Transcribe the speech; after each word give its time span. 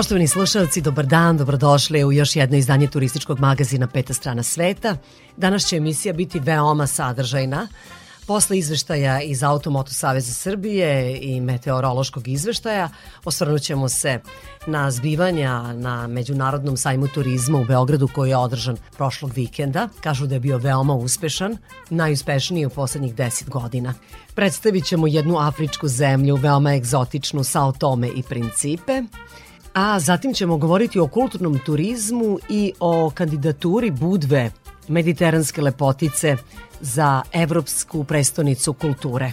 Poštovani 0.00 0.28
slušalci, 0.28 0.80
dobar 0.80 1.06
dan, 1.06 1.36
dobrodošli 1.36 2.04
u 2.04 2.12
još 2.12 2.36
jedno 2.36 2.56
izdanje 2.56 2.86
turističkog 2.86 3.40
magazina 3.40 3.86
Peta 3.86 4.14
strana 4.14 4.42
sveta. 4.42 4.96
Danas 5.36 5.66
će 5.66 5.76
emisija 5.76 6.14
biti 6.14 6.38
veoma 6.38 6.86
sadržajna. 6.86 7.68
Posle 8.26 8.58
izveštaja 8.58 9.20
iz 9.20 9.42
Automoto 9.42 9.92
Saveza 9.92 10.32
Srbije 10.32 11.18
i 11.22 11.40
meteorološkog 11.40 12.28
izveštaja 12.28 12.88
osvrnut 13.24 13.62
ćemo 13.62 13.88
se 13.88 14.20
na 14.66 14.90
zbivanja 14.90 15.72
na 15.72 16.06
Međunarodnom 16.06 16.76
sajmu 16.76 17.08
turizma 17.08 17.58
u 17.58 17.64
Beogradu 17.64 18.08
koji 18.14 18.30
je 18.30 18.36
održan 18.36 18.76
prošlog 18.96 19.32
vikenda. 19.34 19.88
Kažu 20.00 20.26
da 20.26 20.34
je 20.34 20.40
bio 20.40 20.58
veoma 20.58 20.94
uspešan, 20.94 21.56
najuspešniji 21.90 22.66
u 22.66 22.70
poslednjih 22.70 23.14
deset 23.14 23.50
godina. 23.50 23.94
Predstavit 24.34 24.84
ćemo 24.84 25.06
jednu 25.06 25.38
afričku 25.38 25.88
zemlju, 25.88 26.36
veoma 26.36 26.74
egzotičnu, 26.74 27.44
Sao 27.44 27.72
Tome 27.72 28.08
i 28.08 28.22
Principe, 28.22 29.02
A 29.74 30.00
zatim 30.00 30.34
ćemo 30.34 30.56
govoriti 30.56 31.00
o 31.00 31.06
kulturnom 31.06 31.58
turizmu 31.58 32.38
i 32.48 32.72
o 32.80 33.10
kandidaturi 33.14 33.90
Budve, 33.90 34.50
mediteranske 34.88 35.62
lepotice, 35.62 36.36
za 36.80 37.22
Evropsku 37.32 38.04
prestonicu 38.04 38.72
kulture. 38.72 39.32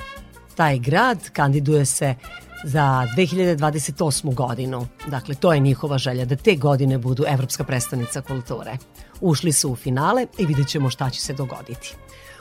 Taj 0.55 0.79
grad 0.79 1.29
kandiduje 1.29 1.85
se 1.85 2.15
za 2.63 3.07
2028. 3.15 4.33
godinu. 4.33 4.87
Dakle, 5.07 5.35
to 5.35 5.53
je 5.53 5.59
njihova 5.59 5.97
želja 5.97 6.25
da 6.25 6.35
te 6.35 6.55
godine 6.55 6.97
budu 6.97 7.23
Evropska 7.27 7.63
prestonica 7.63 8.21
kulture. 8.21 8.77
Ušli 9.21 9.51
su 9.51 9.71
u 9.71 9.75
finale 9.75 10.25
i 10.37 10.45
vidjet 10.45 10.67
ćemo 10.67 10.89
šta 10.89 11.09
će 11.09 11.21
se 11.21 11.33
dogoditi. 11.33 11.95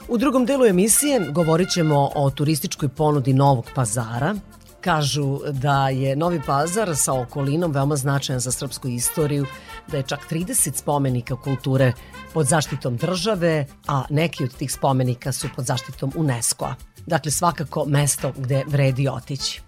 U 0.07 0.17
drugom 0.17 0.45
delu 0.45 0.65
emisije 0.65 1.31
govorit 1.31 1.69
ćemo 1.69 2.09
o 2.15 2.29
turističkoj 2.29 2.89
ponudi 2.89 3.33
Novog 3.33 3.65
pazara, 3.75 4.35
Kažu 4.87 5.39
da 5.51 5.89
je 5.89 6.15
Novi 6.15 6.41
Pazar 6.45 6.95
sa 6.95 7.13
okolinom 7.13 7.71
veoma 7.71 7.95
značajan 7.95 8.39
za 8.39 8.51
srpsku 8.51 8.87
istoriju, 8.87 9.45
da 9.87 9.97
je 9.97 10.03
čak 10.03 10.19
30 10.31 10.75
spomenika 10.75 11.35
kulture 11.35 11.93
pod 12.33 12.47
zaštitom 12.47 12.97
države, 12.97 13.65
a 13.87 14.03
neki 14.09 14.43
od 14.43 14.55
tih 14.55 14.71
spomenika 14.71 15.31
su 15.31 15.47
pod 15.55 15.65
zaštitom 15.65 16.11
UNESCO-a. 16.15 16.75
Dakle, 17.05 17.31
svakako 17.31 17.85
mesto 17.85 18.33
gde 18.37 18.63
vredi 18.67 19.07
otići. 19.07 19.61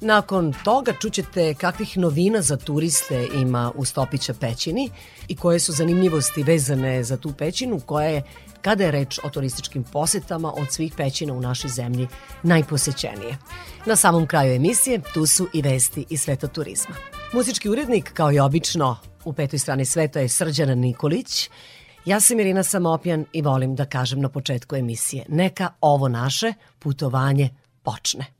Nakon 0.00 0.54
toga 0.64 0.92
čućete 1.00 1.54
kakvih 1.54 1.98
novina 1.98 2.42
za 2.42 2.56
turiste 2.56 3.28
ima 3.34 3.72
u 3.74 3.84
Stopića 3.84 4.34
pećini 4.34 4.90
i 5.28 5.36
koje 5.36 5.58
su 5.58 5.72
zanimljivosti 5.72 6.42
vezane 6.42 7.04
za 7.04 7.16
tu 7.16 7.32
pećinu 7.32 7.80
koja 7.80 8.08
je 8.08 8.22
kada 8.66 8.84
je 8.84 8.90
reč 8.90 9.18
o 9.22 9.30
turističkim 9.30 9.84
posetama 9.84 10.52
od 10.56 10.72
svih 10.72 10.92
pećina 10.96 11.32
u 11.32 11.40
našoj 11.40 11.70
zemlji 11.70 12.08
najposećenije. 12.42 13.36
Na 13.86 13.96
samom 13.96 14.26
kraju 14.26 14.54
emisije 14.54 15.00
tu 15.14 15.26
su 15.26 15.46
i 15.52 15.62
vesti 15.62 16.04
iz 16.10 16.20
sveta 16.20 16.46
turizma. 16.46 16.94
Muzički 17.32 17.68
urednik, 17.68 18.12
kao 18.12 18.32
i 18.32 18.38
obično, 18.38 18.96
u 19.24 19.32
petoj 19.32 19.58
strani 19.58 19.84
sveta 19.84 20.20
je 20.20 20.28
Srđana 20.28 20.74
Nikolić. 20.74 21.50
Ja 22.04 22.20
sam 22.20 22.40
Irina 22.40 22.62
Samopjan 22.62 23.24
i 23.32 23.42
volim 23.42 23.74
da 23.74 23.84
kažem 23.84 24.20
na 24.20 24.28
početku 24.28 24.76
emisije 24.76 25.24
neka 25.28 25.70
ovo 25.80 26.08
naše 26.08 26.52
putovanje 26.78 27.50
počne. 27.82 28.35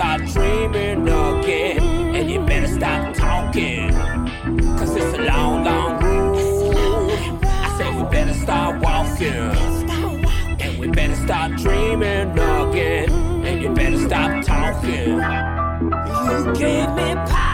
Start 0.00 0.24
dreaming 0.28 1.02
again. 1.06 2.14
And 2.14 2.30
you 2.30 2.40
better 2.46 2.68
stop 2.68 3.14
talking. 3.14 3.92
Cause 4.78 4.96
it's 4.96 5.18
a 5.18 5.22
long, 5.24 5.62
long 5.62 6.02
road. 6.02 6.38
I 7.44 7.76
say 7.76 7.94
we 7.94 8.08
better 8.08 8.32
start 8.32 8.80
walking. 8.80 9.52
And 10.58 10.78
we 10.78 10.88
better 10.88 11.16
start 11.16 11.58
dreaming 11.58 12.30
again. 12.30 13.10
And 13.44 13.60
you 13.60 13.74
better 13.74 13.98
stop 13.98 14.42
talking. 14.42 15.20
You 16.30 16.54
gave 16.54 16.88
me 16.94 17.14
power, 17.28 17.49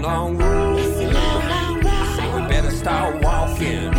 long, 0.00 0.02
long 0.02 0.38
road. 0.38 0.78
Say 2.16 2.34
we 2.34 2.48
better 2.48 2.70
start 2.70 3.22
walking. 3.22 3.94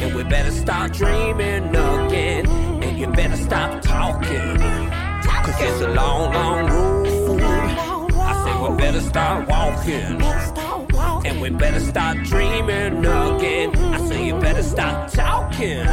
And 0.00 0.14
we 0.14 0.22
better 0.24 0.50
start 0.50 0.92
dreaming 0.92 1.68
again. 1.68 2.46
And 2.48 2.98
you 2.98 3.06
better 3.08 3.36
stop 3.36 3.82
talking. 3.82 4.58
Cause 5.44 5.60
it's 5.60 5.80
a 5.82 5.88
long, 5.88 6.32
long 6.32 6.66
road. 6.66 7.40
I 7.40 8.44
say 8.44 8.68
we 8.68 8.76
better 8.76 9.00
start 9.00 9.48
walking. 9.48 10.22
And 11.26 11.40
we 11.40 11.50
better 11.50 11.80
start 11.80 12.18
dreaming 12.24 13.04
again. 13.04 13.76
I 13.76 14.08
say 14.08 14.26
you 14.26 14.40
better 14.40 14.62
stop 14.62 15.10
talking. 15.12 15.86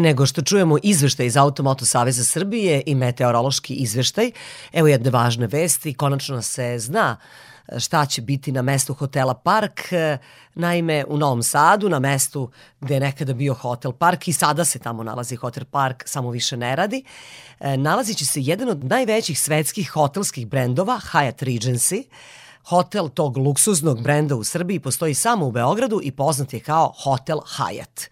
Nego 0.00 0.26
što 0.26 0.42
čujemo 0.42 0.76
izveštaj 0.82 1.26
iz 1.26 1.36
Automoto 1.36 1.84
Saveza 1.84 2.24
Srbije 2.24 2.82
i 2.86 2.94
meteorološki 2.94 3.74
izveštaj, 3.74 4.30
evo 4.72 4.88
jedne 4.88 5.10
važne 5.10 5.46
vesti, 5.46 5.94
konačno 5.94 6.42
se 6.42 6.78
zna 6.78 7.16
šta 7.78 8.06
će 8.06 8.22
biti 8.22 8.52
na 8.52 8.62
mestu 8.62 8.94
hotela 8.94 9.34
Park. 9.34 9.80
Naime, 10.54 11.04
u 11.08 11.16
Novom 11.16 11.42
Sadu, 11.42 11.88
na 11.88 11.98
mestu 11.98 12.50
gde 12.80 12.94
je 12.94 13.00
nekada 13.00 13.34
bio 13.34 13.54
hotel 13.54 13.92
Park 13.92 14.28
i 14.28 14.32
sada 14.32 14.64
se 14.64 14.78
tamo 14.78 15.02
nalazi 15.02 15.36
hotel 15.36 15.64
Park, 15.64 16.02
samo 16.06 16.30
više 16.30 16.56
ne 16.56 16.76
radi, 16.76 17.04
nalazit 17.60 18.16
će 18.16 18.26
se 18.26 18.40
jedan 18.40 18.68
od 18.68 18.84
najvećih 18.84 19.40
svetskih 19.40 19.90
hotelskih 19.90 20.46
brendova, 20.46 21.00
Hyatt 21.12 21.42
Regency, 21.42 22.04
Hotel 22.68 23.08
tog 23.08 23.36
luksuznog 23.36 24.02
brenda 24.02 24.36
u 24.36 24.44
Srbiji 24.44 24.80
postoji 24.80 25.14
samo 25.14 25.46
u 25.46 25.52
Beogradu 25.52 26.00
i 26.02 26.12
poznat 26.12 26.52
je 26.52 26.60
kao 26.60 26.92
Hotel 27.02 27.38
Hyatt. 27.38 28.08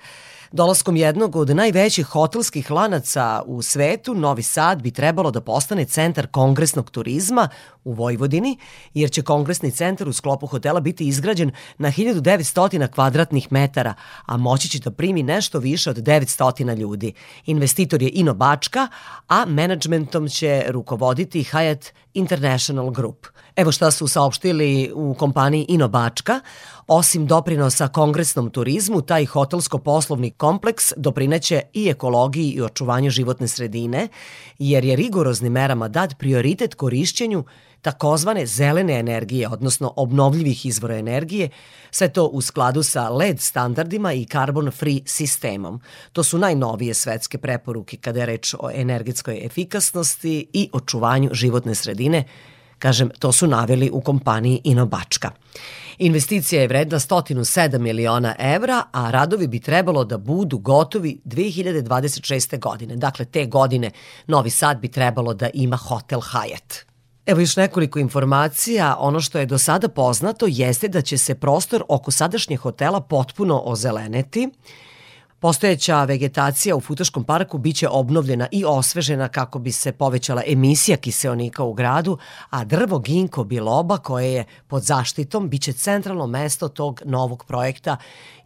Dolaskom 0.55 0.97
jednog 0.97 1.37
od 1.37 1.51
najvećih 1.51 2.06
hotelskih 2.06 2.71
lanaca 2.71 3.43
u 3.47 3.62
svetu, 3.62 4.15
Novi 4.15 4.43
Sad 4.43 4.83
bi 4.83 4.91
trebalo 4.91 5.31
da 5.31 5.41
postane 5.41 5.85
centar 5.85 6.27
kongresnog 6.27 6.91
turizma 6.91 7.49
u 7.85 7.93
Vojvodini, 7.93 8.59
jer 8.95 9.11
će 9.11 9.23
kongresni 9.23 9.71
centar 9.71 10.09
u 10.09 10.12
sklopu 10.12 10.47
hotela 10.47 10.81
biti 10.81 11.09
izgrađen 11.09 11.51
na 11.79 11.89
1900 11.89 12.89
kvadratnih 12.89 13.53
metara, 13.53 13.95
a 14.27 14.37
moći 14.37 14.69
će 14.69 14.79
da 14.79 14.91
primi 14.91 15.23
nešto 15.23 15.59
više 15.59 15.91
od 15.91 15.97
900 15.97 16.77
ljudi. 16.77 17.12
Investitor 17.47 18.03
je 18.03 18.11
Ino 18.15 18.35
Bačka, 18.35 18.89
a 19.29 19.45
menadžmentom 19.47 20.29
će 20.29 20.65
rukovoditi 20.69 21.45
Hyatt 21.45 21.91
International 22.15 22.91
Group. 22.91 23.27
Evo 23.57 23.73
šta 23.73 23.91
su 23.91 24.09
saopštili 24.09 24.93
u 24.95 25.15
kompaniji 25.15 25.67
Ino 25.69 25.89
Bačka. 25.89 26.41
Osim 26.87 27.27
doprinosa 27.27 27.89
kongresnom 27.89 28.51
turizmu, 28.51 29.01
taj 29.03 29.25
hotelsko-poslovni 29.25 30.31
kompleks 30.31 30.93
doprineće 30.97 31.61
i 31.73 31.89
ekologiji 31.89 32.51
i 32.51 32.63
očuvanju 32.63 33.11
životne 33.11 33.49
sredine, 33.49 34.09
jer 34.59 34.85
je 34.85 34.97
rigoroznim 34.97 35.53
merama 35.53 35.89
dat 35.89 36.19
prioritet 36.19 36.75
korišćenju 36.75 37.45
takozvane 37.83 38.47
zelene 38.47 38.99
energije, 38.99 39.49
odnosno 39.49 39.93
obnovljivih 39.97 40.67
izvora 40.67 40.97
energije, 40.97 41.49
sve 41.91 42.09
to 42.09 42.27
u 42.27 42.41
skladu 42.41 42.83
sa 42.83 43.09
LED 43.09 43.41
standardima 43.41 44.13
i 44.13 44.25
carbon 44.25 44.71
free 44.71 45.01
sistemom. 45.07 45.81
To 46.13 46.23
su 46.23 46.39
najnovije 46.39 46.95
svetske 46.95 47.39
preporuke 47.39 47.97
kada 47.97 48.21
je 48.21 48.27
reč 48.27 48.55
o 48.59 48.71
energetskoj 48.75 49.41
efikasnosti 49.47 50.47
i 50.53 50.71
očuvanju 50.73 51.31
životne 51.33 51.75
sredine, 51.75 52.25
Kažem, 52.79 53.11
to 53.19 53.32
su 53.32 53.47
naveli 53.47 53.91
u 53.93 54.00
kompaniji 54.00 54.61
Inobačka. 54.65 55.31
Investicija 55.99 56.62
je 56.62 56.69
vredna 56.69 56.99
107 56.99 57.79
miliona 57.79 58.35
evra, 58.38 58.82
a 58.93 59.11
radovi 59.11 59.47
bi 59.47 59.61
trebalo 59.61 60.05
da 60.05 60.19
budu 60.19 60.59
gotovi 60.59 61.21
2026. 61.25 62.59
godine. 62.59 62.97
Dakle, 62.97 63.25
te 63.25 63.47
godine 63.47 63.91
Novi 64.26 64.50
Sad 64.50 64.81
bi 64.81 64.88
trebalo 64.88 65.35
da 65.35 65.50
ima 65.55 65.76
hotel 65.76 66.21
Hyatt. 66.21 66.85
Evo 67.26 67.41
još 67.41 67.56
nekoliko 67.56 67.99
informacija. 67.99 68.97
Ono 68.99 69.21
što 69.21 69.38
je 69.38 69.47
do 69.47 69.59
sada 69.59 69.88
poznato 69.88 70.47
jeste 70.49 70.88
da 70.88 71.03
će 71.03 71.19
se 71.19 71.35
prostor 71.35 71.82
oko 71.88 72.11
sadašnjeg 72.11 72.61
hotela 72.61 73.00
potpuno 73.00 73.62
ozeleneti. 73.65 74.49
Postojeća 75.44 76.05
vegetacija 76.05 76.76
u 76.76 76.81
Futoškom 76.81 77.25
parku 77.25 77.58
biće 77.58 77.88
obnovljena 77.88 78.49
i 78.52 78.64
osvežena 78.64 79.29
kako 79.29 79.58
bi 79.58 79.73
se 79.73 79.93
povećala 79.93 80.43
emisija 80.46 80.96
kiseonika 80.96 81.62
u 81.64 81.73
gradu, 81.73 82.19
a 82.50 82.64
drvo 82.64 82.99
ginko 82.99 83.44
biloba 83.44 83.99
koje 83.99 84.32
je 84.32 84.44
pod 84.67 84.82
zaštitom 84.82 85.49
biće 85.49 85.73
centralno 85.73 86.26
mesto 86.26 86.69
tog 86.69 87.02
novog 87.05 87.44
projekta 87.44 87.96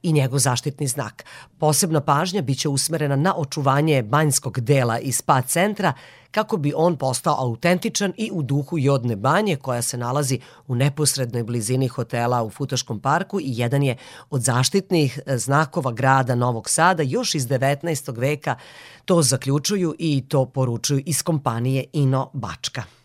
i 0.03 0.13
njegov 0.13 0.39
zaštitni 0.39 0.87
znak. 0.87 1.25
Posebna 1.59 2.01
pažnja 2.01 2.43
biće 2.43 2.69
usmerena 2.69 3.17
na 3.17 3.35
očuvanje 3.37 4.03
banjskog 4.03 4.61
dela 4.61 4.99
i 4.99 5.13
spa 5.13 5.43
centra 5.43 5.93
kako 6.31 6.57
bi 6.57 6.73
on 6.77 6.97
postao 6.97 7.37
autentičan 7.39 8.13
i 8.17 8.31
u 8.33 8.43
duhu 8.43 8.79
Jodne 8.79 9.17
banje 9.17 9.57
koja 9.57 9.83
se 9.83 9.97
nalazi 9.97 10.41
u 10.67 10.75
neposrednoj 10.75 11.43
blizini 11.43 11.89
hotela 11.89 12.43
u 12.43 12.51
Futoškom 12.51 13.01
parku 13.01 13.41
i 13.41 13.45
jedan 13.47 13.83
je 13.83 13.97
od 14.31 14.43
zaštitnih 14.43 15.19
znakova 15.27 15.93
grada 15.93 16.35
Novog 16.35 16.69
Sada 16.69 17.03
još 17.03 17.35
iz 17.35 17.49
19. 17.49 18.19
veka 18.19 18.57
to 19.05 19.23
zaključuju 19.23 19.95
i 19.99 20.25
to 20.29 20.47
poručuju 20.47 21.03
iz 21.07 21.23
kompanije 21.23 21.85
Ino 21.93 22.31
Bačka. 22.33 22.98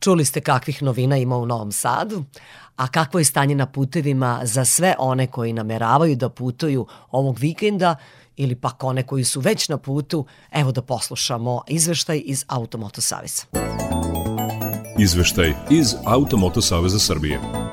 Čuli 0.00 0.24
ste 0.24 0.40
kakvih 0.40 0.82
novina 0.82 1.16
ima 1.16 1.36
u 1.36 1.46
Novom 1.46 1.72
Sadu, 1.72 2.24
a 2.76 2.88
kakvo 2.88 3.20
je 3.20 3.24
stanje 3.24 3.54
na 3.54 3.66
putevima 3.66 4.40
za 4.42 4.64
sve 4.64 4.94
one 4.98 5.26
koji 5.26 5.52
nameravaju 5.52 6.16
da 6.16 6.28
putuju 6.28 6.86
ovog 7.10 7.38
vikenda 7.38 7.96
ili 8.36 8.54
pak 8.54 8.84
one 8.84 9.02
koji 9.02 9.24
su 9.24 9.40
već 9.40 9.68
na 9.68 9.78
putu, 9.78 10.26
evo 10.52 10.72
da 10.72 10.82
poslušamo 10.82 11.62
izveštaj 11.68 12.22
iz 12.24 12.44
Automoto 12.48 13.00
Saveza. 13.00 13.42
Izveštaj 14.98 15.54
iz 15.70 15.94
Automoto 16.04 16.62
Saveza 16.62 16.98
Srbije. 16.98 17.65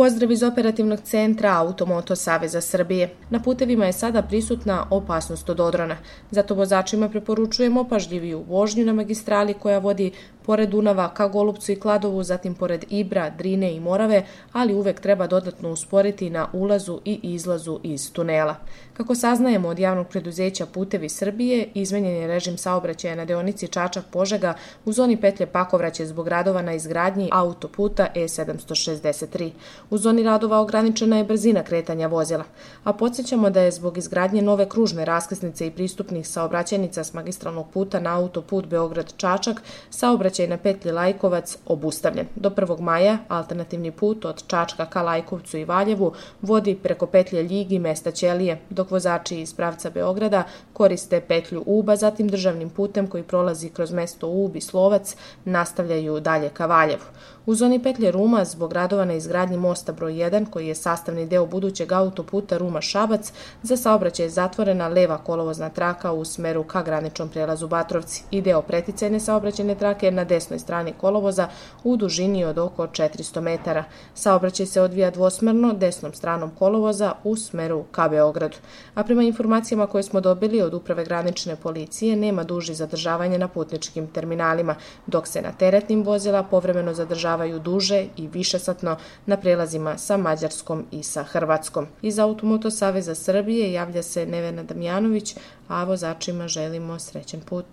Pozdrav 0.00 0.30
iz 0.32 0.42
operativnog 0.42 1.00
centra 1.00 1.56
Automoto 1.56 2.16
Saveza 2.16 2.60
Srbije. 2.60 3.10
Na 3.30 3.40
putevima 3.42 3.86
je 3.86 3.92
sada 3.92 4.22
prisutna 4.22 4.86
opasnost 4.90 5.50
od 5.50 5.60
odrona. 5.60 5.96
Zato 6.30 6.54
vozačima 6.54 7.08
preporučujemo 7.08 7.84
pažljiviju 7.88 8.44
vožnju 8.48 8.84
na 8.84 8.92
magistrali 8.92 9.54
koja 9.54 9.78
vodi 9.78 10.12
pored 10.46 10.68
Dunava 10.68 11.08
ka 11.14 11.28
Golubcu 11.28 11.72
i 11.72 11.76
Kladovu, 11.76 12.22
zatim 12.22 12.54
pored 12.54 12.84
Ibra, 12.90 13.30
Drine 13.30 13.74
i 13.74 13.80
Morave, 13.80 14.22
ali 14.52 14.74
uvek 14.74 15.00
treba 15.00 15.26
dodatno 15.26 15.70
usporiti 15.70 16.30
na 16.30 16.48
ulazu 16.52 17.00
i 17.04 17.20
izlazu 17.22 17.80
iz 17.82 18.12
tunela. 18.12 18.56
Kako 19.00 19.14
saznajemo 19.14 19.68
od 19.68 19.78
javnog 19.78 20.08
preduzeća 20.08 20.66
Putevi 20.66 21.08
Srbije, 21.08 21.68
izmenjen 21.74 22.14
je 22.14 22.26
režim 22.26 22.58
saobraćaja 22.58 23.14
na 23.14 23.24
deonici 23.24 23.66
Čačak-Požega 23.66 24.52
u 24.84 24.92
zoni 24.92 25.16
petlje 25.20 25.46
Pakovraće 25.46 26.06
zbog 26.06 26.28
radova 26.28 26.62
na 26.62 26.74
izgradnji 26.74 27.28
autoputa 27.32 28.06
E763. 28.14 29.50
U 29.90 29.98
zoni 29.98 30.22
radova 30.22 30.60
ograničena 30.60 31.18
je 31.18 31.24
brzina 31.24 31.62
kretanja 31.62 32.06
vozila, 32.06 32.44
a 32.84 32.92
podsjećamo 32.92 33.50
da 33.50 33.60
je 33.60 33.70
zbog 33.70 33.98
izgradnje 33.98 34.42
nove 34.42 34.68
kružne 34.68 35.04
raskrsnice 35.04 35.66
i 35.66 35.70
pristupnih 35.70 36.28
saobraćajnica 36.28 37.04
s 37.04 37.14
magistralnog 37.14 37.70
puta 37.72 38.00
na 38.00 38.16
autoput 38.16 38.66
Beograd-Čačak 38.66 39.56
saobraćaj 39.90 40.46
na 40.46 40.56
petlji 40.56 40.92
Lajkovac 40.92 41.56
obustavljen. 41.66 42.26
Do 42.36 42.50
1. 42.50 42.80
maja 42.80 43.18
alternativni 43.28 43.90
put 43.90 44.24
od 44.24 44.46
Čačka 44.46 44.86
ka 44.86 45.02
Lajkovcu 45.02 45.58
i 45.58 45.64
Valjevu 45.64 46.12
vodi 46.42 46.74
preko 46.82 47.06
petlje 47.06 47.42
Ljigi 47.42 47.78
mesta 47.78 48.10
Ćelije, 48.10 48.60
dok 48.70 48.89
vozači 48.90 49.40
iz 49.40 49.54
pravca 49.54 49.90
Beograda 49.90 50.42
koriste 50.72 51.20
petlju 51.20 51.62
Uba, 51.66 51.96
zatim 51.96 52.28
državnim 52.28 52.70
putem 52.70 53.06
koji 53.06 53.22
prolazi 53.22 53.68
kroz 53.68 53.92
mesto 53.92 54.28
Ub 54.28 54.56
i 54.56 54.60
Slovac 54.60 55.16
nastavljaju 55.44 56.20
dalje 56.20 56.48
ka 56.48 56.66
Valjevu. 56.66 57.04
U 57.50 57.54
zoni 57.54 57.82
petlje 57.82 58.10
Ruma, 58.10 58.44
zbog 58.44 58.72
radova 58.72 59.04
na 59.04 59.14
izgradnji 59.14 59.56
mosta 59.56 59.92
broj 59.92 60.12
1, 60.12 60.50
koji 60.50 60.66
je 60.66 60.74
sastavni 60.74 61.26
deo 61.26 61.46
budućeg 61.46 61.92
autoputa 61.92 62.58
Ruma-Šabac, 62.58 63.32
za 63.62 63.76
saobraćaj 63.76 64.26
je 64.26 64.30
zatvorena 64.30 64.88
leva 64.88 65.18
kolovozna 65.18 65.68
traka 65.68 66.12
u 66.12 66.24
smeru 66.24 66.64
ka 66.64 66.82
graničnom 66.82 67.28
prelazu 67.28 67.68
Batrovci 67.68 68.22
i 68.30 68.42
deo 68.42 68.62
preticajne 68.62 69.20
saobraćajne 69.20 69.74
trake 69.74 70.10
na 70.10 70.24
desnoj 70.24 70.58
strani 70.58 70.92
kolovoza 71.00 71.48
u 71.84 71.96
dužini 71.96 72.44
od 72.44 72.58
oko 72.58 72.86
400 72.86 73.40
metara. 73.40 73.84
Saobraćaj 74.14 74.66
se 74.66 74.80
odvija 74.80 75.10
dvosmerno 75.10 75.72
desnom 75.72 76.12
stranom 76.12 76.50
kolovoza 76.58 77.12
u 77.24 77.36
smeru 77.36 77.84
ka 77.90 78.08
Beogradu. 78.08 78.56
A 78.94 79.04
prema 79.04 79.22
informacijama 79.22 79.86
koje 79.86 80.02
smo 80.02 80.20
dobili 80.20 80.62
od 80.62 80.74
Uprave 80.74 81.04
granične 81.04 81.56
policije, 81.56 82.16
nema 82.16 82.44
duži 82.44 82.74
zadržavanja 82.74 83.38
na 83.38 83.48
putničkim 83.48 84.06
terminalima, 84.06 84.74
dok 85.06 85.26
se 85.26 85.42
na 85.42 85.52
teretnim 85.52 86.02
vozila 86.02 86.42
povremeno 86.42 86.94
zadržavaju 86.94 87.39
duže 87.58 88.06
i 88.16 88.28
višesatno 88.28 88.96
na 89.26 89.36
prelazima 89.36 89.98
sa 89.98 90.16
Mađarskom 90.16 90.86
i 90.90 91.02
sa 91.02 91.22
Hrvatskom. 91.22 91.86
Iz 92.02 92.18
Automoto 92.18 92.70
Saveza 92.70 93.14
Srbije 93.14 93.72
javlja 93.72 94.02
se 94.02 94.26
Nevena 94.26 94.62
Damjanović, 94.62 95.36
a 95.68 95.84
vozačima 95.84 96.48
želimo 96.48 96.98
srećen 96.98 97.40
put. 97.40 97.66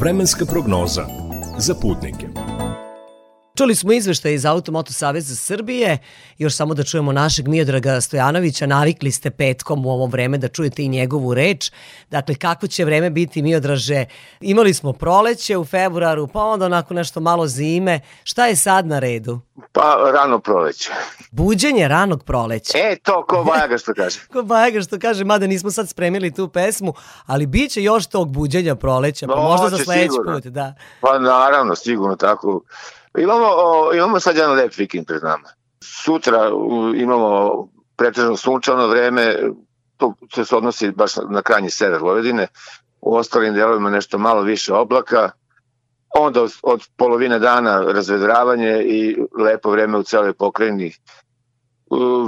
Vremenska 0.00 0.44
prognoza 0.44 1.06
za 1.58 1.74
putnike. 1.74 2.41
Čuli 3.54 3.74
smo 3.74 3.92
izveštaj 3.92 4.32
iz 4.32 4.46
Automoto 4.46 4.92
Saveza 4.92 5.36
Srbije, 5.36 5.98
još 6.38 6.56
samo 6.56 6.74
da 6.74 6.84
čujemo 6.84 7.12
našeg 7.12 7.48
Miodraga 7.48 8.00
Stojanovića, 8.00 8.66
navikli 8.66 9.10
ste 9.10 9.30
petkom 9.30 9.86
u 9.86 9.90
ovo 9.90 10.06
vreme 10.06 10.38
da 10.38 10.48
čujete 10.48 10.82
i 10.82 10.88
njegovu 10.88 11.34
reč. 11.34 11.70
Dakle, 12.10 12.34
kako 12.34 12.66
će 12.66 12.84
vreme 12.84 13.10
biti 13.10 13.42
Miodraže? 13.42 14.04
Imali 14.40 14.74
smo 14.74 14.92
proleće 14.92 15.56
u 15.56 15.64
februaru, 15.64 16.26
pa 16.26 16.44
onda 16.44 16.66
onako 16.66 16.94
nešto 16.94 17.20
malo 17.20 17.46
zime. 17.46 18.00
Šta 18.24 18.46
je 18.46 18.56
sad 18.56 18.86
na 18.86 18.98
redu? 18.98 19.40
Pa 19.72 20.10
rano 20.14 20.38
proleće. 20.38 20.90
Buđenje 21.30 21.88
ranog 21.88 22.24
proleća. 22.24 22.78
E, 22.78 22.96
to 23.02 23.24
ko 23.26 23.44
Bajaga 23.44 23.78
što 23.78 23.94
kaže. 23.94 24.20
ko 24.32 24.42
Bajaga 24.42 24.80
što 24.80 24.98
kaže, 24.98 25.24
mada 25.24 25.46
nismo 25.46 25.70
sad 25.70 25.88
spremili 25.88 26.34
tu 26.34 26.48
pesmu, 26.48 26.94
ali 27.26 27.46
bit 27.46 27.70
će 27.70 27.82
još 27.82 28.06
tog 28.06 28.32
buđenja 28.32 28.74
proleća, 28.74 29.26
pa 29.26 29.34
no, 29.34 29.42
možda 29.42 29.68
za 29.68 29.84
sledeći 29.84 30.18
put. 30.26 30.44
Da. 30.44 30.74
Pa 31.00 31.18
naravno, 31.18 31.74
sigurno 31.74 32.16
tako. 32.16 32.60
Imamo, 33.18 33.46
o, 33.46 33.94
imamo 33.94 34.20
sad 34.20 34.36
jedan 34.36 34.56
lep 34.56 34.78
vikend 34.78 35.06
pred 35.06 35.22
nama. 35.22 35.48
Sutra 35.84 36.50
imamo 36.96 37.52
pretežno 37.96 38.36
sunčano 38.36 38.86
vreme, 38.86 39.36
to 39.96 40.44
se 40.44 40.56
odnosi 40.56 40.90
baš 40.90 41.12
na 41.30 41.42
krajnji 41.42 41.70
sever 41.70 42.02
Vojvodine, 42.02 42.46
u 43.00 43.16
ostalim 43.16 43.54
delovima 43.54 43.90
nešto 43.90 44.18
malo 44.18 44.42
više 44.42 44.74
oblaka, 44.74 45.30
onda 46.18 46.42
od, 46.42 46.52
od 46.62 46.88
polovine 46.96 47.38
dana 47.38 47.82
razvedravanje 47.82 48.82
i 48.82 49.16
lepo 49.38 49.70
vreme 49.70 49.98
u 49.98 50.02
celoj 50.02 50.32
pokrajini. 50.32 50.92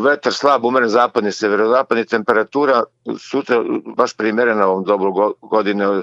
Vetar 0.05 0.33
slab, 0.33 0.65
umeren 0.65 0.89
zapadni, 0.89 1.33
severozapadni, 1.33 2.07
temperatura 2.07 2.83
sutra 3.19 3.63
baš 3.97 4.17
primerena 4.17 4.67
ovom 4.67 4.85
dobru 4.85 5.35
godine 5.43 6.03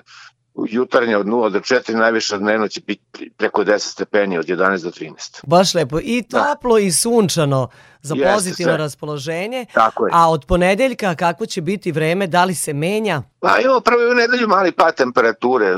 jutarnje 0.56 1.18
od 1.18 1.26
0 1.26 1.50
do 1.50 1.60
4, 1.60 1.96
najviše 1.96 2.38
dnevno 2.38 2.68
će 2.68 2.82
biti 2.82 3.32
preko 3.38 3.64
10 3.64 3.80
stepeni 3.80 4.38
od 4.38 4.46
11 4.46 4.84
do 4.84 4.90
13. 4.90 5.40
Baš 5.44 5.74
lepo. 5.74 6.00
I 6.00 6.24
da. 6.30 6.44
toplo 6.44 6.76
da. 6.76 6.80
i 6.80 6.92
sunčano 6.92 7.70
za 8.02 8.16
Jeste 8.16 8.34
pozitivno 8.34 8.72
sve. 8.74 8.78
raspoloženje. 8.78 9.66
Tako 9.74 10.06
je. 10.06 10.12
A 10.14 10.30
od 10.30 10.46
ponedeljka 10.46 11.16
kako 11.16 11.46
će 11.46 11.62
biti 11.62 11.92
vreme, 11.92 12.28
da 12.28 12.44
li 12.44 12.56
se 12.56 12.74
menja? 12.74 13.22
Pa 13.40 13.60
imamo 13.60 13.80
prvo 13.80 14.12
u 14.12 14.14
nedelju 14.14 14.48
mali 14.48 14.72
pad 14.72 14.96
temperature. 14.96 15.76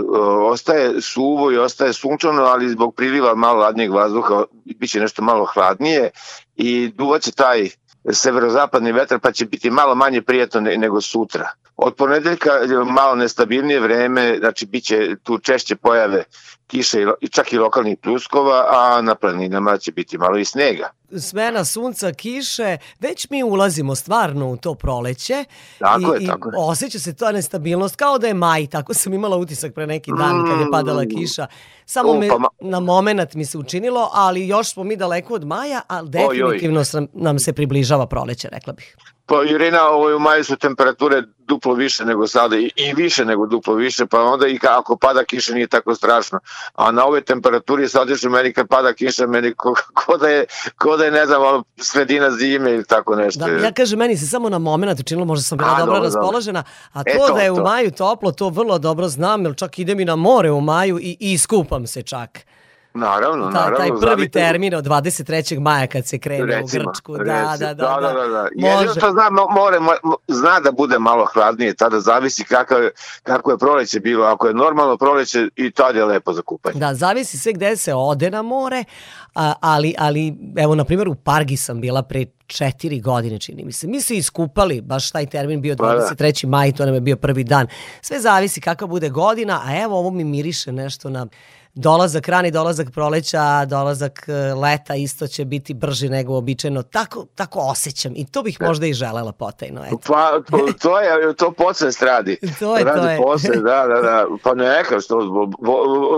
Ostaje 0.51 1.01
suvo 1.01 1.51
i 1.51 1.58
ostaje 1.58 1.94
sunčano, 1.94 2.42
ali 2.42 2.70
zbog 2.70 2.96
priliva 2.96 3.36
malo 3.36 3.60
ladnijeg 3.60 3.94
vazduha 3.94 4.44
biće 4.65 5.00
nešto 5.00 5.22
malo 5.22 5.46
hladnije 5.46 6.10
i 6.56 6.92
duvaće 6.96 7.32
taj 7.32 7.70
severozapadni 8.12 8.92
vetar 8.92 9.20
pa 9.20 9.32
će 9.32 9.46
biti 9.46 9.70
malo 9.70 9.96
manje 9.96 10.22
prijatno 10.22 10.62
nego 10.62 11.01
sutra. 11.01 11.50
Od 11.77 11.96
ponedeljka 11.96 12.50
malo 12.86 13.15
nestabilnije 13.15 13.80
vreme, 13.80 14.38
znači 14.39 14.65
bit 14.65 14.84
će 14.84 15.15
tu 15.24 15.39
češće 15.39 15.75
pojave 15.75 16.24
kiše 16.68 17.06
i 17.22 17.27
čak 17.27 17.53
i 17.53 17.58
lokalnih 17.58 17.98
pluskova, 18.03 18.65
a 18.72 19.01
na 19.01 19.15
planinama 19.15 19.77
će 19.77 19.92
biti 19.92 20.18
malo 20.18 20.38
i 20.38 20.46
snega. 20.46 20.89
Smena 21.20 21.65
sunca, 21.65 22.13
kiše, 22.13 22.77
već 23.00 23.30
mi 23.30 23.44
ulazimo 23.44 23.96
stvarno 23.96 24.50
u 24.50 24.58
to 24.58 24.75
proleće. 24.75 25.46
Tako 25.80 26.15
i, 26.20 26.24
je, 26.24 26.27
tako 26.27 26.50
je. 26.50 26.56
osjeća 26.58 27.00
se 27.00 27.13
ta 27.13 27.32
nestabilnost 27.32 27.96
kao 27.96 28.18
da 28.18 28.27
je 28.27 28.34
maj, 28.34 28.68
tako 28.68 28.94
sam 28.94 29.13
imala 29.13 29.38
utisak 29.38 29.74
pre 29.74 29.88
neki 29.88 30.12
dan 30.18 30.38
mm, 30.38 30.50
kad 30.50 30.60
je 30.60 30.72
padala 30.72 31.06
kiša. 31.06 31.48
Samo 31.86 32.13
me, 32.13 32.27
pa 32.27 32.38
ma... 32.38 32.48
na 32.62 32.80
moment 32.80 33.34
mi 33.34 33.46
se 33.46 33.58
učinilo, 33.58 34.10
ali 34.13 34.48
još 34.48 34.74
smo 34.74 34.84
mi 34.84 34.96
daleko 34.96 35.34
od 35.34 35.46
maja, 35.46 35.82
ali 35.88 36.10
definitivno 36.10 36.80
oj, 36.80 37.00
oj. 37.00 37.08
nam 37.13 37.39
se 37.39 37.53
približava 37.53 38.08
proleće, 38.08 38.50
rekla 38.51 38.74
bih. 38.74 38.96
Pa 39.25 39.44
Irina, 39.44 39.88
ovo 39.88 40.15
u 40.15 40.20
maju 40.20 40.44
su 40.44 40.56
temperature 40.56 41.24
duplo 41.48 41.74
više 41.74 42.06
nego 42.06 42.27
sada 42.27 42.58
i, 42.58 42.72
i 42.75 42.94
više 42.94 43.25
nego 43.25 43.48
duplo 43.48 43.74
više, 43.74 44.06
pa 44.06 44.22
onda 44.22 44.48
i 44.48 44.60
ako 44.70 44.98
pada 44.98 45.24
kiša 45.24 45.53
nije 45.53 45.68
tako 45.68 45.96
strašno. 45.96 46.39
A 46.75 46.92
na 46.92 47.06
ove 47.06 47.22
temperaturi 47.22 47.89
sad 47.89 48.10
još 48.10 48.24
meni 48.24 48.53
kad 48.53 48.68
pada 48.68 48.94
kiša, 48.94 49.27
meni 49.27 49.53
ko, 49.53 49.75
ko, 49.94 50.18
da 50.18 50.30
je, 50.30 50.46
ko 50.77 50.98
da 50.98 51.06
je, 51.06 51.12
ne 51.12 51.25
znam, 51.25 51.42
ono, 51.42 51.63
sredina 51.77 52.32
zime 52.32 52.72
ili 52.72 52.86
tako 52.86 53.15
nešto. 53.15 53.39
Da, 53.39 53.51
ja 53.51 53.72
kažem, 53.72 54.00
meni 54.00 54.18
se 54.18 54.27
samo 54.27 54.50
na 54.50 54.58
moment 54.60 55.00
učinilo, 55.00 55.25
možda 55.25 55.44
sam 55.44 55.58
bila 55.58 55.72
a, 55.72 55.80
dobro, 55.80 55.94
dobro 55.94 56.06
raspoložena, 56.06 56.63
a 56.94 57.03
to, 57.03 57.10
e, 57.10 57.18
to 57.18 57.34
da 57.34 57.42
je 57.42 57.48
to. 57.48 57.53
u 57.53 57.63
maju 57.63 57.92
toplo, 57.92 58.32
to 58.32 58.50
vrlo 58.50 58.80
dobro 58.80 59.08
znam, 59.08 59.46
jer 59.46 59.56
čak 59.56 59.80
idem 59.80 60.00
i 60.00 60.06
na 60.06 60.15
more 60.15 60.51
u 60.51 60.62
maju 60.62 61.00
i, 61.00 61.18
i 61.20 61.34
iskupam 61.34 61.88
se 61.88 62.01
čak. 62.01 62.39
Naravno, 62.94 63.46
da, 63.46 63.52
naravno. 63.52 63.78
Taj 63.78 63.88
prvi 63.88 64.02
zavite... 64.02 64.40
termin 64.40 64.76
od 64.76 64.86
23. 64.86 65.60
maja 65.60 65.88
kad 65.88 66.06
se 66.06 66.20
krene 66.20 66.46
recimo, 66.46 66.84
u 66.84 66.88
Grčku. 66.88 67.18
Da, 67.18 67.24
da, 67.24 67.58
da, 67.58 67.74
da, 67.74 67.98
da, 68.02 68.14
da, 68.14 68.28
da. 68.28 68.48
Može. 68.56 69.00
što 69.00 69.12
zna, 69.12 69.30
more, 69.30 69.78
zna 70.28 70.60
da 70.60 70.72
bude 70.72 71.00
malo 71.00 71.26
hladnije, 71.34 71.74
tada 71.74 72.00
zavisi 72.00 72.44
kakav, 72.44 72.80
kako 73.24 73.52
je 73.52 73.58
proleće 73.58 74.00
bilo. 74.00 74.26
Ako 74.26 74.48
je 74.48 74.54
normalno 74.54 74.98
proleće 74.98 75.48
i 75.56 75.72
tad 75.72 75.96
je 75.96 76.06
lepo 76.06 76.34
za 76.34 76.42
kupanje. 76.42 76.80
Da, 76.80 76.94
zavisi 76.94 77.38
sve 77.38 77.54
gde 77.54 77.76
se 77.76 77.94
ode 77.94 78.32
na 78.32 78.42
more, 78.42 78.84
ali, 79.60 79.96
ali 79.98 80.34
evo, 80.58 80.76
na 80.76 80.84
primjer, 80.84 81.08
u 81.08 81.16
Pargi 81.16 81.58
sam 81.58 81.82
bila 81.82 82.02
pre 82.02 82.26
četiri 82.48 83.00
godine, 83.00 83.40
čini 83.40 83.64
mi 83.66 83.72
se. 83.72 83.88
Mi 83.88 84.02
se 84.02 84.16
iskupali, 84.16 84.82
baš 84.82 85.12
taj 85.12 85.26
termin 85.26 85.62
bio 85.62 85.76
23. 85.76 86.18
Pa 86.18 86.48
da. 86.48 86.58
maj, 86.58 86.72
to 86.72 86.86
nam 86.86 86.94
je 86.94 87.02
bio 87.02 87.16
prvi 87.16 87.44
dan. 87.44 87.68
Sve 88.02 88.20
zavisi 88.20 88.62
kakva 88.62 88.88
bude 88.88 89.10
godina, 89.10 89.62
a 89.66 89.82
evo 89.82 90.00
ovo 90.00 90.12
mi 90.12 90.24
miriše 90.24 90.72
nešto 90.72 91.10
na 91.10 91.28
dolazak 91.75 92.27
rani, 92.27 92.51
dolazak 92.51 92.92
proleća, 92.92 93.65
dolazak 93.65 94.25
e, 94.27 94.53
leta 94.53 94.96
isto 94.96 95.27
će 95.27 95.46
biti 95.46 95.74
brži 95.74 96.10
nego 96.10 96.38
običajno. 96.38 96.84
Tako, 96.84 97.25
tako 97.36 97.60
osjećam 97.60 98.13
i 98.15 98.25
to 98.25 98.44
bih 98.44 98.62
možda 98.62 98.86
i 98.86 98.94
želela 98.94 99.32
potajno. 99.32 99.86
Eto. 99.86 99.98
Pa 100.08 100.42
to, 100.51 100.74
to 100.82 101.00
je, 101.00 101.36
to 101.36 101.51
podsvest 101.51 102.01
radi. 102.01 102.39
to 102.60 102.77
je, 102.77 102.84
radi 102.84 103.01
to 103.01 103.10
je. 103.10 103.18
Posle, 103.18 103.56
da, 103.56 103.86
da, 103.88 104.01
da. 104.01 104.25
Pa 104.44 104.53
neka, 104.53 105.00
što, 105.00 105.18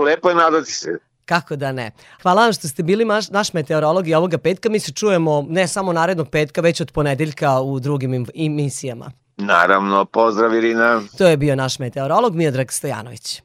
lepo 0.04 0.28
je 0.28 0.34
nadati 0.34 0.72
se. 0.72 0.98
Kako 1.24 1.56
da 1.56 1.72
ne. 1.72 1.90
Hvala 2.22 2.42
vam 2.42 2.52
što 2.52 2.68
ste 2.68 2.82
bili 2.82 3.04
naš, 3.04 3.30
naš 3.30 3.52
meteorolog 3.52 4.08
i 4.08 4.14
ovoga 4.14 4.38
petka. 4.38 4.68
Mi 4.68 4.80
se 4.80 4.92
čujemo 4.92 5.46
ne 5.48 5.68
samo 5.68 5.92
narednog 5.92 6.28
petka, 6.30 6.60
već 6.60 6.80
od 6.80 6.92
ponedeljka 6.92 7.60
u 7.60 7.80
drugim 7.80 8.26
emisijama. 8.34 9.10
Naravno, 9.36 10.04
pozdrav 10.04 10.54
Irina. 10.54 11.02
To 11.18 11.26
je 11.26 11.36
bio 11.36 11.56
naš 11.56 11.78
meteorolog 11.78 12.34
Miodrag 12.34 12.72
Stojanović. 12.72 13.42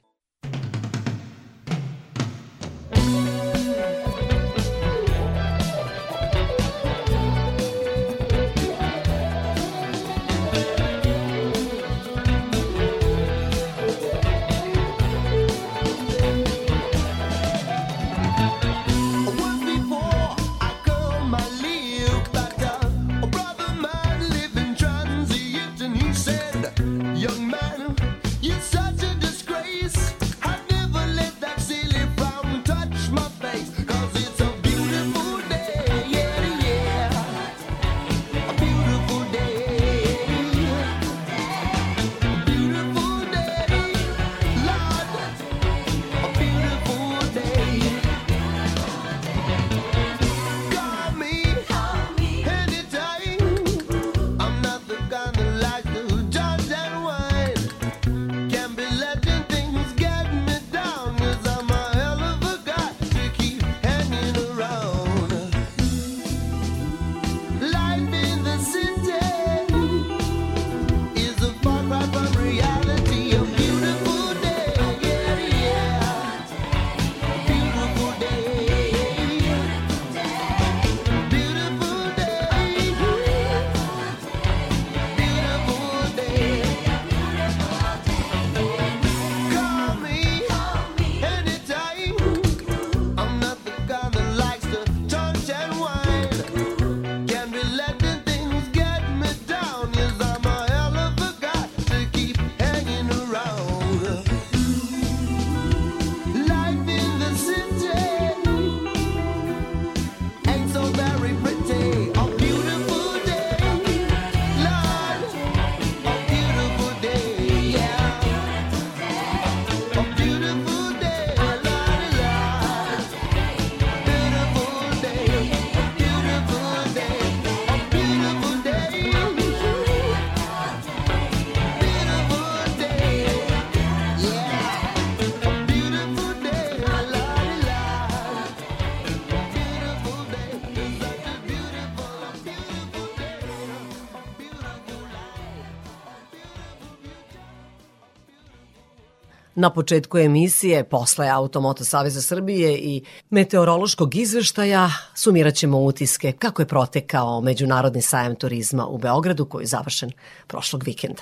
Na 149.62 149.70
početku 149.70 150.18
emisije, 150.18 150.84
posle 150.84 151.30
Automoto 151.30 151.86
Saveza 151.86 152.22
Srbije 152.22 152.77
i 152.77 153.03
meteorološkog 153.30 154.15
izveštaja, 154.15 154.89
sumirat 155.15 155.56
ćemo 155.56 155.80
utiske 155.80 156.32
kako 156.32 156.62
je 156.62 156.68
protekao 156.68 157.41
Međunarodni 157.41 158.01
sajam 158.01 158.36
turizma 158.36 158.88
u 158.88 158.98
Beogradu 158.98 159.46
koji 159.46 159.63
je 159.63 159.68
završen 159.68 160.12
prošlog 160.48 160.84
vikenda. 160.84 161.22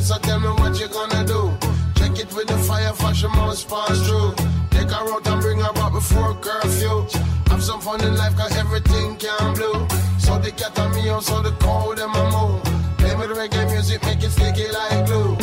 it, 0.00 0.04
so 0.04 0.18
tell 0.18 0.40
me 0.40 0.48
what 0.48 0.78
you 0.80 0.88
gonna 0.88 1.24
do. 1.24 1.52
Check 1.96 2.18
it 2.18 2.32
with 2.34 2.48
the 2.48 2.58
fire, 2.58 2.92
fashion 2.92 3.30
must 3.32 3.68
pass 3.68 3.96
through. 4.06 4.34
Take 4.70 4.90
a 4.90 5.04
route 5.04 5.26
and 5.28 5.40
bring 5.40 5.58
her 5.58 5.72
back 5.72 5.92
before 5.92 6.34
curfew. 6.40 7.06
Have 7.48 7.62
some 7.62 7.80
fun 7.80 8.00
in 8.02 8.16
life, 8.16 8.36
cause 8.36 8.56
everything 8.56 9.16
can 9.16 9.54
blue. 9.54 9.86
So 10.18 10.38
the 10.38 10.52
cat 10.52 10.78
on 10.78 10.94
me, 10.94 11.08
on, 11.08 11.22
so 11.22 11.42
the 11.42 11.52
cold 11.60 11.98
in 11.98 12.10
my 12.10 12.24
mood. 12.34 12.62
Play 12.98 13.14
with 13.16 13.36
reggae 13.36 13.70
music, 13.70 14.02
make 14.04 14.22
it 14.22 14.30
sticky 14.30 14.68
like 14.68 15.06
glue. 15.06 15.39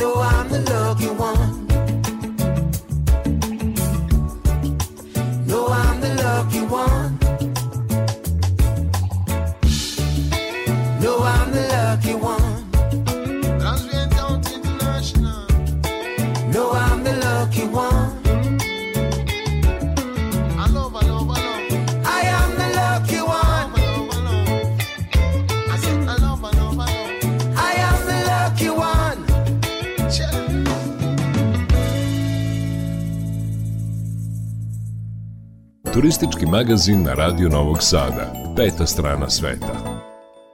know 0.00 0.14
I'm 0.14 0.48
the 0.48 0.60
lucky 0.60 1.10
one. 1.10 1.49
Turistički 36.00 36.46
magazin 36.46 37.02
na 37.02 37.14
Radio 37.14 37.48
Novog 37.48 37.76
Sada. 37.80 38.32
Peta 38.56 38.86
strana 38.86 39.30
sveta. 39.30 40.02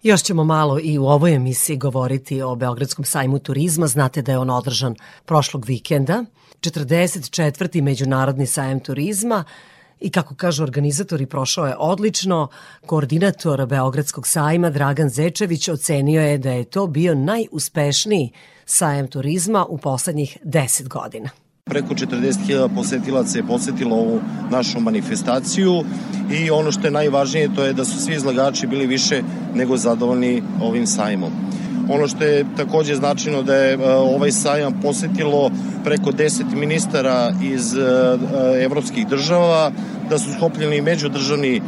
Još 0.02 0.22
ćemo 0.22 0.44
malo 0.44 0.78
i 0.82 0.98
u 0.98 1.06
ovoj 1.06 1.35
emisiji 1.35 1.76
govoriti 1.76 2.42
o 2.42 2.54
Beogradskom 2.54 3.04
sajmu 3.04 3.38
turizma. 3.38 3.87
Znate 3.87 4.22
da 4.22 4.32
je 4.32 4.38
on 4.38 4.50
održan 4.50 4.94
prošlog 5.24 5.64
vikenda. 5.66 6.24
44. 6.61 7.82
Međunarodni 7.82 8.46
sajam 8.46 8.80
turizma 8.80 9.44
i 10.00 10.11
kako 10.11 10.35
kažu 10.35 10.62
organizatori 10.62 11.26
prošao 11.26 11.66
je 11.66 11.76
odlično. 11.78 12.48
Koordinator 12.87 13.66
Beogradskog 13.66 14.26
sajma 14.26 14.70
Dragan 14.70 15.09
Zečević 15.09 15.68
ocenio 15.68 16.22
je 16.22 16.38
da 16.38 16.50
je 16.50 16.64
to 16.64 16.87
bio 16.87 17.14
najuspešniji 17.14 18.32
sajam 18.64 19.09
turizma 19.09 19.66
u 19.68 19.78
poslednjih 19.78 20.38
10 20.44 20.88
godina. 20.88 21.45
Preko 21.70 21.94
40.000 21.94 22.68
posetilaca 22.74 23.38
je 23.38 23.46
posetilo 23.46 23.96
ovu 23.96 24.20
našu 24.50 24.81
manifestaciju 24.81 25.85
i 26.31 26.50
ono 26.50 26.72
što 26.72 26.87
je 26.87 26.90
najvažnije 26.90 27.55
to 27.55 27.64
je 27.64 27.72
da 27.72 27.85
su 27.85 27.98
svi 27.98 28.14
izlagači 28.14 28.66
bili 28.66 28.87
više 28.87 29.22
nego 29.55 29.76
zadovoljni 29.76 30.42
ovim 30.62 30.87
sajmom. 30.87 31.33
Ono 31.88 32.09
što 32.09 32.24
je 32.24 32.44
takođe 32.57 32.94
značajno 32.94 33.42
da 33.42 33.55
je 33.55 33.74
e, 33.74 33.94
ovaj 33.94 34.33
sajam 34.33 34.81
posetilo 34.83 35.50
preko 35.85 36.11
10 36.11 36.55
ministara 36.55 37.33
iz 37.42 37.74
e, 37.74 37.81
e, 37.81 38.64
evropskih 38.64 39.07
država, 39.07 39.72
da 40.11 40.18
su 40.18 40.33
skopljeni 40.37 40.81
međudržavni 40.81 41.61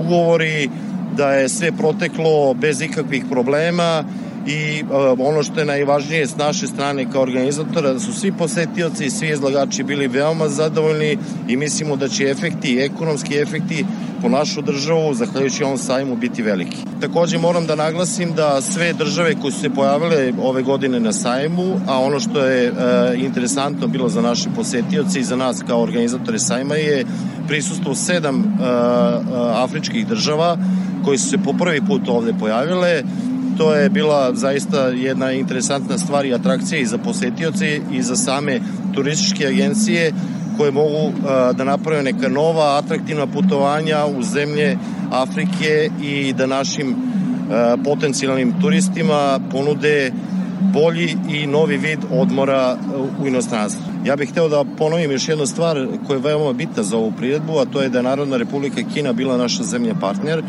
ugovori, 0.00 0.70
da 1.16 1.32
je 1.32 1.48
sve 1.48 1.72
proteklo 1.72 2.54
bez 2.54 2.80
ikakvih 2.80 3.24
problema 3.30 4.04
i 4.48 4.82
uh, 4.82 5.26
ono 5.26 5.42
što 5.42 5.60
je 5.60 5.66
najvažnije 5.66 6.26
s 6.26 6.36
naše 6.36 6.66
strane 6.66 7.10
kao 7.12 7.22
organizatora 7.22 7.92
da 7.92 8.00
su 8.00 8.12
svi 8.12 8.32
posetioci 8.32 9.04
i 9.04 9.10
svi 9.10 9.28
izlagači 9.28 9.82
bili 9.82 10.08
veoma 10.08 10.48
zadovoljni 10.48 11.18
i 11.48 11.56
mislimo 11.56 11.96
da 11.96 12.08
će 12.08 12.24
efekti, 12.24 12.78
ekonomski 12.80 13.38
efekti 13.38 13.84
po 14.22 14.28
našu 14.28 14.62
državu, 14.62 15.14
zahvaljujući 15.14 15.64
ovom 15.64 15.78
sajmu, 15.78 16.16
biti 16.16 16.42
veliki. 16.42 16.76
Takođe 17.00 17.38
moram 17.38 17.66
da 17.66 17.74
naglasim 17.74 18.32
da 18.34 18.60
sve 18.60 18.92
države 18.92 19.34
koje 19.40 19.52
su 19.52 19.60
se 19.60 19.70
pojavile 19.70 20.32
ove 20.42 20.62
godine 20.62 21.00
na 21.00 21.12
sajmu, 21.12 21.80
a 21.86 22.00
ono 22.00 22.20
što 22.20 22.44
je 22.44 22.66
e, 22.66 22.72
interesantno 23.16 23.86
bilo 23.86 24.08
za 24.08 24.20
naše 24.20 24.48
posetioce 24.56 25.20
i 25.20 25.24
za 25.24 25.36
nas 25.36 25.62
kao 25.66 25.82
organizatore 25.82 26.38
sajma 26.38 26.74
je 26.74 27.04
prisustvo 27.48 27.94
sedam 27.94 28.40
e, 28.40 28.44
afričkih 29.54 30.06
država 30.06 30.58
koji 31.04 31.18
su 31.18 31.28
se 31.28 31.38
po 31.38 31.52
prvi 31.52 31.80
put 31.86 32.08
ovde 32.08 32.32
pojavile. 32.40 33.02
To 33.58 33.74
je 33.74 33.88
bila 33.90 34.34
zaista 34.34 34.86
jedna 34.86 35.32
interesantna 35.32 35.98
stvar 35.98 36.26
i 36.26 36.34
atrakcija 36.34 36.80
i 36.80 36.86
za 36.86 36.98
posetioce 36.98 37.80
i 37.92 38.02
za 38.02 38.16
same 38.16 38.60
turističke 38.94 39.46
agencije 39.46 40.12
koje 40.56 40.70
mogu 40.70 41.12
da 41.56 41.64
naprave 41.64 42.02
neka 42.02 42.28
nova 42.28 42.78
atraktivna 42.78 43.26
putovanja 43.26 44.06
u 44.18 44.22
zemlje 44.22 44.76
Afrike 45.10 45.90
i 46.02 46.32
da 46.32 46.46
našim 46.46 46.96
potencijalnim 47.84 48.54
turistima 48.60 49.40
ponude 49.50 50.12
bolji 50.72 51.16
i 51.28 51.46
novi 51.46 51.76
vid 51.76 51.98
odmora 52.10 52.76
u 53.20 53.26
inostranstvu. 53.26 53.82
Ja 54.04 54.16
bih 54.16 54.30
hteo 54.30 54.48
da 54.48 54.64
ponovim 54.78 55.10
još 55.10 55.28
jednu 55.28 55.46
stvar 55.46 55.86
koja 56.06 56.16
je 56.16 56.22
veoma 56.22 56.52
bitna 56.52 56.82
za 56.82 56.96
ovu 56.96 57.12
priredbu, 57.12 57.58
a 57.58 57.64
to 57.64 57.82
je 57.82 57.88
da 57.88 57.98
je 57.98 58.02
Narodna 58.02 58.36
Republika 58.36 58.82
Kina 58.94 59.12
bila 59.12 59.36
naša 59.36 59.62
zemlja 59.62 59.94
partner 60.00 60.42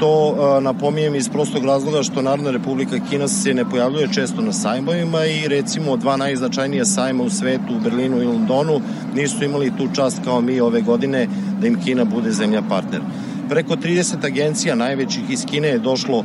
To 0.00 0.28
uh, 0.28 0.62
napominjem 0.62 1.14
iz 1.14 1.28
prostog 1.28 1.64
razloga 1.64 2.02
što 2.02 2.22
Narodna 2.22 2.50
Republika 2.50 2.98
Kina 3.10 3.28
se 3.28 3.54
ne 3.54 3.70
pojavljuje 3.70 4.08
često 4.12 4.42
na 4.42 4.52
sajmovima 4.52 5.24
i 5.24 5.48
recimo 5.48 5.96
dva 5.96 6.16
najznačajnija 6.16 6.84
sajma 6.84 7.24
u 7.24 7.30
svetu, 7.30 7.76
u 7.76 7.80
Berlinu 7.80 8.22
i 8.22 8.26
Londonu, 8.26 8.80
nisu 9.14 9.44
imali 9.44 9.72
tu 9.78 9.88
čast 9.94 10.20
kao 10.24 10.40
mi 10.40 10.60
ove 10.60 10.80
godine 10.80 11.28
da 11.60 11.66
im 11.66 11.80
Kina 11.84 12.04
bude 12.04 12.32
zemlja 12.32 12.62
partner. 12.68 13.00
Preko 13.48 13.76
30 13.76 14.24
agencija 14.26 14.74
najvećih 14.74 15.30
iz 15.30 15.44
Kine 15.46 15.68
je 15.68 15.78
došlo 15.78 16.18
uh, 16.18 16.24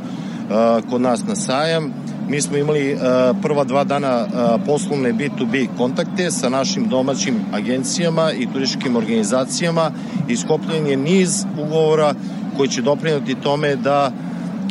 kod 0.90 1.00
nas 1.00 1.24
na 1.28 1.36
sajam. 1.36 1.92
Mi 2.28 2.40
smo 2.40 2.56
imali 2.56 2.94
uh, 2.94 3.00
prva 3.42 3.64
dva 3.64 3.84
dana 3.84 4.26
poslovne 4.66 5.12
B2B 5.12 5.66
kontakte 5.78 6.30
sa 6.30 6.48
našim 6.48 6.88
domaćim 6.88 7.34
agencijama 7.52 8.32
i 8.32 8.46
turističkim 8.52 8.96
organizacijama 8.96 9.90
i 10.28 10.36
skopljen 10.36 10.86
je 10.86 10.96
niz 10.96 11.44
ugovora 11.58 12.14
koji 12.56 12.68
će 12.68 12.82
doprinati 12.82 13.34
tome 13.34 13.76
da 13.76 14.12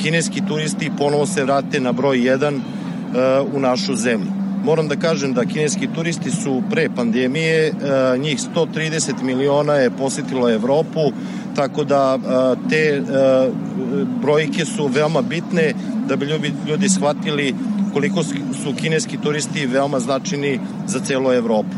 kineski 0.02 0.42
turisti 0.48 0.92
ponovo 0.98 1.26
se 1.26 1.44
vrate 1.44 1.80
na 1.80 1.92
broj 1.92 2.18
1 2.18 2.56
uh, 2.56 3.56
u 3.56 3.60
našu 3.60 3.96
zemlju. 3.96 4.32
Moram 4.66 4.88
da 4.88 4.96
kažem 4.96 5.34
da 5.34 5.46
kineski 5.46 5.88
turisti 5.96 6.32
su 6.32 6.62
pre 6.72 6.90
pandemije, 6.96 7.72
uh, 7.72 8.22
njih 8.22 8.40
130 8.56 9.24
miliona 9.24 9.74
je 9.74 9.90
posetilo 9.90 10.50
Evropu, 10.50 11.12
tako 11.56 11.84
da 11.84 12.16
uh, 12.16 12.70
te 12.70 13.02
brojke 14.22 14.66
su 14.66 14.88
veoma 14.88 15.22
bitne 15.22 15.74
da 16.08 16.16
bi 16.16 16.26
ljudi, 16.68 16.90
shvatili 16.90 17.56
koliko 17.94 18.24
su 18.64 18.74
kineski 18.82 19.18
turisti 19.18 19.66
veoma 19.66 20.00
značajni 20.00 20.60
za 20.88 21.00
celu 21.00 21.32
Evropu. 21.32 21.76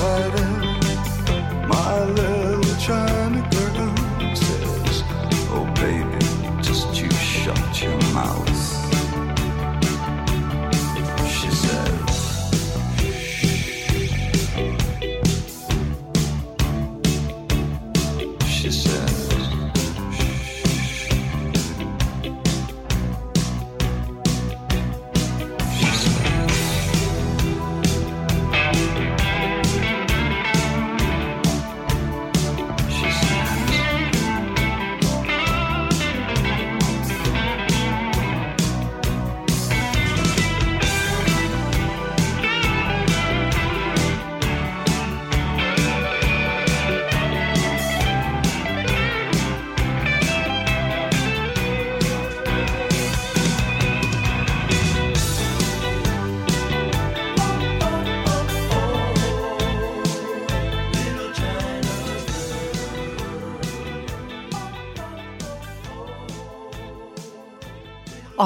wide 0.00 0.37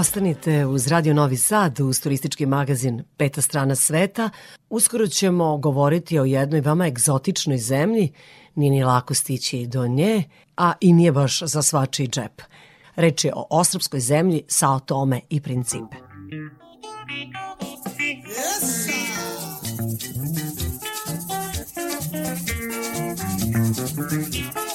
Ostanite 0.03 0.67
uz 0.67 0.87
Radio 0.87 1.15
Novi 1.15 1.37
Sad 1.37 1.81
uz 1.81 2.01
turistički 2.01 2.47
magazin 2.47 3.05
Peta 3.17 3.41
strana 3.41 3.75
sveta. 3.75 4.31
Uskoro 4.71 5.07
ćemo 5.07 5.57
govoriti 5.57 6.19
o 6.19 6.25
jednoj 6.25 6.61
vama 6.61 6.87
egzotičnoj 6.87 7.59
zemlji, 7.59 8.13
nije 8.55 8.71
ni 8.71 8.85
lako 8.85 9.15
stići 9.15 9.67
do 9.67 9.87
nje, 9.87 10.25
a 10.57 10.73
i 10.81 10.93
nije 10.93 11.13
baš 11.13 11.43
za 11.43 11.63
svačiji 11.63 12.09
džep. 12.09 12.43
Reč 12.97 13.25
je 13.25 13.33
o 13.35 13.47
ostrupskoj 13.51 14.01
zemlji 14.01 14.43
Sao 14.49 14.81
Tome 14.81 15.21
i 15.31 15.41
Principe. 15.41 15.97
Yes, 24.47 24.72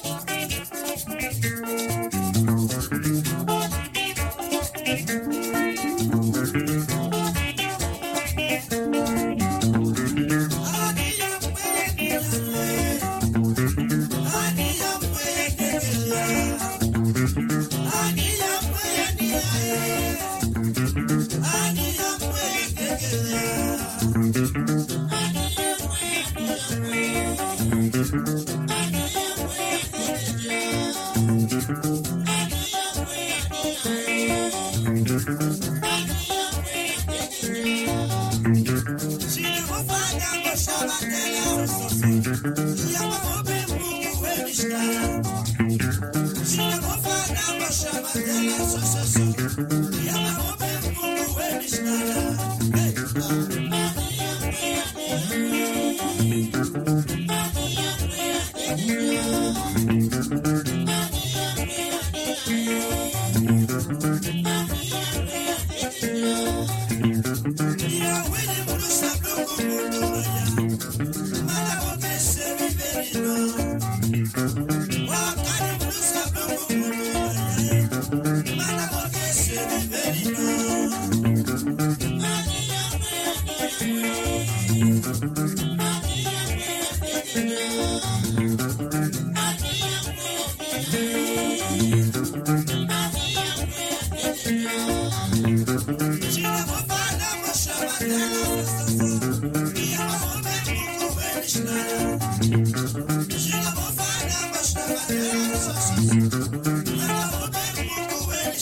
Yeah, 49.58 49.64
I'm 49.66 50.54
a 50.54 50.58
bad 50.60 50.96
boy, 50.96 52.57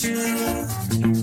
truth. 0.06 1.15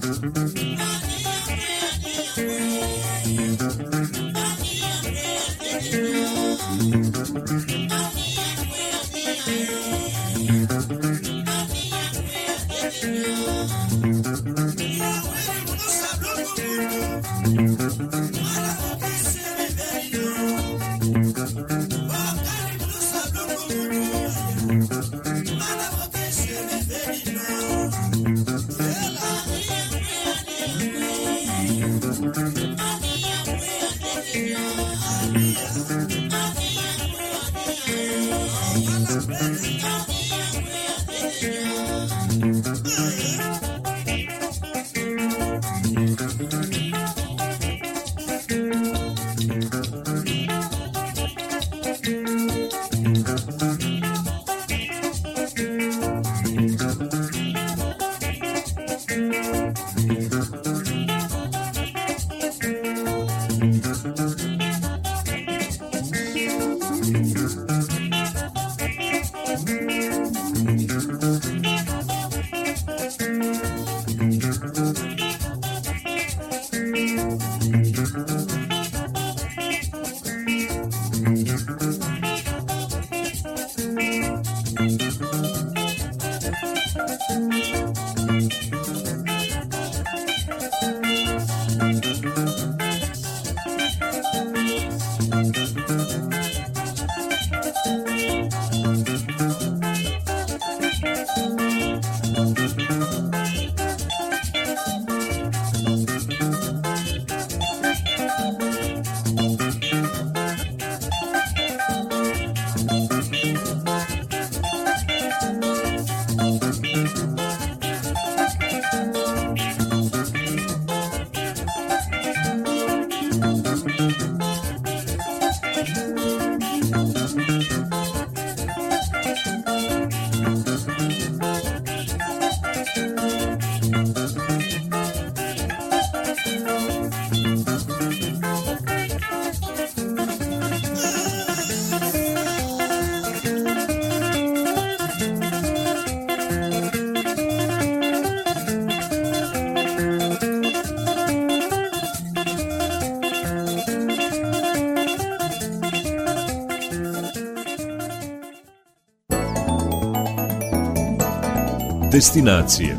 Destinacije 162.23 162.97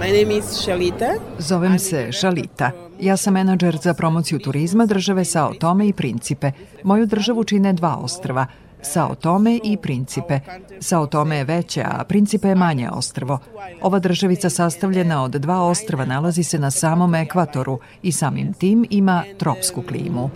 My 0.00 0.22
name 0.22 0.38
is 0.38 0.44
Shalita. 0.44 1.08
Zovem 1.38 1.78
se 1.78 2.12
Šalita. 2.12 2.70
Ja 3.00 3.16
sam 3.16 3.34
menadžer 3.34 3.78
za 3.82 3.94
promociju 3.94 4.38
turizma 4.38 4.86
države 4.86 5.24
Sao 5.24 5.54
Tome 5.54 5.88
i 5.88 5.92
Principe. 5.92 6.52
Moju 6.84 7.06
državu 7.06 7.44
čine 7.44 7.72
dva 7.72 7.96
ostrva– 7.96 8.46
Sao 8.82 9.14
Tome 9.14 9.60
i 9.64 9.76
Principe. 9.76 10.40
Sao 10.80 11.06
Tome 11.06 11.36
je 11.36 11.44
veće, 11.44 11.82
a 11.82 12.04
Principe 12.04 12.48
je 12.48 12.54
manje 12.54 12.90
ostrvo. 12.90 13.38
Ova 13.82 13.98
državica 13.98 14.50
sastavljena 14.50 15.24
od 15.24 15.30
dva 15.30 15.62
ostrva 15.62 16.04
nalazi 16.04 16.42
se 16.42 16.58
na 16.58 16.70
samom 16.70 17.14
ekvatoru 17.14 17.78
i 18.02 18.12
samim 18.12 18.52
tim 18.52 18.86
ima 18.90 19.24
tropsku 19.38 19.82
klimu. 19.82 20.30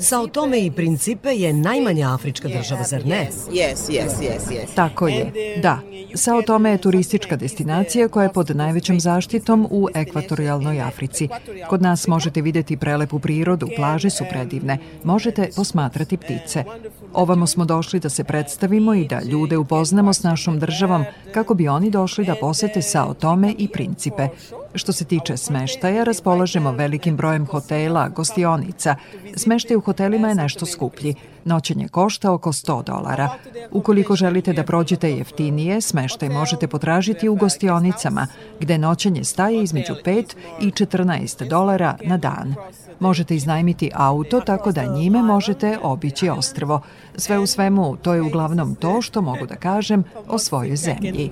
Sao 0.00 0.26
Tome 0.26 0.60
i 0.60 0.70
Principe 0.70 1.28
je 1.28 1.52
najmanja 1.52 2.14
afrička 2.14 2.48
država, 2.48 2.82
zar 2.84 3.06
ne? 3.06 3.28
Yes, 3.50 3.90
yes, 3.90 4.08
yes, 4.20 4.40
yes. 4.50 4.74
Tako 4.74 5.08
je, 5.08 5.32
da. 5.62 5.78
Sao 6.14 6.42
Tome 6.42 6.70
je 6.70 6.78
turistička 6.78 7.36
destinacija 7.36 8.08
koja 8.08 8.24
je 8.24 8.32
pod 8.32 8.56
najvećom 8.56 9.00
zaštitom 9.00 9.68
u 9.70 9.88
ekvatorijalnoj 9.94 10.80
Africi. 10.80 11.28
Kod 11.68 11.82
nas 11.82 12.06
možete 12.06 12.42
videti 12.42 12.76
prelepu 12.76 13.18
prirodu, 13.18 13.68
plaže 13.76 14.10
su 14.10 14.24
predivne, 14.30 14.78
možete 15.04 15.48
posmatrati 15.56 16.16
ptice. 16.16 16.64
Ovamo 17.12 17.46
smo 17.46 17.64
došli 17.64 18.00
da 18.00 18.08
se 18.08 18.24
predstavimo 18.24 18.94
i 18.94 19.06
da 19.06 19.20
ljude 19.22 19.56
upoznamo 19.56 20.12
s 20.12 20.22
našom 20.22 20.58
državom 20.58 21.04
kako 21.34 21.54
bi 21.54 21.68
oni 21.68 21.90
došli 21.90 22.24
da 22.24 22.34
posete 22.40 22.82
Sao 22.82 23.14
Tome 23.14 23.54
i 23.58 23.68
Principe. 23.68 24.28
Što 24.74 24.92
se 24.92 25.04
tiče 25.04 25.36
smeštaja, 25.36 26.04
raspolažemo 26.04 26.72
velikim 26.72 27.16
brojem 27.16 27.46
hotela, 27.46 28.08
gostionica. 28.08 28.96
Smeštaj 29.36 29.76
u 29.76 29.80
hotelima 29.80 30.28
je 30.28 30.34
nešto 30.34 30.66
skuplji. 30.66 31.14
Noćenje 31.44 31.88
košta 31.88 32.32
oko 32.32 32.52
100 32.52 32.84
dolara. 32.84 33.28
Ukoliko 33.70 34.16
želite 34.16 34.52
da 34.52 34.64
prođete 34.64 35.10
jeftinije, 35.10 35.80
smeštaj 35.80 36.28
možete 36.28 36.68
potražiti 36.68 37.28
u 37.28 37.34
gostionicama, 37.34 38.26
gde 38.60 38.78
noćenje 38.78 39.24
staje 39.24 39.62
između 39.62 39.94
5 40.04 40.34
i 40.60 40.70
14 40.70 41.48
dolara 41.48 41.96
na 42.04 42.16
dan. 42.16 42.54
Možete 43.00 43.36
iznajmiti 43.36 43.90
auto 43.94 44.40
tako 44.40 44.72
da 44.72 44.84
njime 44.84 45.22
možete 45.22 45.78
obići 45.82 46.28
ostrvo. 46.28 46.80
Sve 47.16 47.38
u 47.38 47.46
svemu, 47.46 47.96
to 47.96 48.14
je 48.14 48.22
uglavnom 48.22 48.74
to 48.74 49.02
što 49.02 49.22
mogu 49.22 49.46
da 49.46 49.56
kažem 49.56 50.04
o 50.28 50.38
svojoj 50.38 50.76
zemlji. 50.76 51.30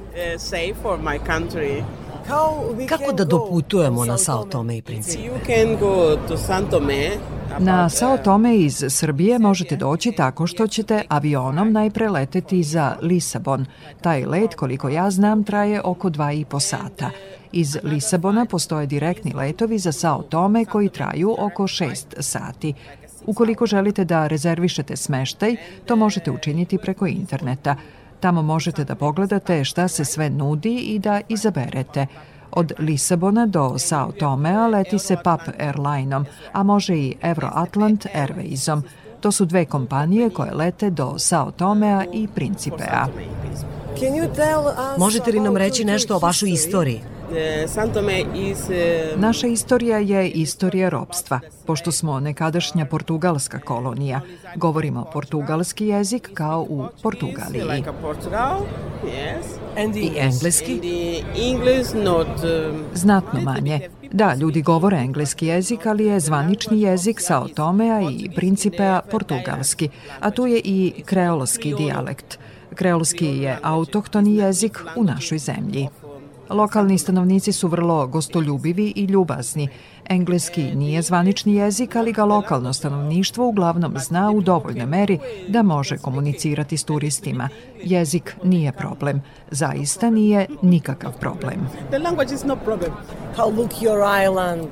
Kako 2.89 3.13
da 3.13 3.25
doputujemo 3.25 4.05
na 4.05 4.19
Sao 4.19 4.45
Tome 4.45 4.77
i 4.77 4.83
Principe? 4.83 5.31
Na 7.59 7.89
Sao 7.89 8.19
Tome 8.19 8.57
iz 8.57 8.85
Srbije 8.89 9.39
možete 9.39 9.77
doći 9.77 10.13
tako 10.13 10.47
što 10.47 10.67
ćete 10.67 11.03
avionom 11.09 11.73
najpre 11.73 12.09
leteti 12.09 12.63
za 12.63 12.97
Lisabon. 13.03 13.67
Taj 14.01 14.25
let, 14.25 14.55
koliko 14.55 14.89
ja 14.89 15.11
znam, 15.11 15.45
traje 15.45 15.81
oko 15.85 16.11
dva 16.11 16.33
i 16.33 16.45
po 16.45 16.61
sata. 16.61 17.11
Iz 17.53 17.79
Lisabona 17.83 18.45
postoje 18.45 18.87
direktni 18.87 19.33
letovi 19.33 19.79
za 19.79 19.93
Sao 19.93 20.23
Tome 20.23 20.65
koji 20.65 20.89
traju 20.89 21.37
oko 21.39 21.63
6 21.63 22.05
sati. 22.21 22.75
Ukoliko 23.27 23.67
želite 23.67 24.05
da 24.05 24.27
rezervišete 24.27 24.97
smeštaj, 24.97 25.57
to 25.85 25.97
možete 25.97 26.31
učiniti 26.31 26.79
preko 26.79 27.07
interneta. 27.07 27.77
Tamo 28.27 28.43
možete 28.43 28.85
da 28.85 28.95
pogledate 28.95 29.65
šta 29.65 29.89
se 29.89 30.05
sve 30.05 30.31
nudi 30.31 30.77
i 30.77 30.99
da 30.99 31.21
izaberete. 31.29 32.07
Od 32.53 32.73
Lisabona 32.79 33.47
do 33.47 33.79
Sao 33.79 34.13
Tomea 34.13 34.67
leti 34.67 34.99
se 34.99 35.17
PAP 35.25 35.41
Airlineom, 35.59 36.27
a 36.53 36.63
može 36.63 36.97
i 36.97 37.17
Euroatlant 37.23 38.07
Airwaysom. 38.15 38.83
To 39.21 39.33
su 39.33 39.45
dve 39.45 39.65
kompanije 39.65 40.31
koje 40.31 40.55
lete 40.55 40.91
do 40.91 41.19
Sao 41.19 41.51
Tomea 41.51 42.05
i 42.13 42.29
Principea. 42.35 43.07
Možete 44.99 45.31
li 45.31 45.41
nam 45.41 45.57
reći 45.57 45.85
nešto 45.85 46.17
o 46.17 46.19
vašoj 46.19 46.51
istoriji? 46.51 47.01
Naša 49.17 49.47
istorija 49.47 49.99
je 49.99 50.31
istorija 50.31 50.89
ropstva. 50.89 51.41
Pošto 51.67 51.93
smo 51.93 52.21
nekadašnja 52.21 52.87
portugalska 52.87 53.59
kolonija, 53.61 54.21
govorimo 54.57 55.05
portugalski 55.13 55.87
jezik 55.87 56.31
kao 56.35 56.67
u 56.69 56.85
Portugaliji. 57.03 57.63
I 59.95 60.11
engleski? 60.17 60.81
Znatno 62.95 63.41
manje. 63.41 63.81
Da, 64.13 64.35
ljudi 64.35 64.63
govore 64.63 64.97
engleski 64.97 65.47
jezik, 65.47 65.87
ali 65.87 66.07
je 66.07 66.21
zvanični 66.21 66.81
jezik 66.81 67.21
Sao 67.21 67.49
Tomea 67.49 68.01
i 68.11 68.31
Principea 68.37 69.01
portugalski, 69.11 69.89
a 70.21 70.31
tu 70.31 70.47
je 70.47 70.61
i 70.65 70.93
kreolski 71.05 71.75
dijalekt. 71.75 72.39
Kreolski 72.75 73.27
je 73.27 73.59
autohtoni 73.63 74.37
jezik 74.37 74.81
u 74.97 75.05
našoj 75.05 75.39
zemlji. 75.39 75.89
Lokalni 76.51 76.99
stanovnici 76.99 77.53
su 77.53 77.69
vrlo 77.69 78.07
gostoljubivi 78.07 78.93
i 78.97 79.05
ljubazni. 79.05 79.69
Engleski 80.09 80.63
nije 80.75 81.03
zvanični 81.03 81.55
jezik, 81.55 81.97
ali 81.97 82.13
ga 82.13 82.25
lokalno 82.25 82.73
stanovništvo 82.73 83.49
uglavnom 83.49 83.95
zna 83.99 84.31
u 84.31 84.41
dovoljnoj 84.41 84.87
meri 84.87 85.19
da 85.49 85.63
može 85.63 85.99
komunicirati 85.99 86.77
s 86.77 86.85
turistima. 86.85 87.49
Jezik 87.85 88.37
nije 88.45 88.73
problem. 88.73 89.23
Zaista 89.51 90.11
nije 90.11 90.47
nikakav 90.63 91.13
problem. 91.21 91.69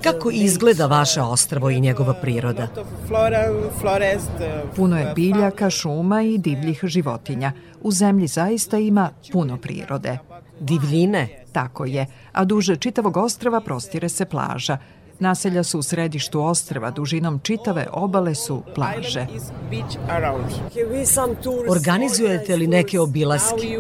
Kako 0.03 0.31
izgleda 0.31 0.87
vaše 0.87 1.23
ostrvo 1.23 1.71
i 1.71 1.81
njegova 1.81 2.15
priroda? 2.15 2.69
Puno 4.77 4.99
je 4.99 5.13
biljaka, 5.15 5.71
šuma 5.71 6.23
i 6.23 6.39
divljih 6.39 6.81
životinja. 6.83 7.53
U 7.83 7.91
zemlji 7.91 8.27
zaista 8.27 8.79
ima 8.79 9.11
puno 9.33 9.57
prirode. 9.57 10.19
Divljine? 10.61 11.44
Tako 11.55 11.85
je, 11.85 12.07
a 12.33 12.45
duže 12.45 12.77
čitavog 12.77 13.17
ostrava 13.17 13.61
prostire 13.61 14.09
se 14.09 14.25
plaža. 14.25 14.79
Naselja 15.19 15.63
su 15.63 15.79
u 15.79 15.83
središtu 15.83 16.41
ostrava, 16.43 16.91
dužinom 16.91 17.39
čitave 17.39 17.87
obale 17.93 18.35
su 18.35 18.63
plaže. 18.75 19.27
Organizujete 21.71 22.57
li 22.57 22.67
neke 22.67 23.01
obilaske? 23.01 23.79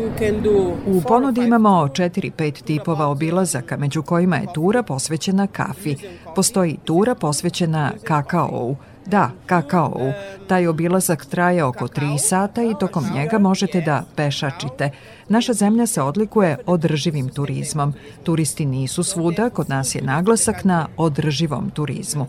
U 0.87 1.01
ponudi 1.01 1.45
imamo 1.45 1.69
4-5 1.71 2.63
tipova 2.63 3.07
obilazaka, 3.07 3.77
među 3.77 4.03
kojima 4.03 4.37
je 4.37 4.53
tura 4.55 4.83
posvećena 4.83 5.47
kafi. 5.47 5.97
Postoji 6.35 6.79
tura 6.85 7.15
posvećena 7.15 7.93
kakaou, 8.05 8.77
Da, 9.07 9.31
kakao. 9.47 10.13
Taj 10.49 10.67
obilazak 10.67 11.27
traje 11.27 11.65
oko 11.65 11.87
3 11.87 12.19
sata 12.19 12.63
i 12.63 12.75
tokom 12.81 13.05
njega 13.15 13.39
možete 13.39 13.81
da 13.81 14.05
pešačite. 14.17 14.91
Naša 15.29 15.53
zemlja 15.53 15.87
se 15.87 16.03
odlikuje 16.03 16.59
održivim 16.67 17.29
turizmom. 17.29 17.95
Turisti 18.23 18.67
nisu 18.67 19.03
svuda, 19.03 19.51
kod 19.51 19.69
nas 19.69 19.95
je 19.95 20.03
naglasak 20.03 20.65
na 20.65 20.87
održivom 20.97 21.71
turizmu. 21.71 22.27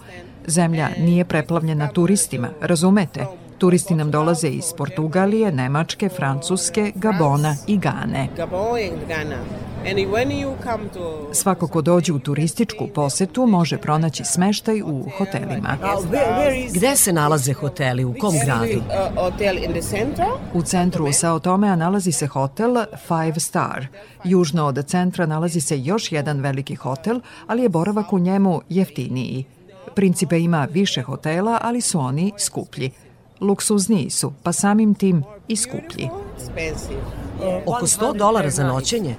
Zemlja 0.47 0.89
nije 0.99 1.25
preplavljena 1.25 1.87
turistima, 1.87 2.49
razumete? 2.61 3.25
Turisti 3.57 3.95
nam 3.95 4.11
dolaze 4.11 4.47
iz 4.47 4.73
Portugalije, 4.77 5.51
Nemačke, 5.51 6.09
Francuske, 6.09 6.91
Gabona 6.95 7.55
i 7.67 7.77
Gane. 7.77 8.27
Svako 11.33 11.67
ko 11.67 11.81
dođe 11.81 12.13
u 12.13 12.19
turističku 12.19 12.87
posetu 12.87 13.45
može 13.45 13.77
pronaći 13.77 14.23
smeštaj 14.23 14.81
u 14.81 15.05
hotelima. 15.17 15.77
Gde 16.73 16.95
se 16.95 17.13
nalaze 17.13 17.53
hoteli? 17.53 18.05
U 18.05 18.15
kom 18.19 18.33
gradu? 18.45 18.81
U 20.53 20.61
centru 20.61 21.11
Sao 21.13 21.39
Tomea 21.39 21.75
nalazi 21.75 22.11
se 22.11 22.27
hotel 22.27 22.75
Five 23.07 23.39
Star. 23.39 23.87
Južno 24.23 24.65
od 24.65 24.85
centra 24.87 25.25
nalazi 25.25 25.61
se 25.61 25.81
još 25.81 26.11
jedan 26.11 26.39
veliki 26.39 26.75
hotel, 26.75 27.19
ali 27.47 27.61
je 27.61 27.69
boravak 27.69 28.13
u 28.13 28.19
njemu 28.19 28.61
jeftiniji. 28.69 29.45
Principe 29.95 30.39
ima 30.39 30.67
više 30.71 31.01
hotela, 31.01 31.59
ali 31.61 31.81
su 31.81 31.99
oni 31.99 32.31
skuplji. 32.37 32.91
Luksuzniji 33.41 34.09
su, 34.09 34.33
pa 34.43 34.51
samim 34.53 34.95
tim 34.95 35.23
i 35.47 35.55
skuplji. 35.55 36.09
Oko 37.65 37.85
100 37.85 38.17
dolara 38.17 38.49
za 38.49 38.63
noćenje? 38.63 39.15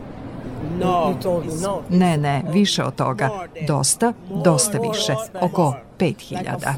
Ne, 1.90 2.16
ne, 2.16 2.44
više 2.52 2.84
od 2.84 2.94
toga. 2.94 3.30
Dosta, 3.66 4.12
dosta 4.44 4.78
više. 4.78 5.14
Oko 5.40 5.74
5000. 5.98 6.74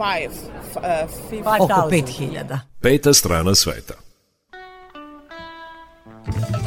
Oko 1.61 1.89
5000. 1.91 2.59
Peta 2.81 3.15
strana 3.15 3.55
sveta. 3.55 3.95
Deixa 6.29 6.53
lá, 6.53 6.58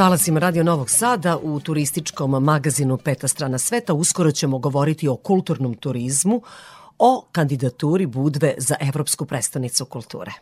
talasima 0.00 0.40
Radio 0.40 0.64
Novog 0.64 0.90
Sada 0.90 1.38
u 1.42 1.60
turističkom 1.60 2.30
magazinu 2.30 2.96
Peta 2.96 3.28
strana 3.28 3.58
sveta 3.58 3.94
uskoro 3.94 4.32
ćemo 4.32 4.58
govoriti 4.58 5.08
o 5.08 5.16
kulturnom 5.16 5.74
turizmu, 5.74 6.42
o 6.98 7.24
kandidaturi 7.32 8.06
Budve 8.06 8.54
za 8.58 8.74
Evropsku 8.80 9.26
prestonicu 9.26 9.84
kulture. 9.84 10.32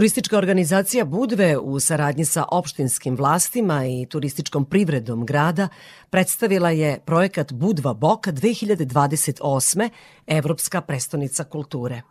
Turistička 0.00 0.38
organizacija 0.38 1.04
Budve 1.04 1.58
u 1.58 1.80
saradnji 1.80 2.24
sa 2.24 2.44
opštinskim 2.52 3.16
vlastima 3.16 3.84
i 3.86 4.06
turističkom 4.06 4.64
privredom 4.64 5.26
grada 5.26 5.68
predstavila 6.10 6.70
je 6.70 7.00
projekat 7.06 7.52
Budva 7.52 7.94
Boka 7.94 8.32
2028. 8.32 9.88
Evropska 10.26 10.80
prestonica 10.80 11.44
kulture. 11.44 12.02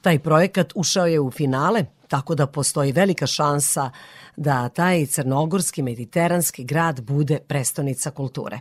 Taj 0.00 0.18
projekat 0.18 0.72
ušao 0.74 1.06
je 1.06 1.20
u 1.20 1.30
finale, 1.30 1.84
tako 2.08 2.34
da 2.34 2.46
postoji 2.46 2.92
velika 2.92 3.26
šansa 3.26 3.90
da 4.36 4.68
taj 4.68 5.06
crnogorski 5.06 5.82
mediteranski 5.82 6.64
grad 6.64 7.00
bude 7.00 7.38
prestonica 7.48 8.10
kulture. 8.10 8.60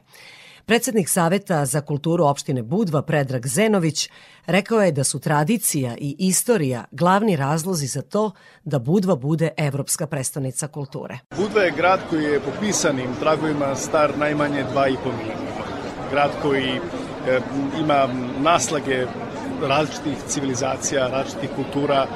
Predsednik 0.68 1.10
Saveta 1.10 1.66
za 1.66 1.82
kulturu 1.82 2.26
opštine 2.26 2.64
Budva 2.64 3.02
Predrag 3.02 3.48
Zenović 3.48 4.10
rekao 4.46 4.82
je 4.82 4.92
da 4.92 5.04
su 5.04 5.20
tradicija 5.20 5.96
i 5.98 6.16
istorija 6.20 6.86
glavni 6.92 7.36
razlozi 7.36 7.88
za 7.88 8.02
to 8.02 8.32
da 8.64 8.80
Budva 8.80 9.16
bude 9.16 9.50
evropska 9.58 10.08
prestonica 10.08 10.68
kulture. 10.68 11.20
Budva 11.38 11.62
je 11.62 11.72
grad 11.72 12.00
koji 12.10 12.24
je 12.24 12.40
po 12.40 12.52
pisanim 12.60 13.16
tragovima 13.20 13.76
star 13.76 14.18
najmanje 14.18 14.66
2,5 14.76 14.98
milijuna. 15.18 15.64
Grad 16.12 16.32
koji 16.42 16.70
e, 16.70 16.80
ima 17.80 18.08
naslage 18.40 19.06
različitih 19.62 20.18
civilizacija, 20.28 21.08
različitih 21.08 21.50
kultura, 21.56 22.08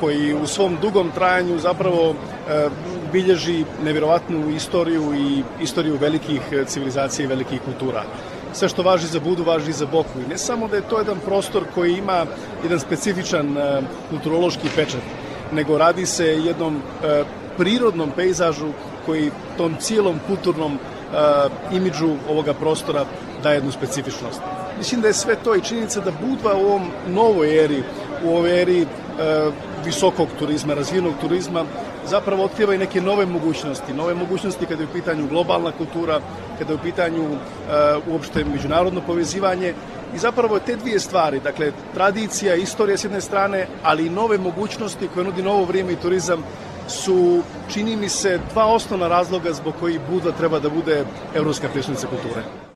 koji 0.00 0.34
u 0.34 0.46
svom 0.46 0.76
dugom 0.82 1.10
trajanju 1.14 1.58
zapravo 1.58 2.14
e, 2.14 2.68
bilježi 3.12 3.64
nevjerovatnu 3.84 4.50
istoriju 4.50 5.14
i 5.14 5.42
istoriju 5.62 5.98
velikih 6.00 6.40
civilizacija 6.66 7.24
i 7.24 7.28
velikih 7.28 7.60
kultura. 7.64 8.02
Sve 8.52 8.68
što 8.68 8.82
važi 8.82 9.06
za 9.06 9.20
Budu, 9.20 9.44
važi 9.44 9.72
za 9.72 9.86
Boku. 9.86 10.20
I 10.26 10.28
ne 10.28 10.38
samo 10.38 10.68
da 10.68 10.76
je 10.76 10.88
to 10.88 10.98
jedan 10.98 11.18
prostor 11.24 11.64
koji 11.74 11.98
ima 11.98 12.26
jedan 12.62 12.80
specifičan 12.80 13.58
e, 13.58 13.82
kulturološki 14.10 14.68
pečat, 14.76 15.02
nego 15.52 15.78
radi 15.78 16.06
se 16.06 16.26
jednom 16.26 16.76
e, 16.76 17.24
prirodnom 17.56 18.10
pejzažu 18.16 18.72
koji 19.06 19.30
tom 19.56 19.76
cijelom 19.80 20.20
kulturnom 20.26 20.78
imidžu 21.72 22.08
ovoga 22.28 22.54
prostora 22.54 23.04
daje 23.42 23.56
jednu 23.56 23.72
specifičnost. 23.72 24.40
Mislim 24.78 25.00
da 25.00 25.08
je 25.08 25.14
sve 25.14 25.36
to 25.44 25.54
i 25.56 25.60
činjenica 25.60 26.00
da 26.00 26.10
Budva 26.10 26.54
u 26.54 26.66
ovom 26.66 26.90
novoj 27.08 27.64
eri, 27.64 27.82
u 28.24 28.36
ovoj 28.36 28.62
eri 28.62 28.86
visokog 29.84 30.28
turizma, 30.38 30.74
razvijenog 30.74 31.14
turizma, 31.20 31.64
zapravo 32.06 32.44
otkriva 32.44 32.74
i 32.74 32.78
neke 32.78 33.00
nove 33.00 33.26
mogućnosti. 33.26 33.94
Nove 33.94 34.14
mogućnosti 34.14 34.66
kada 34.66 34.82
je 34.82 34.88
u 34.88 34.92
pitanju 34.92 35.28
globalna 35.28 35.72
kultura, 35.72 36.20
kada 36.58 36.72
je 36.72 36.76
u 36.76 36.82
pitanju 36.82 37.22
uh, 37.22 37.38
uopšte 38.12 38.44
međunarodno 38.44 39.00
povezivanje 39.06 39.74
i 40.14 40.18
zapravo 40.18 40.58
te 40.58 40.76
dvije 40.76 41.00
stvari, 41.00 41.40
dakle 41.40 41.72
tradicija, 41.94 42.54
istorija 42.54 42.96
s 42.96 43.04
jedne 43.04 43.20
strane, 43.20 43.66
ali 43.82 44.06
i 44.06 44.10
nove 44.10 44.38
mogućnosti 44.38 45.08
koje 45.14 45.24
nudi 45.24 45.42
novo 45.42 45.64
vrijeme 45.64 45.92
i 45.92 45.96
turizam 45.96 46.44
su, 46.88 47.42
čini 47.72 47.96
mi 47.96 48.08
se, 48.08 48.38
dva 48.52 48.66
osnovna 48.66 49.08
razloga 49.08 49.52
zbog 49.52 49.74
koji 49.80 50.00
Budva 50.10 50.32
treba 50.32 50.58
da 50.58 50.68
bude 50.70 51.04
evropska 51.34 51.68
predstavnica 51.68 52.06
kulture. 52.06 52.69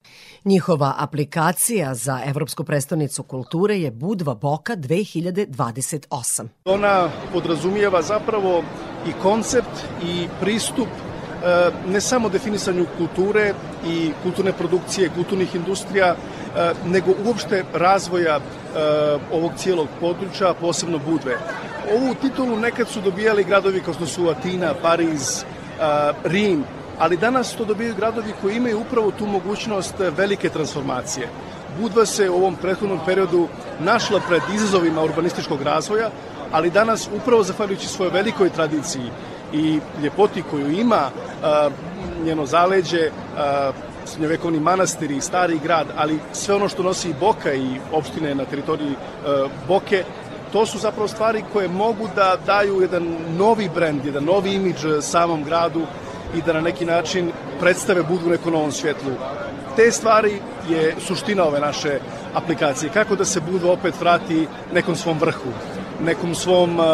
Njihova 0.45 0.95
aplikacija 0.99 1.95
za 1.95 2.21
Evropsku 2.27 2.65
prestonicu 2.65 3.23
kulture 3.23 3.79
je 3.79 3.91
Budva 3.91 4.35
Boka 4.35 4.77
2028. 4.77 6.47
Ona 6.65 7.09
podrazumijeva 7.33 8.03
zapravo 8.03 8.63
i 9.09 9.13
koncept 9.23 9.85
i 10.03 10.29
pristup 10.41 10.89
e, 10.89 11.71
ne 11.89 12.01
samo 12.01 12.29
definisanju 12.29 12.87
kulture 12.99 13.55
i 13.87 14.11
kulturne 14.23 14.53
produkcije, 14.53 15.11
kulturnih 15.15 15.55
industrija, 15.55 16.07
e, 16.07 16.73
nego 16.87 17.13
uopšte 17.27 17.65
razvoja 17.73 18.37
e, 18.37 18.41
ovog 19.33 19.53
cijelog 19.57 19.89
područja, 20.01 20.55
posebno 20.61 20.99
Budve. 20.99 21.39
Ovu 21.97 22.15
titulu 22.15 22.57
nekad 22.57 22.89
su 22.89 23.01
dobijali 23.01 23.45
gradovi 23.45 23.81
kao 23.81 23.95
što 23.95 24.07
su 24.07 24.29
Atina, 24.29 24.75
Pariz, 24.83 25.45
Rim, 26.25 26.65
ali 26.99 27.17
danas 27.17 27.57
to 27.57 27.65
dobijaju 27.65 27.95
gradovi 27.95 28.33
koji 28.43 28.57
imaju 28.57 28.81
upravo 28.81 29.11
tu 29.11 29.27
mogućnost 29.27 29.95
velike 30.17 30.49
transformacije. 30.49 31.29
Budva 31.81 32.07
se 32.07 32.31
u 32.31 32.35
ovom 32.35 32.57
prethodnom 32.57 33.01
periodu 33.07 33.49
našla 33.81 34.21
pred 34.29 34.43
izazovima 34.55 35.03
urbanističkog 35.03 35.63
razvoja, 35.63 36.11
ali 36.53 36.71
danas 36.71 37.09
upravo 37.17 37.43
zahvaljujući 37.43 37.89
svojoj 37.89 38.13
velikoj 38.13 38.51
tradiciji 38.51 39.11
i 39.53 39.81
ljepoti 40.03 40.43
koju 40.51 40.71
ima 40.71 41.11
njeno 42.25 42.47
zaleđe, 42.47 43.11
srednjovekovni 44.07 44.61
manastiri, 44.61 45.21
stari 45.21 45.59
grad, 45.63 45.87
ali 45.97 46.19
sve 46.33 46.55
ono 46.55 46.69
što 46.69 46.83
nosi 46.83 47.11
i 47.11 47.15
Boka 47.21 47.55
i 47.55 47.81
opštine 47.93 48.35
na 48.35 48.45
teritoriji 48.45 48.95
a, 49.27 49.49
Boke, 49.69 50.05
to 50.53 50.67
su 50.67 50.79
zapravo 50.79 51.09
stvari 51.09 51.45
koje 51.53 51.69
mogu 51.69 52.09
da 52.17 52.37
daju 52.47 52.81
jedan 52.81 53.17
novi 53.39 53.71
brend, 53.75 54.05
jedan 54.05 54.25
novi 54.25 54.55
imidž 54.55 54.87
samom 55.01 55.45
gradu 55.45 55.83
i 56.37 56.43
da 56.47 56.53
na 56.53 56.61
neki 56.61 56.85
način 56.85 57.33
predstave 57.61 58.03
budu 58.03 58.27
u 58.27 58.31
nekom 58.31 58.53
novom 58.53 58.73
svjetlu. 58.73 59.13
Te 59.77 59.91
stvari 59.91 60.33
je 60.69 60.95
suština 61.07 61.45
ove 61.45 61.61
naše 61.61 61.99
aplikacije. 62.35 62.93
Kako 62.93 63.17
da 63.17 63.25
se 63.25 63.41
budu 63.41 63.69
opet 63.69 64.01
vrati 64.01 64.47
nekom 64.75 64.97
svom 64.97 65.19
vrhu, 65.19 65.51
nekom 66.05 66.35
svom 66.35 66.79
uh, 66.79 66.85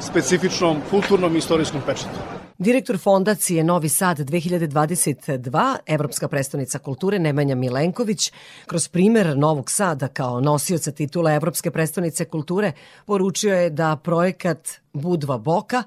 specifičnom 0.00 0.80
kulturnom 0.90 1.34
i 1.34 1.38
istorijskom 1.38 1.80
pečetu. 1.86 2.44
Direktor 2.58 2.98
fondacije 2.98 3.64
Novi 3.64 3.88
Sad 3.88 4.18
2022, 4.18 5.76
Evropska 5.86 6.28
prestonica 6.28 6.78
kulture 6.78 7.18
Nemanja 7.18 7.54
Milenković, 7.54 8.32
kroz 8.66 8.88
primer 8.88 9.36
Novog 9.36 9.70
Sada 9.70 10.08
kao 10.08 10.40
nosioca 10.40 10.92
titula 10.92 11.34
Evropske 11.34 11.70
prestonice 11.70 12.24
kulture, 12.24 12.72
poručio 13.06 13.54
je 13.54 13.70
da 13.70 13.96
projekat 13.96 14.68
Budva 14.92 15.38
Boka 15.38 15.82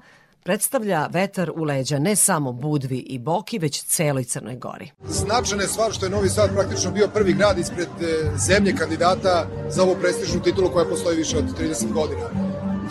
predstavlja 0.48 1.08
vetar 1.12 1.50
u 1.56 1.64
leđa 1.64 1.98
ne 1.98 2.16
samo 2.16 2.52
Budvi 2.52 2.98
i 2.98 3.18
Boki, 3.18 3.58
već 3.58 3.82
celoj 3.82 4.24
Crnoj 4.24 4.56
Gori. 4.56 4.90
Značajna 5.08 5.62
je 5.62 5.68
stvar 5.68 5.92
što 5.92 6.06
je 6.06 6.10
Novi 6.10 6.28
Sad 6.28 6.54
praktično 6.54 6.90
bio 6.90 7.08
prvi 7.14 7.32
grad 7.32 7.58
ispred 7.58 7.88
e, 8.00 8.30
zemlje 8.46 8.74
kandidata 8.76 9.46
za 9.70 9.82
ovu 9.82 9.96
prestižnu 10.00 10.42
titulu 10.42 10.70
koja 10.70 10.84
postoji 10.84 11.16
više 11.16 11.38
od 11.38 11.44
30 11.60 11.92
godina. 11.92 12.26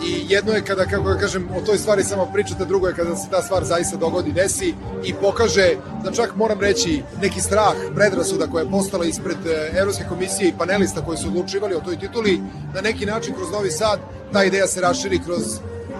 I 0.06 0.24
jedno 0.28 0.52
je 0.52 0.64
kada, 0.64 0.84
kako 0.84 1.02
ga 1.02 1.16
kažem, 1.18 1.48
o 1.56 1.60
toj 1.60 1.78
stvari 1.78 2.04
samo 2.04 2.30
pričate, 2.32 2.64
drugo 2.64 2.86
je 2.86 2.94
kada 2.94 3.16
se 3.16 3.30
ta 3.30 3.42
stvar 3.42 3.64
zaista 3.64 3.96
dogodi, 3.96 4.32
desi 4.32 4.74
i 5.04 5.14
pokaže 5.14 5.76
da 6.04 6.12
čak 6.12 6.36
moram 6.36 6.60
reći 6.60 7.02
neki 7.22 7.40
strah, 7.40 7.74
predrasuda 7.94 8.46
koja 8.46 8.62
je 8.62 8.70
postala 8.70 9.04
ispred 9.04 9.46
e, 9.46 9.78
Evropske 9.78 10.04
komisije 10.08 10.48
i 10.48 10.58
panelista 10.58 11.04
koji 11.04 11.18
su 11.18 11.28
odlučivali 11.28 11.74
o 11.74 11.80
toj 11.80 11.98
tituli, 11.98 12.40
na 12.74 12.80
neki 12.80 13.06
način 13.06 13.34
kroz 13.34 13.50
Novi 13.50 13.70
Sad 13.70 13.98
ta 14.32 14.44
ideja 14.44 14.66
se 14.66 14.80
raširi 14.80 15.18
kroz 15.24 15.42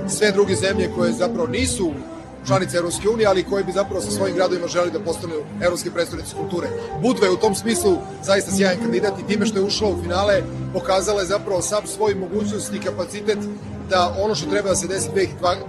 sve 0.09 0.32
druge 0.32 0.55
zemlje 0.55 0.90
koje 0.96 1.12
zapravo 1.12 1.46
nisu 1.46 1.92
članice 2.46 2.76
Evropske 2.76 3.09
unije, 3.09 3.26
ali 3.26 3.44
koje 3.44 3.64
bi 3.64 3.72
zapravo 3.72 4.01
sa 4.01 4.11
svojim 4.11 4.36
gradovima 4.36 4.66
želi 4.66 4.90
da 4.90 5.01
postanu 5.01 5.34
evropske 5.62 5.90
predstavnice 5.90 6.36
kulture. 6.36 6.68
Budva 7.03 7.26
je 7.26 7.32
u 7.32 7.36
tom 7.36 7.55
smislu 7.55 7.96
zaista 8.22 8.51
sjajan 8.57 8.80
kandidat 8.82 9.18
i 9.18 9.26
time 9.26 9.46
što 9.46 9.59
je 9.59 9.64
ušla 9.64 9.88
u 9.88 10.03
finale 10.03 10.42
pokazala 10.72 11.20
je 11.20 11.26
zapravo 11.26 11.62
sam 11.62 11.86
svoj 11.86 12.14
mogućnost 12.14 12.74
i 12.74 12.80
kapacitet 12.80 13.38
da 13.90 14.14
ono 14.18 14.34
što 14.34 14.51
treba 14.51 14.68
da 14.68 14.76
se 14.76 14.86
desi 14.86 15.09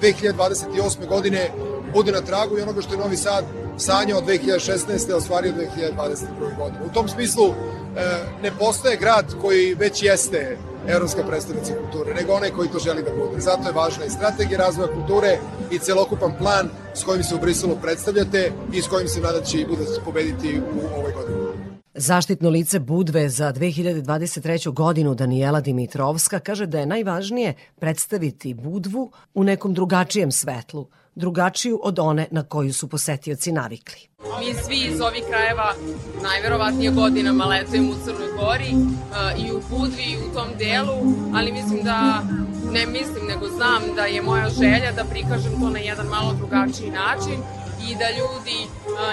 2028. 0.02 1.08
godine 1.10 1.52
bude 1.94 2.12
na 2.12 2.22
tragu 2.22 2.58
i 2.58 2.62
onoga 2.62 2.82
što 2.82 2.94
je 2.94 3.00
Novi 3.00 3.18
Sad 3.18 3.46
sanjao 3.80 4.18
od 4.18 4.26
2016. 4.26 5.14
ostvario 5.14 5.54
2021. 5.54 6.58
godine. 6.58 6.86
U 6.86 6.94
tom 6.94 7.08
smislu 7.08 7.46
e, 7.46 7.54
ne 8.44 8.52
postaje 8.60 8.98
grad 8.98 9.26
koji 9.42 9.74
već 9.74 10.04
jeste 10.04 10.58
evropska 10.88 11.24
predstavnica 11.24 11.74
kulture, 11.74 12.14
nego 12.14 12.34
onaj 12.34 12.50
koji 12.50 12.70
to 12.70 12.80
želi 12.80 13.04
da 13.04 13.10
bude. 13.10 13.42
Zato 13.42 13.68
je 13.68 13.74
važna 13.74 14.06
i 14.06 14.10
strategija 14.10 14.60
razvoja 14.60 14.94
kulture 14.94 15.38
i 15.72 15.80
celokupan 15.80 16.34
plan 16.38 16.70
s 16.94 17.04
kojim 17.04 17.24
se 17.24 17.36
u 17.36 17.40
Briselu 17.40 17.78
predstavljate 17.82 18.52
i 18.74 18.82
s 18.82 18.88
kojim 18.88 19.08
se 19.08 19.22
nadam 19.22 19.44
će 19.46 19.58
i 19.58 19.66
bude 19.66 19.84
pobediti 20.06 20.60
u 20.60 20.98
ovoj 20.98 21.12
godini. 21.12 21.40
Zaštitno 21.94 22.50
lice 22.50 22.80
Budve 22.80 23.30
za 23.30 23.54
2023. 23.54 24.74
godinu 24.74 25.16
Danijela 25.16 25.62
Dimitrovska 25.62 26.40
kaže 26.40 26.66
da 26.66 26.80
je 26.80 26.86
najvažnije 26.86 27.54
predstaviti 27.80 28.54
Budvu 28.54 29.12
u 29.34 29.44
nekom 29.44 29.74
drugačijem 29.74 30.32
svetlu, 30.32 30.88
drugačiju 31.20 31.80
od 31.84 32.00
one 32.00 32.28
na 32.32 32.44
koju 32.44 32.74
su 32.74 32.88
posetioci 32.88 33.52
navikli. 33.52 34.00
Mi 34.40 34.54
svi 34.54 34.78
iz 34.94 35.02
ovih 35.02 35.24
krajeva 35.30 35.74
najverovatnije 36.24 36.92
godinama 36.92 37.46
letujemo 37.46 37.92
u 37.92 38.06
Crnoj 38.06 38.28
Gori 38.40 38.74
uh, 38.74 39.46
i 39.46 39.52
u 39.52 39.62
Budvi 39.70 40.04
i 40.04 40.18
u 40.18 40.34
tom 40.34 40.48
delu, 40.58 40.98
ali 41.36 41.52
mislim 41.52 41.84
da, 41.84 42.24
ne 42.74 42.86
mislim 42.86 43.26
nego 43.28 43.48
znam 43.48 43.82
da 43.96 44.06
je 44.06 44.22
moja 44.22 44.50
želja 44.50 44.92
da 44.96 45.04
prikažem 45.04 45.52
to 45.62 45.70
na 45.70 45.80
jedan 45.80 46.08
malo 46.08 46.34
drugačiji 46.34 46.92
način 46.92 47.40
i 47.88 47.96
da 48.02 48.08
ljudi 48.20 48.60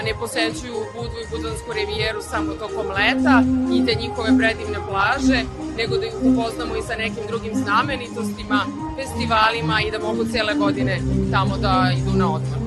ne 0.03 0.13
posećuju 0.19 0.77
Budvu 0.95 1.17
i 1.19 1.29
Budansku 1.31 1.69
rivijeru 1.73 2.21
samo 2.21 2.53
tokom 2.53 2.87
leta 2.97 3.43
i 3.75 3.85
te 3.85 3.93
njihove 4.01 4.29
predivne 4.37 4.79
plaže, 4.89 5.39
nego 5.77 5.97
da 5.97 6.05
ih 6.05 6.15
upoznamo 6.29 6.75
i 6.75 6.81
sa 6.81 6.95
nekim 6.95 7.23
drugim 7.27 7.53
znamenitostima, 7.63 8.59
festivalima 8.97 9.81
i 9.81 9.91
da 9.91 9.99
mogu 9.99 10.25
cele 10.31 10.53
godine 10.53 11.01
tamo 11.31 11.57
da 11.57 11.91
idu 11.99 12.11
na 12.17 12.33
odmor. 12.33 12.59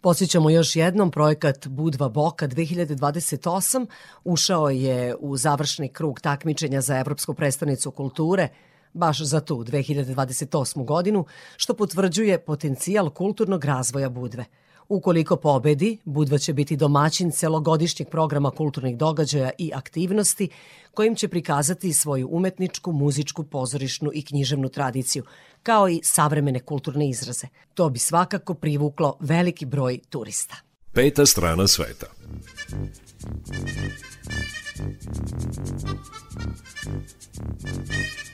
Posjećamo 0.00 0.50
još 0.50 0.76
jednom, 0.76 1.10
projekat 1.10 1.66
Budva 1.66 2.08
Boka 2.08 2.48
2028 2.48 3.86
ušao 4.24 4.70
je 4.70 5.16
u 5.20 5.36
završni 5.36 5.88
krug 5.88 6.20
takmičenja 6.20 6.80
za 6.80 6.98
Evropsku 6.98 7.34
predstavnicu 7.34 7.90
kulture 7.90 8.48
baš 8.92 9.20
za 9.20 9.40
tu 9.40 9.64
2028. 9.64 10.84
godinu, 10.84 11.24
što 11.56 11.74
potvrđuje 11.74 12.38
potencijal 12.38 13.10
kulturnog 13.10 13.64
razvoja 13.64 14.08
Budve. 14.08 14.44
Ukoliko 14.88 15.36
pobedi, 15.36 15.98
Budva 16.04 16.38
će 16.38 16.52
biti 16.52 16.76
domaćin 16.76 17.30
celogodišnjeg 17.30 18.08
programa 18.08 18.50
kulturnih 18.50 18.96
događaja 18.96 19.50
i 19.58 19.70
aktivnosti 19.74 20.48
kojim 20.94 21.14
će 21.14 21.28
prikazati 21.28 21.92
svoju 21.92 22.28
umetničku, 22.30 22.92
muzičku, 22.92 23.44
pozorišnu 23.44 24.10
i 24.14 24.22
književnu 24.22 24.68
tradiciju, 24.68 25.24
kao 25.62 25.88
i 25.88 26.00
savremene 26.04 26.60
kulturne 26.60 27.08
izraze. 27.08 27.46
To 27.74 27.90
bi 27.90 27.98
svakako 27.98 28.54
privuklo 28.54 29.16
veliki 29.20 29.66
broj 29.66 29.98
turista. 30.10 30.56
Peta 30.92 31.26
strana 31.26 31.66
sveta. 31.66 32.06
Budvo 37.56 38.25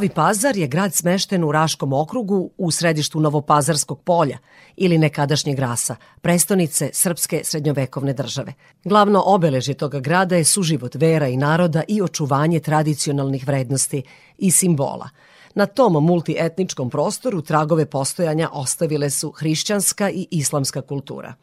Novi 0.00 0.08
Pazar 0.08 0.56
je 0.56 0.66
grad 0.66 0.94
smešten 0.94 1.44
u 1.44 1.52
Raškom 1.52 1.92
okrugu 1.92 2.50
u 2.58 2.70
središtu 2.70 3.20
Novopazarskog 3.20 4.02
polja 4.02 4.38
ili 4.76 4.98
nekadašnjeg 4.98 5.58
rasa, 5.58 5.96
prestonice 6.20 6.90
srpske 6.92 7.40
srednjovekovne 7.44 8.12
države. 8.12 8.52
Glavno 8.84 9.22
obeležje 9.26 9.74
toga 9.74 10.00
grada 10.00 10.36
je 10.36 10.44
suživot 10.44 10.94
vera 10.94 11.28
i 11.28 11.36
naroda 11.36 11.82
i 11.88 12.02
očuvanje 12.02 12.60
tradicionalnih 12.60 13.46
vrednosti 13.46 14.02
i 14.38 14.50
simbola. 14.50 15.08
Na 15.54 15.66
tom 15.66 16.04
multietničkom 16.04 16.90
prostoru 16.90 17.42
tragove 17.42 17.86
postojanja 17.86 18.48
ostavile 18.52 19.10
su 19.10 19.30
hrišćanska 19.30 20.10
i 20.10 20.26
islamska 20.30 20.82
kultura. 20.82 21.34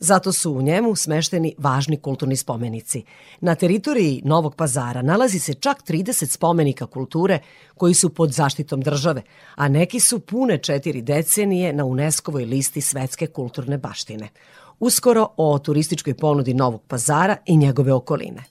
Zato 0.00 0.32
su 0.32 0.52
u 0.52 0.62
njemu 0.62 0.96
smešteni 0.96 1.54
važni 1.58 1.96
kulturni 1.96 2.36
spomenici. 2.36 3.04
Na 3.40 3.54
teritoriji 3.54 4.22
Novog 4.24 4.54
pazara 4.54 5.02
nalazi 5.02 5.38
se 5.38 5.54
čak 5.54 5.82
30 5.88 6.26
spomenika 6.26 6.86
kulture 6.86 7.38
koji 7.74 7.94
su 7.94 8.14
pod 8.14 8.32
zaštitom 8.32 8.80
države, 8.80 9.22
a 9.54 9.68
neki 9.68 10.00
su 10.00 10.20
pune 10.20 10.58
četiri 10.58 11.02
decenije 11.02 11.72
na 11.72 11.84
UNESCO-voj 11.84 12.44
listi 12.44 12.80
svetske 12.80 13.26
kulturne 13.26 13.78
baštine. 13.78 14.28
Uskoro 14.80 15.28
o 15.36 15.58
turističkoj 15.58 16.14
ponudi 16.14 16.54
Novog 16.54 16.82
pazara 16.82 17.36
i 17.46 17.56
njegove 17.56 17.92
okoline. 17.92 18.44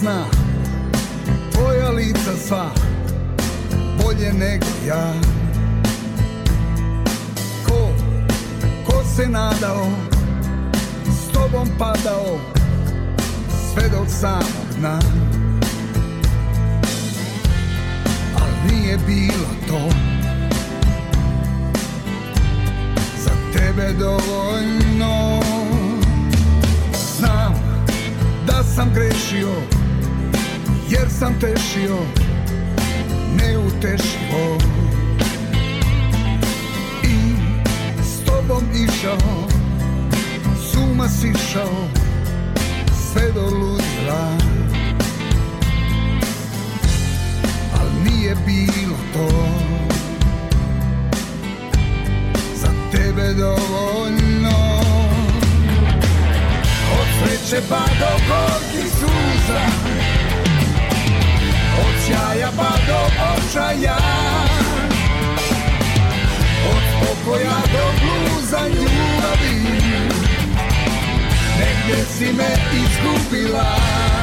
Zna. 0.00 0.24
Tvoja 1.52 1.90
lica 1.90 2.36
sva 2.46 2.70
Bolje 4.02 4.32
nego 4.32 4.66
ja. 4.86 5.12
Ko, 8.86 9.04
se 9.16 9.28
nadao 9.28 9.86
S 11.06 11.32
tobom 11.32 11.68
padao 11.78 12.38
Sve 13.72 13.88
do 13.88 14.06
samog 14.08 14.68
dna 14.78 14.98
Al 18.40 18.70
nije 18.70 18.98
bilo 19.06 19.48
to 19.68 19.88
Za 23.24 23.30
tebe 23.52 23.92
dovoljno. 23.92 25.40
Znam 27.18 27.54
da 28.46 28.62
sam 28.62 28.90
grešio 28.94 29.77
Jer 30.90 31.08
sam 31.10 31.40
tešio 31.40 31.98
Neutešivo 33.36 34.58
I 37.04 37.34
s 38.02 38.24
tobom 38.24 38.62
išao 38.74 39.48
Suma 40.72 41.08
sišao 41.08 41.88
Sve 43.12 43.32
do 43.32 43.42
ludila. 43.42 44.36
Al 47.80 47.86
nije 48.04 48.34
bilo 48.46 48.96
to. 49.12 49.28
Za 52.54 52.68
tebe 52.92 53.34
dovoljno. 53.34 54.80
Od 57.00 57.06
sreće 57.18 57.62
pa 57.68 57.78
do 57.78 58.24
gorkih 58.28 58.92
suza 58.92 59.97
Od 61.78 61.94
sjaja 62.06 62.50
pa 62.56 62.72
do 62.86 63.00
očaja. 63.32 63.96
Od 66.70 66.84
pokoja 67.00 67.58
do 67.72 67.84
bluza 68.00 68.60
ljubavi. 68.68 69.58
Negdje 71.58 72.04
si 72.18 72.32
me 72.32 72.50
izgubila 72.72 74.17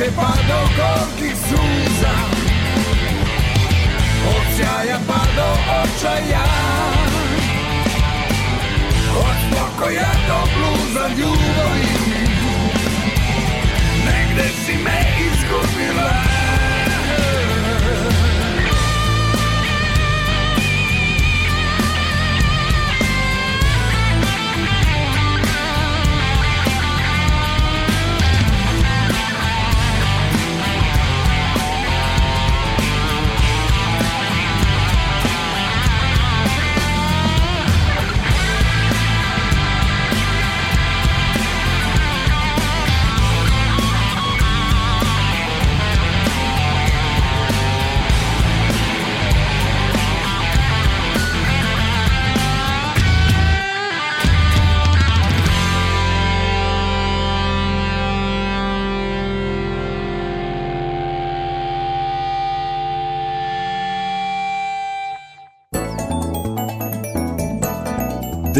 Sreće 0.00 0.12
pa 0.16 0.32
do 0.48 0.60
gorkih 0.76 1.36
suza. 1.48 2.14
Od 4.28 4.56
sjaja 4.56 4.98
pa 5.06 5.20
do 5.36 5.48
očaja. 5.82 6.44
Od 9.18 9.38
pokoja 9.50 10.12
do 10.28 10.38
bluza 10.54 11.08
ljubavi. 11.08 11.86
Negde 14.04 14.48
si 14.66 14.72
me 14.72 15.00
izgubila 15.20 16.19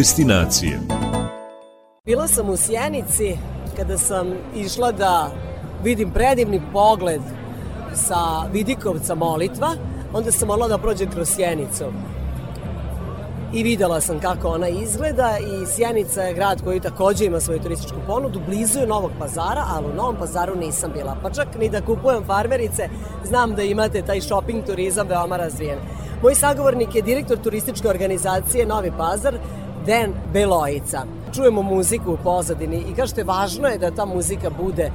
Destinacije. 0.00 0.80
Bila 2.04 2.28
sam 2.28 2.50
u 2.50 2.56
Sjenici 2.56 3.36
kada 3.76 3.98
sam 3.98 4.32
išla 4.56 4.92
da 4.92 5.30
vidim 5.84 6.10
predivni 6.10 6.62
pogled 6.72 7.20
sa 7.94 8.16
Vidikovca 8.52 9.14
molitva, 9.14 9.68
onda 10.12 10.32
sam 10.32 10.48
morala 10.48 10.68
da 10.68 10.78
prođem 10.78 11.10
kroz 11.10 11.28
Sjenicu. 11.28 11.84
I 13.54 13.62
videla 13.62 14.00
sam 14.00 14.20
kako 14.20 14.48
ona 14.48 14.68
izgleda 14.68 15.38
i 15.38 15.66
Sjenica 15.66 16.22
je 16.22 16.34
grad 16.34 16.64
koji 16.64 16.80
takođe 16.80 17.24
ima 17.24 17.40
svoju 17.40 17.60
turističku 17.60 17.98
ponudu, 18.06 18.40
blizu 18.46 18.78
je 18.78 18.86
Novog 18.86 19.10
pazara, 19.18 19.64
ali 19.68 19.86
u 19.86 19.94
Novom 19.94 20.16
pazaru 20.16 20.56
nisam 20.56 20.90
bila, 20.94 21.16
pa 21.22 21.30
čak 21.30 21.48
ni 21.58 21.68
da 21.68 21.80
kupujem 21.80 22.24
farmerice, 22.26 22.88
znam 23.24 23.54
da 23.54 23.62
imate 23.62 24.02
taj 24.02 24.20
shopping 24.20 24.66
turizam 24.66 25.08
veoma 25.08 25.36
razvijen. 25.36 25.78
Moj 26.22 26.34
sagovornik 26.34 26.94
je 26.94 27.02
direktor 27.02 27.38
turističke 27.38 27.88
organizacije 27.88 28.66
Novi 28.66 28.92
Pazar, 28.98 29.38
Den 29.86 30.12
Belojica. 30.32 31.02
Čujemo 31.34 31.62
muziku 31.62 32.12
u 32.12 32.18
pozadini 32.24 32.84
i 32.92 32.94
kažete 32.94 33.24
važno 33.24 33.68
je 33.68 33.78
da 33.78 33.90
ta 33.90 34.04
muzika 34.04 34.50
bude 34.50 34.82
e, 34.82 34.92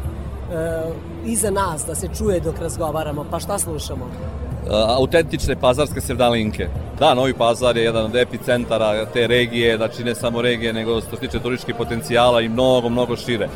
iza 1.26 1.52
nas, 1.52 1.86
da 1.88 1.96
se 1.96 2.08
čuje 2.18 2.40
dok 2.40 2.60
razgovaramo. 2.60 3.26
Pa 3.32 3.40
šta 3.40 3.60
slušamo? 3.60 4.06
autentične 4.72 5.56
pazarske 5.56 6.02
sevdalinke. 6.02 6.68
Da, 7.00 7.14
Novi 7.14 7.34
Pazar 7.34 7.78
je 7.78 7.84
jedan 7.84 8.06
od 8.06 8.16
epicentara 8.16 9.06
te 9.06 9.28
regije, 9.28 9.78
znači 9.78 10.04
ne 10.04 10.16
samo 10.16 10.42
regije, 10.42 10.74
nego 10.74 11.02
što 11.02 11.16
se 11.16 11.22
tiče 11.22 11.40
turističkih 11.40 11.76
potencijala 11.76 12.42
i 12.42 12.50
mnogo, 12.50 12.90
mnogo 12.90 13.16
šire. 13.16 13.50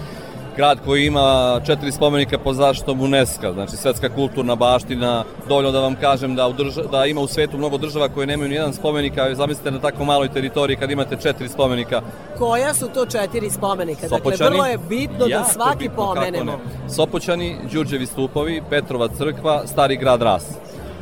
Grad 0.60 0.80
koji 0.86 1.06
ima 1.06 1.60
četiri 1.66 1.92
spomenika 1.92 2.38
pod 2.38 2.56
zaštitom 2.56 3.02
UNESCO, 3.02 3.54
znači 3.54 3.78
svetska 3.78 4.10
kulturna 4.10 4.56
baština, 4.56 5.24
dovoljno 5.48 5.72
da 5.72 5.80
vam 5.80 5.96
kažem 5.96 6.36
da, 6.36 6.48
u 6.48 6.54
drža, 6.54 6.82
da 6.92 7.06
ima 7.06 7.22
u 7.22 7.28
svetu 7.28 7.58
mnogo 7.58 7.78
država 7.78 8.10
koje 8.10 8.28
nemaju 8.28 8.50
ni 8.50 8.56
jedan 8.56 8.74
spomenik, 8.74 9.18
a 9.18 9.36
zamislite 9.36 9.72
na 9.72 9.80
tako 9.80 10.06
maloj 10.06 10.30
teritoriji 10.30 10.78
kad 10.78 10.92
imate 10.92 11.18
četiri 11.22 11.50
spomenika. 11.50 12.02
Koja 12.38 12.74
su 12.74 12.88
to 12.94 13.06
četiri 13.06 13.50
spomenika? 13.50 14.02
Dakle, 14.02 14.18
Sopoćani. 14.18 14.50
vrlo 14.50 14.66
je 14.66 14.78
bitno 14.78 15.28
da 15.28 15.44
svaki 15.44 15.78
bitno, 15.78 15.96
pomenemo. 16.06 16.52
ne. 16.52 16.90
Sopoćani, 16.90 17.56
Đurđevi 17.74 18.06
stupovi, 18.06 18.62
Petrova 18.70 19.08
crkva, 19.18 19.68
Stari 19.68 19.98
grad 19.98 20.22
Ras. 20.22 20.46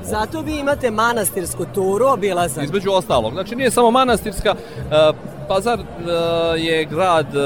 Zato 0.10 0.42
vi 0.42 0.60
imate 0.60 0.92
manastirsku 0.92 1.66
turu, 1.74 2.06
obilazak. 2.06 2.64
Između 2.64 2.92
ostalog. 2.92 3.34
Znači 3.34 3.56
nije 3.56 3.72
samo 3.72 3.92
manastirska, 3.92 4.56
e, 4.92 5.12
Pazar 5.48 5.80
e, 5.80 5.84
je 6.60 6.86
grad, 6.86 7.26
e, 7.36 7.40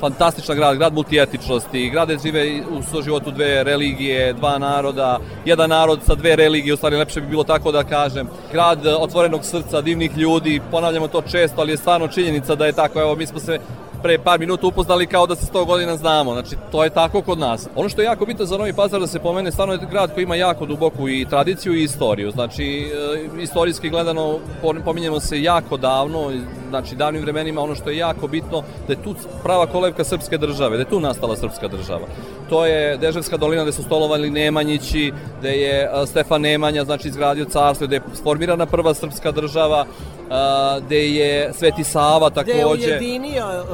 fantastičan 0.00 0.56
grad, 0.56 0.76
grad 0.76 0.94
multietičnosti, 0.94 1.90
grad 1.90 2.10
žive 2.22 2.60
u 2.78 2.82
suživotu 2.82 3.30
dve 3.30 3.64
religije, 3.64 4.32
dva 4.32 4.58
naroda, 4.58 5.18
jedan 5.44 5.70
narod 5.70 6.00
sa 6.06 6.14
dve 6.14 6.36
religije, 6.36 6.74
u 6.74 6.76
stvari 6.76 6.96
lepše 6.96 7.20
bi 7.20 7.26
bilo 7.26 7.44
tako 7.44 7.72
da 7.72 7.84
kažem. 7.84 8.28
Grad 8.52 8.86
otvorenog 8.86 9.44
srca, 9.44 9.80
divnih 9.80 10.16
ljudi, 10.16 10.60
ponavljamo 10.70 11.08
to 11.08 11.22
često, 11.22 11.60
ali 11.60 11.72
je 11.72 11.76
stvarno 11.76 12.08
činjenica 12.08 12.54
da 12.54 12.66
je 12.66 12.72
tako. 12.72 13.00
Evo, 13.00 13.16
mi 13.16 13.26
smo 13.26 13.40
se 13.40 13.58
pre 14.06 14.18
par 14.18 14.38
minuta 14.38 14.66
upoznali 14.66 15.06
kao 15.06 15.26
da 15.26 15.34
se 15.36 15.46
100 15.52 15.66
godina 15.66 15.96
znamo. 15.96 16.32
Znači, 16.32 16.56
to 16.72 16.84
je 16.84 16.90
tako 16.90 17.22
kod 17.22 17.38
nas. 17.38 17.68
Ono 17.76 17.88
što 17.88 18.00
je 18.00 18.04
jako 18.04 18.26
bitno 18.26 18.44
za 18.44 18.58
Novi 18.58 18.72
Pazar 18.72 19.00
da 19.00 19.06
se 19.06 19.18
pomene, 19.18 19.52
stvarno 19.52 19.74
je 19.74 19.80
grad 19.90 20.14
koji 20.14 20.24
ima 20.24 20.36
jako 20.36 20.66
duboku 20.66 21.08
i 21.08 21.26
tradiciju 21.30 21.74
i 21.74 21.82
istoriju. 21.82 22.30
Znači, 22.30 22.92
e, 23.38 23.42
istorijski 23.42 23.90
gledano, 23.90 24.38
pominjemo 24.84 25.20
se 25.20 25.42
jako 25.42 25.76
davno, 25.76 26.32
znači 26.68 26.94
davnim 26.94 27.22
vremenima 27.22 27.60
ono 27.60 27.74
što 27.74 27.90
je 27.90 27.96
jako 27.96 28.28
bitno 28.28 28.62
da 28.86 28.92
je 28.92 29.02
tu 29.02 29.14
prava 29.42 29.66
kolevka 29.66 30.04
srpske 30.04 30.38
države, 30.38 30.76
da 30.76 30.82
je 30.82 30.88
tu 30.88 31.00
nastala 31.00 31.36
srpska 31.36 31.68
država. 31.68 32.06
To 32.48 32.66
je 32.66 32.96
Deževska 32.96 33.36
dolina 33.36 33.62
gde 33.62 33.72
su 33.72 33.82
stolovali 33.82 34.30
Nemanjići, 34.30 35.12
gde 35.38 35.50
je 35.50 35.88
a, 35.92 36.06
Stefan 36.06 36.40
Nemanja 36.40 36.84
znači 36.84 37.08
izgradio 37.08 37.44
carstvo, 37.44 37.86
gde 37.86 37.96
je 37.96 38.02
formirana 38.24 38.66
prva 38.66 38.94
srpska 38.94 39.32
država, 39.32 39.86
a, 40.30 40.78
gde 40.86 41.08
je 41.08 41.52
Sveti 41.52 41.84
Sava 41.84 42.30
Gde 42.30 42.52
je 42.52 42.62
takođe. 42.62 42.86
ujedinio 42.86 43.64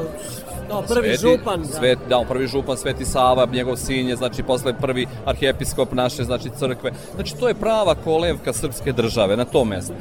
no, 0.73 0.83
prvi 0.83 1.09
Sveti- 1.09 1.20
župan. 1.20 1.61
Da. 1.61 1.66
Svet, 1.68 1.99
da, 2.09 2.25
prvi 2.29 2.47
župan 2.47 2.77
Sveti 2.77 3.05
Sava, 3.05 3.47
njegov 3.53 3.77
sin 3.77 4.09
je, 4.09 4.16
znači, 4.16 4.43
posle 4.43 4.75
prvi 4.81 5.07
arhijepiskop 5.25 5.93
naše, 5.93 6.25
znači, 6.25 6.51
crkve. 6.59 6.93
Znači, 7.14 7.37
to 7.37 7.49
je 7.49 7.55
prava 7.55 7.95
kolevka 7.95 8.53
srpske 8.53 8.93
države 8.93 9.37
na 9.37 9.45
tom 9.45 9.68
mestu. 9.68 9.95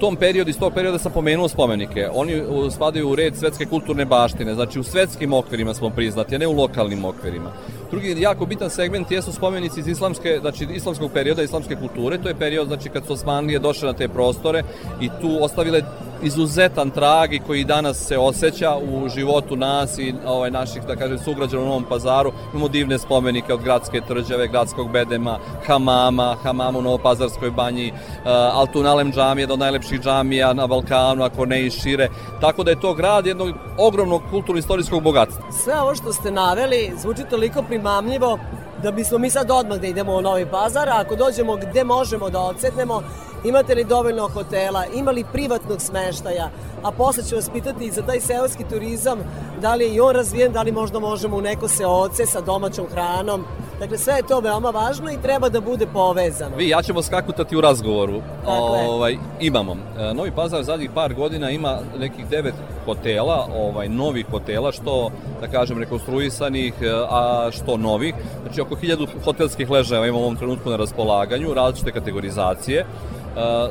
Tom 0.00 0.16
periodu, 0.16 0.50
iz 0.50 0.58
tog 0.58 0.72
perioda 0.74 0.98
sam 0.98 1.12
pomenuo 1.12 1.48
spomenike. 1.48 2.08
Oni 2.14 2.42
spadaju 2.70 3.08
u 3.08 3.14
red 3.14 3.36
svetske 3.36 3.66
kulturne 3.66 4.04
baštine, 4.04 4.54
znači 4.54 4.80
u 4.80 4.82
svetskim 4.82 5.32
okvirima 5.32 5.74
smo 5.74 5.90
priznati, 5.90 6.34
a 6.34 6.38
ne 6.38 6.46
u 6.46 6.52
lokalnim 6.52 7.04
okvirima. 7.04 7.52
Drugi 7.92 8.16
jako 8.20 8.46
bitan 8.46 8.70
segment 8.70 9.10
jesu 9.10 9.32
spomenici 9.32 9.80
iz 9.80 9.88
islamske, 9.88 10.38
znači 10.40 10.68
islamskog 10.74 11.10
perioda, 11.12 11.42
islamske 11.42 11.76
kulture. 11.76 12.18
To 12.18 12.28
je 12.28 12.34
period 12.34 12.66
znači 12.66 12.88
kad 12.88 13.06
su 13.06 13.12
Osmanlije 13.12 13.58
došle 13.58 13.86
na 13.86 13.92
te 13.92 14.08
prostore 14.08 14.62
i 15.00 15.08
tu 15.20 15.38
ostavile 15.40 15.82
izuzetan 16.22 16.90
trag 16.90 17.32
i 17.32 17.38
koji 17.38 17.64
danas 17.64 17.96
se 18.06 18.18
osjeća 18.18 18.76
u 18.76 19.08
životu 19.08 19.56
nas 19.56 19.98
i 19.98 20.14
ovaj, 20.26 20.50
naših, 20.50 20.82
da 20.82 20.96
kažem, 20.96 21.18
sugrađana 21.18 21.62
u 21.62 21.66
Novom 21.66 21.84
pazaru. 21.88 22.32
Imamo 22.52 22.68
divne 22.68 22.98
spomenike 22.98 23.54
od 23.54 23.62
gradske 23.62 24.00
tvrđave, 24.00 24.48
gradskog 24.48 24.90
bedema, 24.90 25.38
hamama, 25.66 26.36
hamama 26.42 26.78
u 26.78 26.82
Novopazarskoj 26.82 27.50
banji, 27.50 27.92
uh, 27.92 28.28
Altunalem 28.58 29.12
džamije, 29.12 29.42
jedna 29.42 29.52
od 29.52 29.60
najlepših 29.60 30.00
džamija 30.00 30.52
na 30.52 30.66
Balkanu, 30.66 31.22
ako 31.22 31.46
ne 31.46 31.66
i 31.66 31.70
šire. 31.70 32.08
Tako 32.40 32.64
da 32.64 32.70
je 32.70 32.80
to 32.80 32.94
grad 32.94 33.26
jednog 33.26 33.54
ogromnog 33.78 34.22
kulturno-istorijskog 34.30 35.02
bogatstva. 35.02 35.52
Sve 35.52 35.80
ovo 35.80 35.94
što 35.94 36.12
ste 36.12 36.30
naveli 36.30 36.92
zvuči 36.96 37.22
toliko 37.30 37.62
primamljivo 37.82 38.38
da 38.82 38.90
bismo 38.90 39.18
mi 39.18 39.30
sad 39.30 39.50
odmah 39.50 39.78
da 39.78 39.86
idemo 39.86 40.12
u 40.12 40.20
Novi 40.20 40.46
Pazar, 40.46 40.88
a 40.88 41.00
ako 41.00 41.16
dođemo 41.16 41.56
gde 41.56 41.84
možemo 41.84 42.30
da 42.30 42.40
odsetnemo, 42.40 43.02
imate 43.44 43.74
li 43.74 43.84
dovoljno 43.84 44.28
hotela, 44.28 44.84
ima 44.94 45.10
li 45.10 45.24
privatnog 45.32 45.80
smeštaja, 45.80 46.50
a 46.82 46.90
posle 46.90 47.24
ću 47.24 47.36
vas 47.36 47.50
pitati 47.52 47.84
i 47.84 47.90
za 47.90 48.02
taj 48.02 48.20
seoski 48.20 48.64
turizam, 48.70 49.18
da 49.60 49.74
li 49.74 49.84
je 49.84 49.94
i 49.94 50.00
on 50.00 50.14
razvijen, 50.14 50.52
da 50.52 50.62
li 50.62 50.72
možda 50.72 50.98
možemo 50.98 51.36
u 51.36 51.40
neko 51.40 51.68
seoce 51.68 52.26
sa 52.26 52.40
domaćom 52.40 52.86
hranom. 52.92 53.44
Dakle, 53.82 53.98
sve 53.98 54.14
je 54.14 54.22
to 54.22 54.40
veoma 54.40 54.70
važno 54.70 55.10
i 55.12 55.22
treba 55.22 55.48
da 55.48 55.60
bude 55.60 55.86
povezano. 55.86 56.56
Vi, 56.56 56.68
ja 56.68 56.82
ćemo 56.82 57.02
skakutati 57.02 57.56
u 57.56 57.60
razgovoru. 57.60 58.20
Tako 58.44 58.76
je. 58.76 58.88
ovaj, 58.88 59.16
imamo. 59.40 59.76
E, 59.98 60.14
Novi 60.14 60.30
Pazar 60.30 60.62
zadnjih 60.62 60.90
par 60.94 61.14
godina 61.14 61.50
ima 61.50 61.78
nekih 61.98 62.28
devet 62.28 62.54
hotela, 62.84 63.48
ovaj, 63.56 63.88
novih 63.88 64.26
hotela, 64.30 64.72
što, 64.72 65.10
da 65.40 65.48
kažem, 65.48 65.78
rekonstruisanih, 65.78 66.74
e, 66.82 66.90
a 67.10 67.48
što 67.52 67.76
novih. 67.76 68.14
Znači, 68.42 68.60
oko 68.60 68.76
hiljadu 68.76 69.06
hotelskih 69.24 69.70
ležajeva 69.70 70.06
imamo 70.06 70.20
u 70.20 70.24
ovom 70.24 70.36
trenutku 70.36 70.70
na 70.70 70.76
raspolaganju, 70.76 71.54
različite 71.54 71.92
kategorizacije. 71.92 72.78
E, 72.80 72.84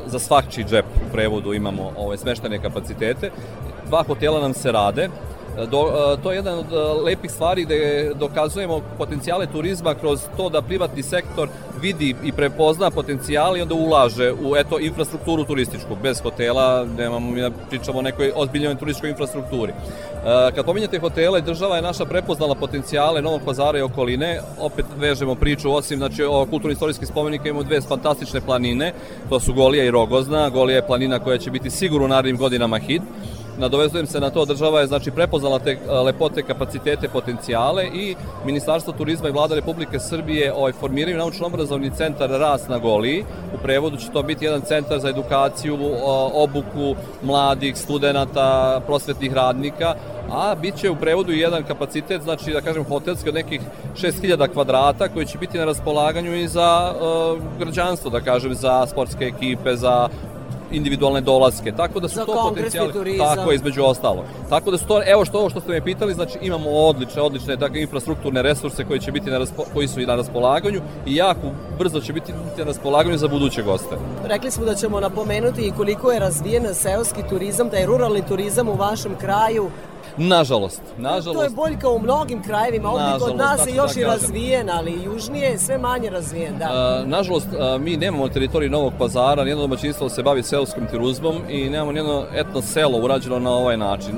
za 0.06 0.18
svakči 0.18 0.64
džep 0.64 0.84
u 1.08 1.12
prevodu 1.12 1.52
imamo 1.54 1.92
ovaj, 1.96 2.16
smeštene 2.16 2.62
kapacitete. 2.62 3.01
Dva 3.86 4.02
hotela 4.08 4.40
nam 4.40 4.54
se 4.54 4.72
rade, 4.72 5.10
Do, 5.56 6.14
e, 6.16 6.22
to 6.22 6.30
je 6.30 6.36
jedan 6.36 6.58
od 6.58 6.72
e, 6.72 6.76
lepih 7.04 7.30
stvari 7.30 7.64
gde 7.64 8.12
dokazujemo 8.14 8.80
potencijale 8.98 9.46
turizma 9.46 9.94
kroz 9.94 10.20
to 10.36 10.48
da 10.48 10.62
privatni 10.62 11.02
sektor 11.02 11.48
vidi 11.80 12.14
i 12.24 12.32
prepozna 12.32 12.90
potencijale 12.90 13.58
i 13.58 13.62
onda 13.62 13.74
ulaže 13.74 14.32
u 14.32 14.56
eto 14.56 14.78
infrastrukturu 14.78 15.44
turističku. 15.44 15.96
Bez 16.02 16.20
hotela 16.20 16.86
nemamo 16.98 17.30
mi 17.30 17.42
pričamo 17.70 17.98
o 17.98 18.02
nekoj 18.02 18.32
ozbiljnoj 18.36 18.74
turističkoj 18.74 19.10
infrastrukturi. 19.10 19.72
E, 19.72 20.52
Kad 20.54 20.64
pominjate 20.64 20.98
hotele, 20.98 21.40
država 21.40 21.76
je 21.76 21.82
naša 21.82 22.04
prepoznala 22.04 22.54
potencijale 22.54 23.22
Novog 23.22 23.40
pazara 23.44 23.78
i 23.78 23.82
okoline. 23.82 24.40
Opet 24.60 24.86
vežemo 24.98 25.34
priču, 25.34 25.74
osim 25.74 25.98
znači, 25.98 26.24
o 26.24 26.46
kulturno-istorijskih 26.50 27.08
spomenika 27.08 27.48
imamo 27.48 27.62
dve 27.62 27.80
fantastične 27.80 28.40
planine. 28.40 28.92
To 29.28 29.40
su 29.40 29.54
Golija 29.54 29.84
i 29.84 29.90
Rogozna. 29.90 30.48
Golija 30.48 30.76
je 30.76 30.86
planina 30.86 31.18
koja 31.18 31.38
će 31.38 31.50
biti 31.50 31.70
sigurno 31.70 32.04
u 32.04 32.08
narednim 32.08 32.36
godinama 32.36 32.78
hit 32.78 33.02
nadovezujem 33.58 34.06
se 34.06 34.20
na 34.20 34.30
to, 34.30 34.44
država 34.44 34.80
je 34.80 34.86
znači 34.86 35.10
prepoznala 35.10 35.58
te 35.58 35.78
a, 35.88 36.02
lepote, 36.02 36.42
kapacitete, 36.42 37.08
potencijale 37.08 37.86
i 37.86 38.14
Ministarstvo 38.46 38.92
turizma 38.92 39.28
i 39.28 39.32
vlada 39.32 39.54
Republike 39.54 39.98
Srbije 39.98 40.52
ovaj, 40.52 40.72
formiraju 40.72 41.18
naučno-obrazovni 41.18 41.96
centar 41.96 42.30
Rast 42.30 42.68
na 42.68 42.78
Goliji. 42.78 43.24
U 43.54 43.58
prevodu 43.62 43.96
će 43.96 44.10
to 44.12 44.22
biti 44.22 44.44
jedan 44.44 44.60
centar 44.60 45.00
za 45.00 45.08
edukaciju, 45.08 45.78
obuku 46.34 46.94
mladih, 47.22 47.76
studenta, 47.76 48.80
prosvetnih 48.86 49.32
radnika, 49.32 49.94
a 50.32 50.54
bit 50.54 50.76
će 50.76 50.90
u 50.90 50.96
prevodu 50.96 51.32
jedan 51.32 51.62
kapacitet, 51.64 52.22
znači 52.22 52.52
da 52.52 52.60
kažem 52.60 52.84
hotelski 52.84 53.28
od 53.28 53.34
nekih 53.34 53.60
6000 53.94 54.48
kvadrata 54.48 55.08
koji 55.08 55.26
će 55.26 55.38
biti 55.38 55.58
na 55.58 55.64
raspolaganju 55.64 56.34
i 56.34 56.48
za 56.48 56.92
uh, 56.92 57.58
građanstvo, 57.58 58.10
da 58.10 58.20
kažem, 58.20 58.54
za 58.54 58.86
sportske 58.86 59.24
ekipe, 59.24 59.76
za 59.76 60.08
individualne 60.72 61.20
dolaske. 61.20 61.72
Tako 61.72 62.00
da 62.00 62.08
su 62.08 62.14
Za 62.14 62.24
to 62.24 62.48
potencijali. 62.48 62.92
turizam. 62.92 63.36
Tako 63.36 63.50
je 63.50 63.54
između 63.54 63.84
ostalo. 63.84 64.24
Tako 64.48 64.70
da 64.70 64.78
su 64.78 64.86
to 64.86 65.02
evo 65.06 65.24
što 65.24 65.38
ovo 65.38 65.50
što 65.50 65.60
ste 65.60 65.72
me 65.72 65.84
pitali, 65.84 66.14
znači 66.14 66.38
imamo 66.42 66.70
odlične 66.70 67.22
odlične 67.22 67.56
takve 67.56 67.82
infrastrukturne 67.82 68.42
resurse 68.42 68.84
koji 68.84 69.00
će 69.00 69.12
biti 69.12 69.30
na 69.30 69.38
raspo, 69.38 69.64
koji 69.74 69.88
su 69.88 70.00
i 70.00 70.06
na 70.06 70.14
raspolaganju 70.16 70.80
i 71.06 71.16
jako 71.16 71.46
brzo 71.78 72.00
će 72.00 72.12
biti 72.12 72.32
na 72.58 72.64
raspolaganju 72.64 73.18
za 73.18 73.28
buduće 73.28 73.62
goste. 73.62 73.96
Rekli 74.24 74.50
smo 74.50 74.64
da 74.64 74.74
ćemo 74.74 75.00
napomenuti 75.00 75.62
i 75.66 75.72
koliko 75.76 76.12
je 76.12 76.18
razvijen 76.18 76.74
seoski 76.74 77.22
turizam, 77.30 77.68
da 77.68 77.76
je 77.76 77.86
ruralni 77.86 78.22
turizam 78.28 78.68
u 78.68 78.74
vašem 78.74 79.16
kraju. 79.20 79.70
Nažalost, 80.16 80.82
To 80.86 80.92
je 80.98 81.02
nažalost. 81.02 81.54
boljka 81.56 81.88
u 81.88 81.98
mnogim 81.98 82.42
krajevima, 82.42 82.88
ovdje 82.90 83.06
kod 83.12 83.36
Nažalost, 83.36 83.38
nas 83.58 83.66
je 83.66 83.74
još 83.74 83.94
da 83.94 84.00
i 84.00 84.04
kažem. 84.04 84.20
razvijen, 84.20 84.70
ali 84.70 85.02
južnije 85.04 85.48
je 85.48 85.58
sve 85.58 85.78
manje 85.78 86.10
razvijen, 86.10 86.58
da. 86.58 87.02
Nažalost, 87.06 87.46
mi 87.80 87.96
nemamo 87.96 88.26
na 88.26 88.32
teritoriji 88.32 88.70
Novog 88.70 88.92
pazara, 88.98 89.44
nijedno 89.44 89.62
domaćinstvo 89.62 90.08
se 90.08 90.22
bavi 90.22 90.42
seoskim 90.42 90.86
turizmom 90.86 91.36
i 91.48 91.70
nemamo 91.70 91.92
nijedno 91.92 92.24
etno 92.34 92.62
selo 92.62 92.98
urađeno 92.98 93.38
na 93.38 93.50
ovaj 93.50 93.76
način. 93.76 94.14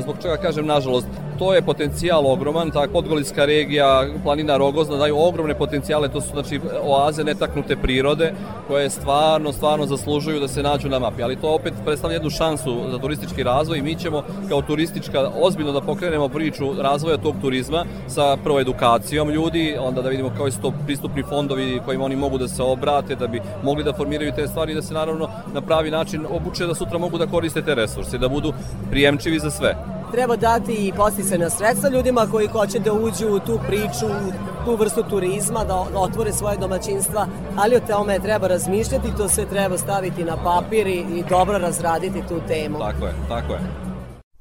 Zbog 0.00 0.16
čega 0.22 0.36
kažem 0.36 0.66
nažalost, 0.66 1.06
to 1.38 1.54
je 1.54 1.62
potencijal 1.62 2.26
ogroman, 2.26 2.70
ta 2.70 2.86
Podgorička 2.92 3.44
regija, 3.44 4.04
planina 4.24 4.56
Rogozna 4.56 4.96
daju 4.96 5.18
ogromne 5.18 5.54
potencijale, 5.54 6.08
to 6.08 6.20
su 6.20 6.28
znači 6.32 6.60
oaze 6.84 7.24
netaknute 7.24 7.76
prirode 7.76 8.32
koje 8.68 8.90
stvarno, 8.90 9.52
stvarno 9.52 9.86
zaslužuju 9.86 10.40
da 10.40 10.48
se 10.48 10.62
nađu 10.62 10.88
na 10.88 10.98
mapi, 10.98 11.22
ali 11.22 11.36
to 11.36 11.54
opet 11.54 11.72
predstavlja 11.84 12.14
jednu 12.14 12.30
šansu 12.30 12.90
za 12.90 12.98
turistički 12.98 13.42
razvoj 13.42 13.78
i 13.78 13.82
mi 13.82 13.94
ćemo 13.94 14.22
kao 14.48 14.62
turistička 14.62 15.30
ozbiljno 15.42 15.72
da 15.72 15.80
pokrenemo 15.80 16.28
priču 16.28 16.72
razvoja 16.78 17.16
tog 17.16 17.34
turizma 17.40 17.84
sa 18.06 18.36
prvo 18.44 18.60
edukacijom 18.60 19.30
ljudi, 19.30 19.76
onda 19.80 20.02
da 20.02 20.08
vidimo 20.08 20.30
koji 20.38 20.52
su 20.52 20.60
to 20.60 20.72
pristupni 20.86 21.22
fondovi 21.22 21.80
kojima 21.84 22.04
oni 22.04 22.16
mogu 22.16 22.38
da 22.38 22.48
se 22.48 22.62
obrate, 22.62 23.14
da 23.14 23.26
bi 23.26 23.40
mogli 23.62 23.84
da 23.84 23.92
formiraju 23.92 24.32
te 24.36 24.46
stvari 24.46 24.72
i 24.72 24.74
da 24.74 24.82
se 24.82 24.94
naravno 24.94 25.28
na 25.54 25.60
pravi 25.60 25.90
način 25.90 26.26
obuče 26.30 26.66
da 26.66 26.74
sutra 26.74 26.98
mogu 26.98 27.18
da 27.18 27.26
koriste 27.26 27.62
te 27.62 27.74
resurse, 27.74 28.18
da 28.18 28.28
budu 28.28 28.52
prijemčivi 28.90 29.38
za 29.38 29.50
sve. 29.50 29.76
Treba 30.12 30.36
dati 30.36 30.72
i 30.72 30.92
posticajna 30.96 31.50
sredstva 31.50 31.90
ljudima 31.90 32.26
koji 32.30 32.46
hoće 32.46 32.78
da 32.78 32.92
uđu 32.92 33.28
u 33.28 33.38
tu 33.38 33.60
priču, 33.66 34.06
u 34.06 34.32
tu 34.64 34.76
vrstu 34.76 35.02
turizma, 35.10 35.64
da 35.64 35.78
da 35.92 35.98
otvore 35.98 36.32
svoje 36.32 36.56
domaćinstva, 36.56 37.26
ali 37.56 37.76
o 37.76 37.80
tome 37.80 38.18
treba 38.18 38.46
razmišljati, 38.46 39.16
to 39.16 39.28
sve 39.28 39.46
treba 39.46 39.78
staviti 39.78 40.24
na 40.24 40.36
papir 40.36 40.86
i, 40.86 41.00
i 41.00 41.24
dobro 41.30 41.58
razraditi 41.58 42.22
tu 42.28 42.40
temu. 42.48 42.78
Tako 42.78 43.06
je, 43.06 43.12
tako 43.28 43.52
je. 43.52 43.87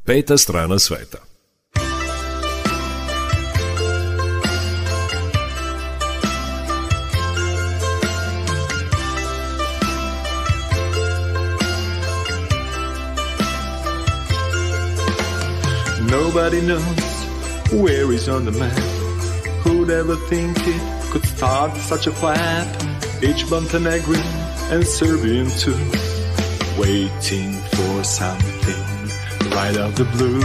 Peta 0.08 0.38
strana 0.38 0.80
sveta. 0.80 1.20
Nobody 16.10 16.62
knows 16.62 16.82
where 17.74 18.10
he's 18.10 18.30
on 18.30 18.46
the 18.46 18.54
map. 18.54 18.72
Who'd 19.66 19.90
ever 19.90 20.16
think 20.30 20.56
it 20.58 21.12
could 21.12 21.26
start 21.26 21.76
such 21.76 22.08
a 22.08 22.14
flap? 22.14 22.66
Each 23.22 23.46
Montenegrin 23.50 24.22
and 24.72 24.88
Serbian 24.88 25.50
too, 25.50 25.76
waiting 26.80 27.52
for 27.52 28.06
something 28.06 28.97
right 29.58 29.78
out 29.78 29.94
the 29.96 30.06
blue. 30.14 30.40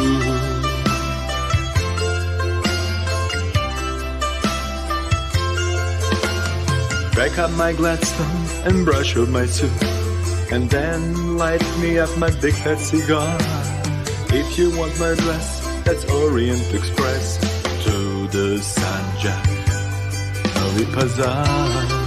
Back 7.18 7.38
up 7.38 7.50
my 7.64 7.72
Gladstone 7.74 8.44
and 8.66 8.86
brush 8.86 9.14
up 9.16 9.28
my 9.28 9.44
suit, 9.44 9.82
and 10.50 10.70
then 10.70 11.36
light 11.36 11.66
me 11.82 11.98
up 11.98 12.12
my 12.16 12.30
big 12.40 12.54
fat 12.54 12.78
cigar. 12.78 13.36
If 14.40 14.56
you 14.58 14.68
want 14.78 14.94
my 14.98 15.14
dress, 15.24 15.48
that's 15.84 16.04
Orient 16.22 16.66
Express 16.78 17.24
to 17.84 17.96
the 18.36 18.48
Sanjak 18.74 19.44
Novi 20.54 20.84
Pazar. 20.94 22.01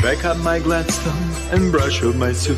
Pack 0.00 0.24
up 0.24 0.38
my 0.38 0.58
Gladstone 0.58 1.30
and 1.52 1.70
brush 1.70 2.02
up 2.02 2.14
my 2.14 2.32
suit, 2.32 2.56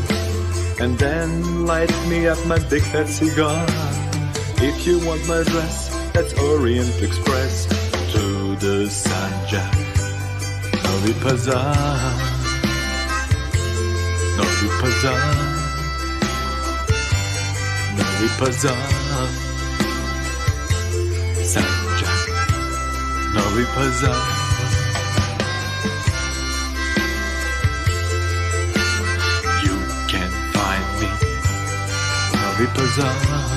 and 0.80 0.96
then 0.96 1.66
light 1.66 1.90
me 2.08 2.28
up 2.28 2.38
my 2.46 2.58
big 2.70 2.82
fat 2.82 3.08
cigar. 3.08 3.66
If 4.58 4.86
you 4.86 5.04
want 5.04 5.26
my 5.26 5.42
dress, 5.42 5.90
that's 6.12 6.32
Orient 6.38 7.02
Express 7.02 7.66
to 8.12 8.54
the 8.62 8.86
Sanja. 8.86 9.64
Novi 10.84 11.12
Pazar, 11.22 11.66
Novi 14.38 14.68
Pazar, 14.80 15.22
Novi 17.98 18.28
Pazar, 18.38 18.82
Sanja, 21.42 22.12
Novi 23.34 23.64
Pazar. 23.74 24.31
Pazar. 32.76 33.52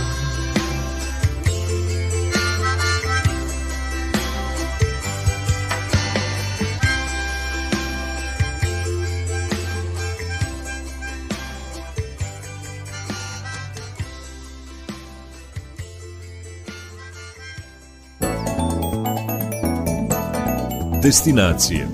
Destinacije 21.03 21.87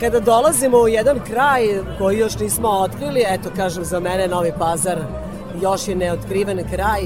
Kada 0.00 0.20
dolazimo 0.20 0.78
u 0.78 0.88
jedan 0.88 1.20
kraj 1.26 1.62
koji 1.98 2.18
još 2.18 2.38
nismo 2.38 2.68
otkrili, 2.68 3.24
eto 3.28 3.50
kažem 3.56 3.84
za 3.84 4.00
mene 4.00 4.28
Novi 4.28 4.52
Pazar 4.58 4.98
još 5.62 5.88
je 5.88 5.94
neotkriven 5.94 6.64
kraj, 6.72 7.02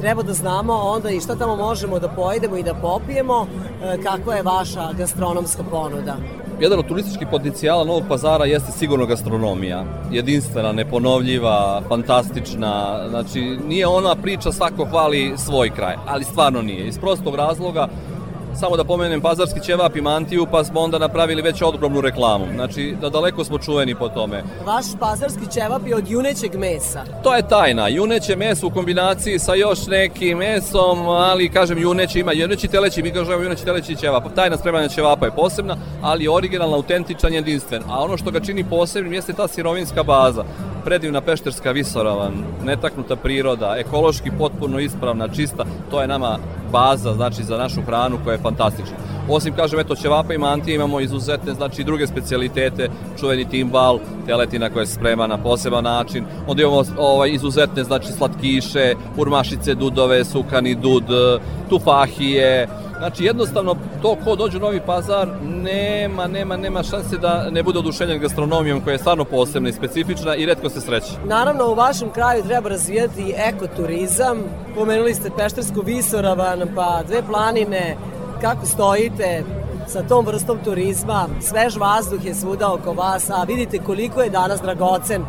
treba 0.00 0.22
da 0.22 0.32
znamo 0.32 0.72
onda 0.72 1.10
i 1.10 1.20
šta 1.20 1.36
tamo 1.36 1.56
možemo 1.56 1.98
da 1.98 2.08
pojedemo 2.08 2.56
i 2.56 2.62
da 2.62 2.74
popijemo, 2.74 3.46
e, 3.82 4.02
kakva 4.02 4.34
je 4.34 4.42
vaša 4.42 4.92
gastronomska 4.92 5.62
ponuda. 5.70 6.16
Jedan 6.60 6.78
od 6.78 6.86
turističkih 6.88 7.28
potencijala 7.30 7.84
Novog 7.84 8.02
pazara 8.08 8.44
jeste 8.44 8.72
sigurno 8.72 9.06
gastronomija. 9.06 9.84
Jedinstvena, 10.12 10.72
neponovljiva, 10.72 11.82
fantastična. 11.88 13.04
Znači, 13.08 13.40
nije 13.68 13.86
ona 13.86 14.14
priča 14.14 14.52
svako 14.52 14.84
hvali 14.84 15.34
svoj 15.36 15.70
kraj, 15.70 15.96
ali 16.06 16.24
stvarno 16.24 16.62
nije. 16.62 16.86
Iz 16.86 16.98
prostog 16.98 17.34
razloga 17.34 17.88
Samo 18.54 18.76
da 18.76 18.84
pomenem 18.84 19.20
pazarski 19.20 19.60
ćevap 19.60 19.96
i 19.96 20.00
mantiju, 20.00 20.46
pa 20.50 20.64
smo 20.64 20.80
onda 20.80 20.98
napravili 20.98 21.42
već 21.42 21.62
ogromnu 21.62 22.00
reklamu. 22.00 22.44
Znači, 22.54 22.96
da 23.00 23.10
daleko 23.10 23.44
smo 23.44 23.58
čuveni 23.58 23.94
po 23.94 24.08
tome. 24.08 24.42
Vaš 24.66 24.84
pazarski 25.00 25.46
ćevap 25.50 25.86
je 25.86 25.96
od 25.96 26.10
junećeg 26.10 26.58
mesa. 26.58 27.04
To 27.22 27.34
je 27.34 27.48
tajna. 27.48 27.88
Juneće 27.88 28.36
meso 28.36 28.66
u 28.66 28.70
kombinaciji 28.70 29.38
sa 29.38 29.54
još 29.54 29.86
nekim 29.86 30.38
mesom, 30.38 31.08
ali 31.08 31.48
kažem 31.48 31.78
juneće 31.78 32.20
ima 32.20 32.32
juneći 32.32 32.68
teleći, 32.68 33.02
mi 33.02 33.10
kažemo 33.10 33.42
juneći 33.42 33.64
teleći 33.64 33.96
ćevap. 33.96 34.24
Tajna 34.34 34.56
spremanja 34.56 34.88
ćevapa 34.88 35.26
je 35.26 35.32
posebna, 35.32 35.76
ali 36.02 36.28
originalna, 36.28 36.76
autentičan, 36.76 37.34
jedinstven. 37.34 37.82
A 37.88 38.04
ono 38.04 38.16
što 38.16 38.30
ga 38.30 38.40
čini 38.40 38.64
posebnim 38.64 39.12
jeste 39.12 39.32
ta 39.32 39.48
sirovinska 39.48 40.02
baza 40.02 40.44
predivna 40.84 41.20
pešterska 41.20 41.70
visoravan, 41.70 42.32
netaknuta 42.64 43.16
priroda, 43.16 43.76
ekološki 43.78 44.30
potpuno 44.38 44.78
ispravna, 44.78 45.28
čista, 45.28 45.64
to 45.90 46.00
je 46.00 46.08
nama 46.08 46.38
baza 46.72 47.12
znači 47.12 47.44
za 47.44 47.58
našu 47.58 47.82
hranu 47.82 48.18
koja 48.24 48.32
je 48.32 48.42
fantastična. 48.42 48.96
Osim 49.28 49.54
kažem 49.54 49.80
eto 49.80 49.94
ćevapa 49.94 50.34
i 50.34 50.38
mantije 50.38 50.74
imamo 50.74 51.00
izuzetne 51.00 51.54
znači 51.54 51.84
druge 51.84 52.06
specijalitete, 52.06 52.88
čuveni 53.20 53.48
timbal, 53.48 53.98
teletina 54.26 54.70
koja 54.70 54.86
se 54.86 54.94
sprema 54.94 55.26
na 55.26 55.38
poseban 55.38 55.84
način. 55.84 56.24
Onda 56.46 56.62
imamo 56.62 56.82
ovaj 56.98 57.30
izuzetne 57.30 57.84
znači 57.84 58.12
slatkiše, 58.12 58.94
urmašice, 59.16 59.74
dudove, 59.74 60.24
sukani 60.24 60.74
dud, 60.74 61.04
tufahije, 61.70 62.68
Znači, 63.02 63.24
jednostavno, 63.24 63.76
to 64.02 64.16
ko 64.24 64.36
dođe 64.36 64.56
u 64.56 64.60
Novi 64.60 64.80
Pazar, 64.86 65.28
nema, 65.42 66.26
nema, 66.26 66.56
nema 66.56 66.82
šanse 66.82 67.18
da 67.18 67.50
ne 67.50 67.62
bude 67.62 67.78
oduševljen 67.78 68.20
gastronomijom 68.20 68.80
koja 68.80 68.92
je 68.92 68.98
stvarno 68.98 69.24
posebna 69.24 69.68
i 69.68 69.72
specifična 69.72 70.36
i 70.36 70.46
redko 70.46 70.70
se 70.70 70.80
sreće. 70.80 71.12
Naravno, 71.24 71.66
u 71.66 71.74
vašem 71.74 72.10
kraju 72.10 72.42
treba 72.42 72.68
razvijati 72.68 73.34
ekoturizam. 73.36 74.38
Pomenuli 74.74 75.14
ste 75.14 75.30
Peštersku 75.38 75.80
visoravan, 75.80 76.62
pa 76.74 77.02
dve 77.06 77.22
planine. 77.22 77.96
Kako 78.40 78.66
stojite 78.66 79.44
sa 79.88 80.02
tom 80.02 80.26
vrstom 80.26 80.58
turizma? 80.64 81.26
Svež 81.40 81.76
vazduh 81.76 82.24
je 82.24 82.34
svuda 82.34 82.72
oko 82.72 82.92
vas, 82.92 83.30
a 83.30 83.44
vidite 83.44 83.78
koliko 83.78 84.22
je 84.22 84.30
danas 84.30 84.60
dragocen 84.60 85.24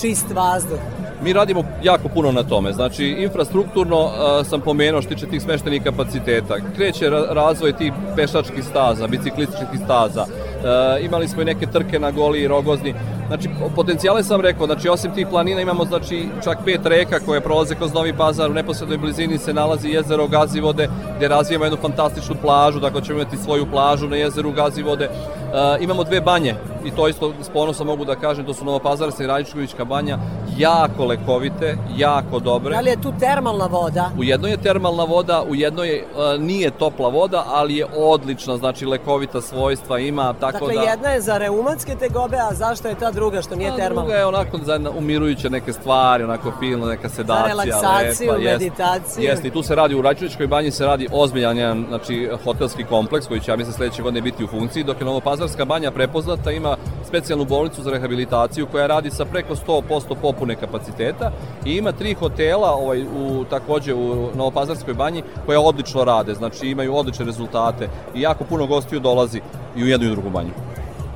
čist 0.00 0.26
vazduh. 0.34 0.78
Mi 1.24 1.32
radimo 1.32 1.64
jako 1.82 2.08
puno 2.08 2.32
na 2.32 2.42
tome. 2.42 2.72
Znači, 2.72 3.04
infrastrukturno 3.04 4.00
uh, 4.04 4.46
sam 4.46 4.60
pomenuo 4.60 5.02
što 5.02 5.14
tiče 5.14 5.26
tih 5.26 5.42
smeštenih 5.42 5.82
kapaciteta. 5.82 6.56
Kreće 6.76 7.10
ra 7.10 7.20
razvoj 7.30 7.72
tih 7.72 7.92
pešačkih 8.16 8.64
staza, 8.64 9.06
biciklističkih 9.06 9.80
staza. 9.84 10.22
Uh, 10.22 11.04
imali 11.04 11.28
smo 11.28 11.42
i 11.42 11.44
neke 11.44 11.66
trke 11.66 11.98
na 11.98 12.10
Goli 12.10 12.40
i 12.40 12.48
Rogozni. 12.48 12.94
Znači, 13.28 13.48
potencijale 13.76 14.22
sam 14.22 14.40
rekao, 14.40 14.66
znači, 14.66 14.88
osim 14.88 15.14
tih 15.14 15.26
planina 15.30 15.60
imamo, 15.60 15.84
znači, 15.84 16.28
čak 16.44 16.58
pet 16.64 16.86
reka 16.86 17.20
koje 17.20 17.40
prolaze 17.40 17.74
kroz 17.74 17.94
Novi 17.94 18.12
Pazar, 18.16 18.50
u 18.50 18.54
neposrednoj 18.54 18.98
blizini 18.98 19.38
se 19.38 19.54
nalazi 19.54 19.88
jezero 19.88 20.26
Gazivode, 20.26 20.88
gde 21.16 21.28
razvijamo 21.28 21.64
jednu 21.64 21.78
fantastičnu 21.82 22.34
plažu, 22.42 22.80
dakle 22.80 23.02
ćemo 23.02 23.20
imati 23.20 23.36
svoju 23.36 23.66
plažu 23.70 24.08
na 24.08 24.16
jezeru 24.16 24.52
Gazivode. 24.52 25.08
Uh, 25.08 25.82
imamo 25.82 26.04
dve 26.04 26.20
banje, 26.20 26.54
i 26.84 26.90
to 26.90 27.08
isto 27.08 27.32
s 27.42 27.48
ponosom 27.48 27.86
mogu 27.86 28.04
da 28.04 28.14
kažem, 28.14 28.44
to 28.44 28.54
su 28.54 28.64
Novopazarska 28.64 29.24
i 29.24 29.26
Radičkovićka 29.26 29.84
banja, 29.84 30.18
jako 30.58 31.04
lekovite, 31.04 31.76
jako 31.96 32.38
dobre. 32.38 32.74
Da 32.74 32.80
li 32.80 32.90
je 32.90 33.00
tu 33.00 33.12
termalna 33.20 33.66
voda? 33.66 34.10
U 34.18 34.24
jednoj 34.24 34.50
je 34.50 34.56
termalna 34.56 35.04
voda, 35.04 35.42
u 35.48 35.54
jednoj 35.54 35.88
je, 35.88 36.04
uh, 36.04 36.40
nije 36.40 36.70
topla 36.70 37.08
voda, 37.08 37.44
ali 37.46 37.76
je 37.76 37.86
odlična, 37.96 38.56
znači 38.56 38.86
lekovita 38.86 39.40
svojstva 39.40 39.98
ima, 39.98 40.32
tako 40.32 40.52
dakle, 40.52 40.68
da... 40.68 40.80
Dakle, 40.80 40.90
jedna 40.90 41.08
je 41.08 41.20
za 41.20 41.38
reumatske 41.38 41.94
tegobe, 41.94 42.36
a 42.36 42.54
zašto 42.54 42.88
je 42.88 42.94
ta 42.94 43.12
druga 43.14 43.42
što 43.42 43.56
nije 43.56 43.70
termalna? 43.76 44.02
druga 44.02 44.14
je 44.14 44.26
onako 44.26 44.58
za 44.58 44.80
umirujuće 44.98 45.50
neke 45.50 45.72
stvari, 45.72 46.24
onako 46.24 46.52
filno, 46.58 46.86
neka 46.86 47.08
sedacija. 47.08 47.56
Za 47.56 47.62
relaksaciju, 47.62 48.32
lepa, 48.32 48.44
meditaciju. 48.44 49.24
Jeste, 49.24 49.48
i 49.48 49.50
tu 49.50 49.62
se 49.62 49.74
radi 49.74 49.94
u 49.94 50.02
Radičkovićkoj 50.02 50.46
banji 50.46 50.70
se 50.70 50.86
radi 50.86 51.08
ozbiljan 51.12 51.58
jedan, 51.58 51.84
znači, 51.88 52.30
hotelski 52.44 52.84
kompleks 52.84 53.26
koji 53.26 53.40
će, 53.40 53.50
ja 53.50 53.56
mislim, 53.56 53.74
sledeće 53.74 54.02
godine 54.02 54.22
biti 54.22 54.44
u 54.44 54.46
funkciji, 54.46 54.84
dok 54.84 55.00
je 55.00 55.04
Novopazarska 55.04 55.64
banja 55.64 55.90
prepoznata, 55.90 56.50
ima 56.50 56.76
specijalnu 57.08 57.44
bolnicu 57.44 57.82
za 57.82 57.90
rehabilitaciju 57.90 58.66
koja 58.66 58.86
radi 58.86 59.10
sa 59.10 59.24
preko 59.24 59.54
100% 59.54 60.14
popune 60.22 60.56
kapaciteta 60.56 61.32
i 61.64 61.72
ima 61.72 61.92
tri 61.92 62.14
hotela 62.14 62.70
ovaj, 62.70 63.02
u, 63.02 63.44
takođe 63.50 63.94
u 63.94 64.28
Novopazarskoj 64.36 64.94
banji 64.94 65.22
koja 65.46 65.60
odlično 65.60 66.04
rade, 66.04 66.34
znači 66.34 66.66
imaju 66.66 66.96
odlične 66.96 67.24
rezultate 67.24 67.88
i 68.14 68.20
jako 68.20 68.44
puno 68.44 68.66
gostiju 68.66 69.00
dolazi 69.00 69.40
i 69.76 69.82
u 69.82 69.86
jednu 69.86 70.06
i 70.06 70.10
u 70.10 70.14
drugu 70.14 70.30
banju. 70.30 70.50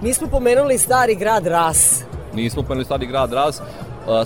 Mi 0.02 0.14
smo 0.14 0.26
pomenuli 0.28 0.78
stari 0.78 1.14
grad 1.14 1.46
Ras. 1.46 2.04
Nismo 2.34 2.62
pomenuli 2.62 2.84
stari 2.84 3.06
grad 3.06 3.32
Raz, 3.32 3.60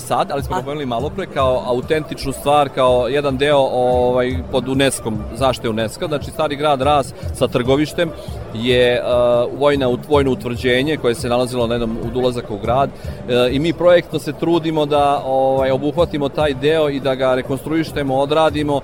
sad, 0.01 0.31
ali 0.31 0.43
smo 0.43 0.57
ga 0.57 0.63
pomenuli 0.63 0.87
malo 0.87 1.11
pre 1.11 1.27
kao 1.27 1.63
autentičnu 1.67 2.33
stvar, 2.33 2.69
kao 2.69 3.09
jedan 3.09 3.37
deo 3.37 3.59
ovaj, 3.59 4.37
pod 4.53 4.69
UNESCO-om, 4.69 5.19
zašte 5.35 5.69
UNESCO, 5.69 6.07
znači 6.07 6.31
stari 6.31 6.57
grad 6.57 6.83
Raz 6.83 7.13
sa 7.35 7.49
trgovištem 7.49 8.11
je 8.55 9.03
uh, 9.03 9.61
vojna, 9.61 9.97
vojno 10.09 10.31
utvrđenje 10.31 10.97
koje 10.97 11.15
se 11.15 11.29
nalazilo 11.29 11.67
na 11.67 11.75
jednom 11.75 11.97
od 12.07 12.17
ulazaka 12.17 12.55
u 12.55 12.59
grad 12.59 12.91
uh, 12.91 13.55
i 13.55 13.59
mi 13.59 13.73
projektno 13.73 14.19
se 14.19 14.33
trudimo 14.33 14.87
da 14.87 15.23
ovaj, 15.27 15.71
obuhvatimo 15.71 16.29
taj 16.29 16.55
deo 16.55 16.89
i 16.89 17.01
da 17.01 17.15
ga 17.15 17.35
rekonstruištemo, 17.35 18.19
odradimo 18.19 18.77
uh, 18.77 18.83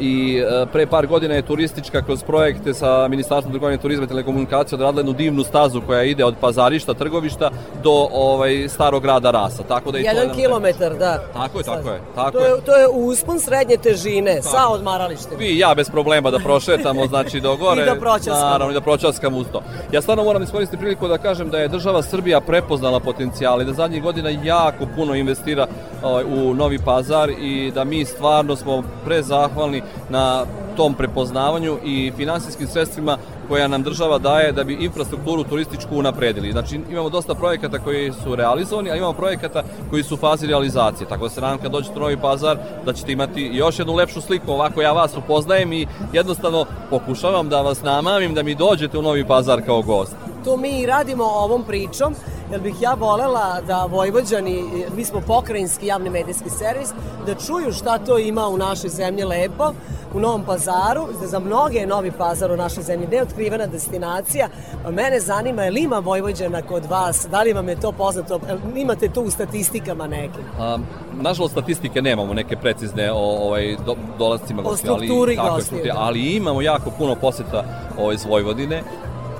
i 0.00 0.42
uh, 0.42 0.68
pre 0.72 0.86
par 0.86 1.06
godina 1.06 1.34
je 1.34 1.42
turistička 1.42 2.02
kroz 2.02 2.22
projekte 2.22 2.74
sa 2.74 3.08
Ministarstvom 3.08 3.52
trgovine 3.52 3.82
turizma 3.82 4.04
i 4.04 4.08
telekomunikacije 4.08 4.76
odradila 4.76 5.00
jednu 5.00 5.12
divnu 5.12 5.42
stazu 5.42 5.80
koja 5.86 6.02
ide 6.02 6.24
od 6.24 6.34
pazarišta, 6.40 6.94
trgovišta 6.94 7.50
do 7.82 8.08
ovaj, 8.12 8.68
starog 8.68 9.02
grada 9.02 9.30
Rasa. 9.30 9.62
Tako 9.62 9.90
da 9.90 9.98
i 9.98 10.02
jedan 10.28 10.40
kilometar, 10.40 10.94
da. 10.94 11.22
Tako 11.32 11.58
je, 11.58 11.64
tako 11.64 11.90
je. 11.90 12.00
Tako 12.14 12.30
to, 12.30 12.44
je, 12.44 12.60
to 12.64 12.76
je 12.76 12.88
uspon 12.88 13.40
srednje 13.40 13.76
težine, 13.76 14.36
tako. 14.36 14.48
sa 14.48 14.68
odmaralištem. 14.68 15.40
I 15.40 15.58
ja 15.58 15.74
bez 15.74 15.90
problema 15.90 16.30
da 16.30 16.38
prošetamo, 16.38 17.06
znači 17.06 17.40
do 17.40 17.56
gore. 17.62 17.82
I 17.82 17.84
da 17.84 17.94
pročaskamo. 17.94 18.40
Naravno, 18.40 18.70
i 18.70 18.74
da 18.74 18.80
pročaskamo 18.80 19.38
uz 19.38 19.46
to. 19.52 19.62
Ja 19.92 20.02
stvarno 20.02 20.24
moram 20.24 20.42
iskoristiti 20.42 20.80
priliku 20.80 21.08
da 21.08 21.18
kažem 21.18 21.50
da 21.50 21.58
je 21.58 21.68
država 21.68 22.02
Srbija 22.02 22.40
prepoznala 22.40 23.00
potencijal 23.00 23.62
i 23.62 23.64
da 23.64 23.72
zadnjih 23.72 24.02
godina 24.02 24.30
jako 24.44 24.86
puno 24.96 25.14
investira 25.14 25.66
ovaj, 26.02 26.24
u 26.24 26.54
Novi 26.54 26.78
Pazar 26.78 27.30
i 27.30 27.70
da 27.74 27.84
mi 27.84 28.04
stvarno 28.04 28.56
smo 28.56 28.82
prezahvalni 29.04 29.82
na 30.08 30.44
tom 30.76 30.94
prepoznavanju 30.94 31.78
i 31.84 32.12
finansijskim 32.16 32.66
sredstvima 32.66 33.18
koja 33.48 33.68
nam 33.68 33.82
država 33.82 34.18
daje 34.18 34.52
da 34.52 34.64
bi 34.64 34.74
infrastrukturu 34.80 35.44
turističku 35.44 35.96
unapredili. 35.96 36.52
Znači 36.52 36.80
imamo 36.90 37.10
dosta 37.10 37.34
projekata 37.34 37.78
koji 37.78 38.12
su 38.12 38.36
realizovani, 38.36 38.90
a 38.90 38.96
imamo 38.96 39.12
projekata 39.12 39.62
koji 39.90 40.02
su 40.02 40.14
u 40.14 40.18
fazi 40.18 40.46
realizacije. 40.46 41.08
Tako 41.08 41.24
da 41.24 41.30
se 41.30 41.40
nadam 41.40 41.58
kad 41.58 41.72
dođete 41.72 41.94
u 41.96 42.00
Novi 42.00 42.16
Pazar 42.16 42.58
da 42.86 42.92
ćete 42.92 43.12
imati 43.12 43.50
još 43.54 43.78
jednu 43.78 43.94
lepšu 43.94 44.20
sliku. 44.20 44.52
Ovako 44.52 44.82
ja 44.82 44.92
vas 44.92 45.16
upoznajem 45.16 45.72
i 45.72 45.86
jednostavno 46.12 46.66
pokušavam 46.90 47.48
da 47.48 47.62
vas 47.62 47.82
namamim 47.82 48.34
da 48.34 48.42
mi 48.42 48.54
dođete 48.54 48.98
u 48.98 49.02
Novi 49.02 49.24
Pazar 49.24 49.62
kao 49.66 49.82
gost. 49.82 50.16
To 50.44 50.56
mi 50.56 50.80
i 50.80 50.86
radimo 50.86 51.24
ovom 51.24 51.64
pričom, 51.64 52.14
jer 52.50 52.60
bih 52.60 52.74
ja 52.80 52.94
volela 52.94 53.60
da 53.66 53.84
Vojvođani, 53.84 54.64
mi 54.96 55.04
smo 55.04 55.20
pokrajinski 55.26 55.86
javni 55.86 56.10
medijski 56.10 56.50
servis, 56.50 56.88
da 57.26 57.34
čuju 57.34 57.72
šta 57.72 57.98
to 57.98 58.18
ima 58.18 58.48
u 58.48 58.56
našoj 58.56 58.90
zemlji 58.90 59.24
lepo, 59.24 59.72
u 60.14 60.20
Novom 60.20 60.44
pazaru, 60.44 61.06
da 61.20 61.26
za 61.26 61.38
mnoge 61.38 61.78
je 61.78 61.86
Novi 61.86 62.12
pazar 62.18 62.52
u 62.52 62.56
našoj 62.56 62.82
zemlji 62.82 63.06
neotkrivena 63.06 63.66
destinacija. 63.66 64.48
Pa 64.84 64.90
mene 64.90 65.20
zanima, 65.20 65.62
je 65.62 65.70
li 65.70 65.80
ima 65.80 65.98
Vojvođana 65.98 66.62
kod 66.62 66.84
vas? 66.84 67.26
Da 67.30 67.42
li 67.42 67.52
vam 67.52 67.68
je 67.68 67.80
to 67.80 67.92
poznato? 67.92 68.40
Imate 68.76 69.08
to 69.08 69.20
u 69.20 69.30
statistikama 69.30 70.06
nekim? 70.06 70.42
A, 70.58 70.78
nažalost, 71.20 71.52
statistike 71.52 72.02
nemamo 72.02 72.34
neke 72.34 72.56
precizne 72.56 73.12
o 73.12 73.16
ovaj, 73.16 73.76
do, 73.86 73.94
dolazcima 74.18 74.62
O 74.62 74.64
gostiju, 74.64 74.92
ali, 74.92 75.06
strukturi 75.06 75.36
gostiju, 75.36 75.92
ali 75.96 76.20
imamo 76.20 76.62
jako 76.62 76.90
puno 76.98 77.14
poseta 77.14 77.64
ovaj, 77.98 78.14
iz 78.14 78.24
Vojvodine. 78.24 78.82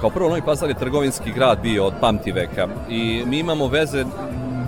Kao 0.00 0.10
prvo, 0.10 0.28
Novi 0.28 0.42
Pazar 0.42 0.68
je 0.68 0.74
trgovinski 0.74 1.32
grad 1.32 1.58
bio 1.62 1.86
od 1.86 1.92
pamti 2.00 2.32
veka 2.32 2.68
i 2.88 3.22
mi 3.26 3.38
imamo 3.38 3.66
veze 3.66 4.04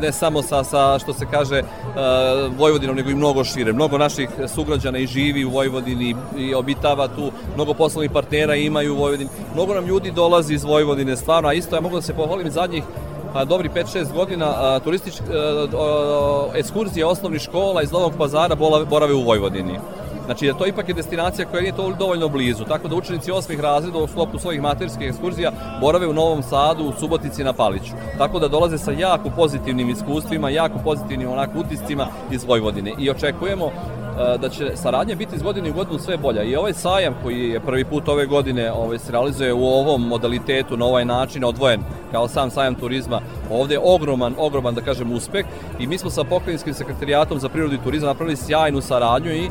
ne 0.01 0.12
samo 0.12 0.43
sa, 0.43 0.65
sa 0.65 0.98
što 0.98 1.12
se 1.12 1.27
kaže 1.31 1.62
uh, 1.62 2.59
Vojvodinom, 2.59 2.97
nego 2.97 3.11
i 3.11 3.15
mnogo 3.15 3.44
šire. 3.44 3.73
Mnogo 3.73 3.98
naših 3.98 4.28
sugrađana 4.55 4.98
i 4.98 5.07
živi 5.07 5.44
u 5.44 5.51
Vojvodini 5.51 6.15
i 6.39 6.55
obitava 6.55 7.09
tu, 7.09 7.31
mnogo 7.55 7.74
poslovnih 7.74 8.11
partnera 8.11 8.55
imaju 8.55 8.94
u 8.94 8.98
Vojvodini. 8.98 9.31
Mnogo 9.55 9.74
nam 9.74 9.86
ljudi 9.86 10.11
dolazi 10.11 10.55
iz 10.55 10.65
Vojvodine, 10.65 11.16
stvarno, 11.16 11.48
a 11.48 11.52
isto 11.52 11.77
ja 11.77 11.81
mogu 11.81 11.97
da 11.97 12.02
se 12.02 12.15
pohvalim 12.15 12.51
zadnjih 12.51 12.85
a, 13.35 13.44
dobri 13.44 13.69
5-6 13.69 14.12
godina 14.12 14.81
turističke 14.81 15.23
ekskurzije 16.55 17.07
osnovnih 17.07 17.43
škola 17.43 17.82
iz 17.82 17.93
Novog 17.93 18.12
pazara 18.19 18.55
borave 18.90 19.15
u 19.15 19.23
Vojvodini. 19.23 19.78
Znači, 20.31 20.52
to 20.59 20.66
ipak 20.66 20.89
je 20.89 20.94
destinacija 20.94 21.47
koja 21.47 21.61
nije 21.61 21.77
to 21.77 21.93
dovoljno 21.98 22.28
blizu, 22.28 22.65
tako 22.65 22.89
da 22.89 22.97
učenici 22.97 23.31
osmih 23.31 23.61
razreda 23.61 23.98
u 23.98 24.07
sklopu 24.07 24.39
svojih 24.39 24.62
materskih 24.62 25.09
ekskurzija 25.09 25.52
borave 25.81 26.07
u 26.07 26.12
Novom 26.12 26.43
Sadu, 26.43 26.85
u 26.85 26.93
Subotici 27.01 27.44
na 27.44 27.52
Paliću. 27.52 27.93
Tako 28.19 28.39
da 28.39 28.48
dolaze 28.48 28.78
sa 28.78 28.93
jako 28.93 29.31
pozitivnim 29.36 29.90
iskustvima, 29.90 30.51
jako 30.51 30.78
pozitivnim 30.85 31.32
onako 31.32 31.59
utiscima 31.59 32.07
iz 32.31 32.44
Vojvodine. 32.44 32.93
I 32.98 33.11
očekujemo 33.11 33.66
e, 33.66 34.39
da 34.39 34.48
će 34.48 34.70
saradnja 34.77 35.15
biti 35.15 35.36
iz 35.36 35.43
godine 35.43 35.70
u 35.70 35.74
godinu 35.74 35.98
sve 35.98 36.16
bolja. 36.16 36.43
I 36.43 36.57
ovaj 36.57 36.73
sajam 36.73 37.15
koji 37.23 37.51
je 37.51 37.61
prvi 37.61 37.85
put 37.85 38.09
ove 38.09 38.27
godine 38.27 38.73
ovaj, 38.73 38.98
se 38.98 39.12
realizuje 39.12 39.52
u 39.52 39.65
ovom 39.65 40.09
modalitetu, 40.09 40.77
na 40.77 40.86
ovaj 40.86 41.05
način, 41.05 41.44
odvojen 41.44 41.81
kao 42.12 42.28
sam 42.28 42.51
sajam 42.51 42.74
turizma, 42.74 43.20
ovde 43.51 43.74
je 43.74 43.81
ogroman, 43.82 44.35
ogroman, 44.39 44.74
da 44.74 44.81
kažem, 44.81 45.12
uspeh 45.12 45.47
i 45.78 45.86
mi 45.86 45.98
smo 45.98 46.11
sa 46.11 46.24
pokrajinskim 46.24 46.74
sekretarijatom 46.74 47.39
za 47.39 47.48
prirodu 47.48 47.74
i 47.74 47.85
turizam 47.85 48.07
napravili 48.07 48.36
sjajnu 48.36 48.81
saradnju 48.81 49.31
i 49.31 49.51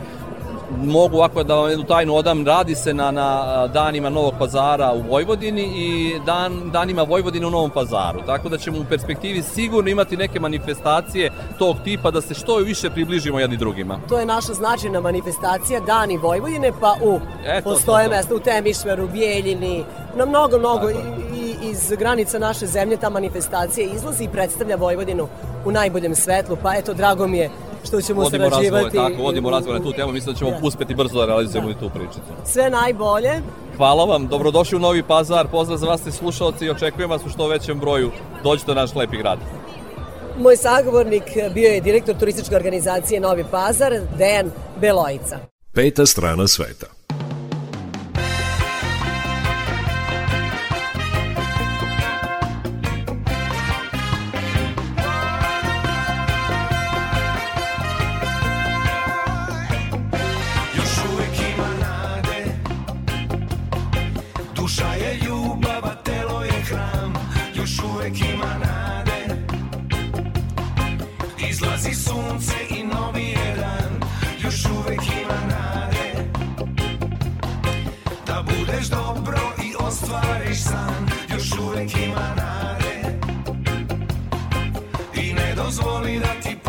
mogu 0.77 1.17
ovako 1.17 1.43
da 1.43 1.55
vam 1.55 1.69
jednu 1.69 1.85
tajnu 1.85 2.15
odam, 2.15 2.45
radi 2.45 2.75
se 2.75 2.93
na, 2.93 3.11
na 3.11 3.67
danima 3.67 4.09
Novog 4.09 4.33
pazara 4.39 4.93
u 4.93 5.01
Vojvodini 5.11 5.63
i 5.75 6.19
dan, 6.25 6.69
danima 6.71 7.03
Vojvodine 7.03 7.47
u 7.47 7.49
Novom 7.49 7.69
pazaru. 7.69 8.19
Tako 8.25 8.49
da 8.49 8.57
ćemo 8.57 8.79
u 8.79 8.85
perspektivi 8.89 9.41
sigurno 9.41 9.89
imati 9.89 10.17
neke 10.17 10.39
manifestacije 10.39 11.31
tog 11.59 11.75
tipa 11.83 12.11
da 12.11 12.21
se 12.21 12.33
što 12.33 12.57
više 12.57 12.89
približimo 12.89 13.39
jedni 13.39 13.57
drugima. 13.57 13.99
To 14.09 14.19
je 14.19 14.25
naša 14.25 14.53
značajna 14.53 15.01
manifestacija 15.01 15.79
Dani 15.79 16.17
Vojvodine, 16.17 16.71
pa 16.81 16.95
u 17.03 17.19
Eto, 17.45 17.69
postoje 17.69 18.05
to, 18.05 18.09
to. 18.09 18.15
mesta 18.15 18.35
u 18.35 18.39
Temišveru, 18.39 19.07
Bijeljini, 19.07 19.83
na 20.15 20.25
mnogo, 20.25 20.59
mnogo 20.59 20.89
i, 20.89 20.93
i 21.35 21.69
iz 21.69 21.93
granica 21.99 22.39
naše 22.39 22.65
zemlje 22.65 22.97
ta 22.97 23.09
manifestacija 23.09 23.87
izlazi 23.95 24.23
i 24.23 24.29
predstavlja 24.29 24.75
Vojvodinu 24.75 25.27
u 25.65 25.71
najboljem 25.71 26.15
svetlu, 26.15 26.57
pa 26.63 26.75
eto, 26.75 26.93
drago 26.93 27.27
mi 27.27 27.37
je 27.37 27.49
što 27.83 28.01
ćemo 28.01 28.21
Vodimo 28.21 28.43
razgovore, 28.43 28.69
sarađivati. 28.71 28.95
tako, 28.97 29.23
vodimo 29.23 29.49
razgovore 29.49 29.79
na 29.79 29.85
tu 29.85 29.93
temu, 29.93 30.11
mislim 30.11 30.33
da 30.33 30.39
ćemo 30.39 30.51
Da. 30.51 30.59
uspeti 30.63 30.95
brzo 30.95 31.19
da 31.19 31.25
realizujemo 31.25 31.69
i 31.69 31.73
tu 31.73 31.89
pričicu. 31.89 32.19
Sve 32.45 32.69
najbolje. 32.69 33.31
Hvala 33.77 34.05
vam, 34.05 34.27
dobrodošli 34.27 34.75
u 34.75 34.79
Novi 34.79 35.03
Pazar, 35.03 35.47
pozdrav 35.47 35.77
za 35.77 35.87
vas 35.87 36.05
i 36.05 36.11
slušalci 36.11 36.65
i 36.65 36.69
očekujem 36.69 37.09
vas 37.09 37.21
u 37.25 37.29
što 37.29 37.47
većem 37.47 37.79
broju. 37.79 38.11
Dođite 38.43 38.71
u 38.71 38.75
naš 38.75 38.95
lepi 38.95 39.17
grad. 39.17 39.39
Moj 40.39 40.57
sagovornik 40.57 41.23
bio 41.53 41.69
je 41.69 41.81
direktor 41.81 42.15
turističke 42.15 42.55
organizacije 42.55 43.19
Novi 43.19 43.45
Pazar, 43.51 43.93
Dejan 44.17 44.51
Belojica. 44.81 45.37
Peta 45.73 46.05
strana 46.05 46.47
sveta. 46.47 46.85
Ne 86.01 86.19
dozvoli 86.19 86.68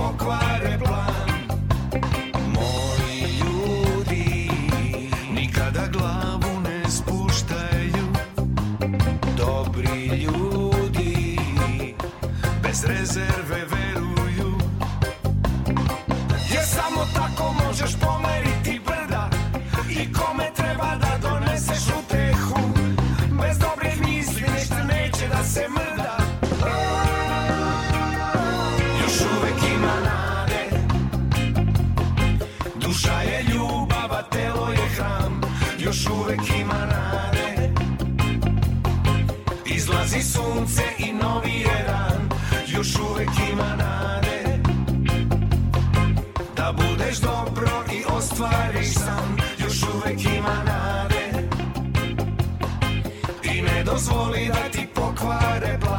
dozvoli 54.01 54.47
da 54.49 54.69
ti 54.71 54.89
pokvare 54.95 55.90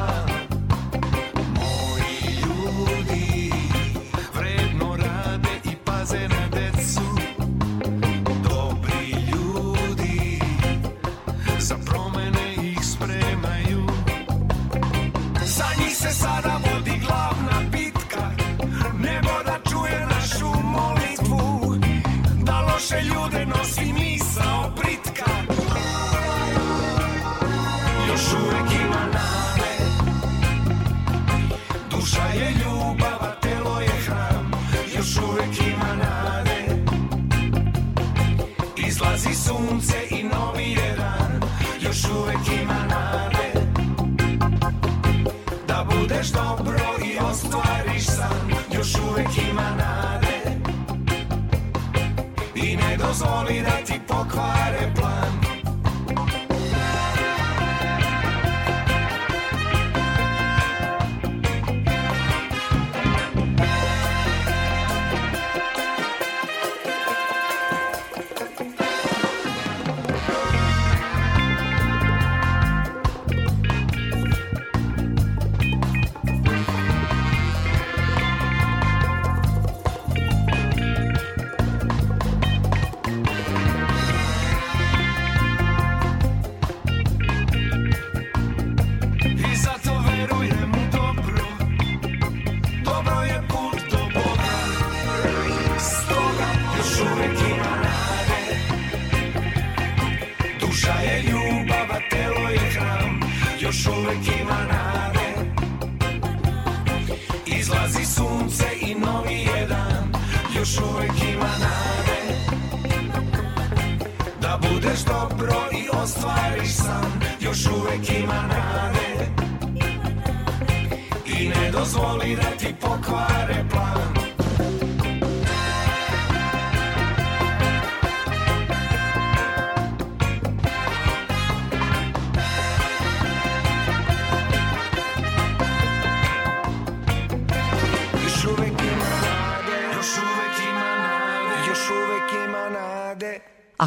Tira, 53.62 53.84
tira. 53.84 54.01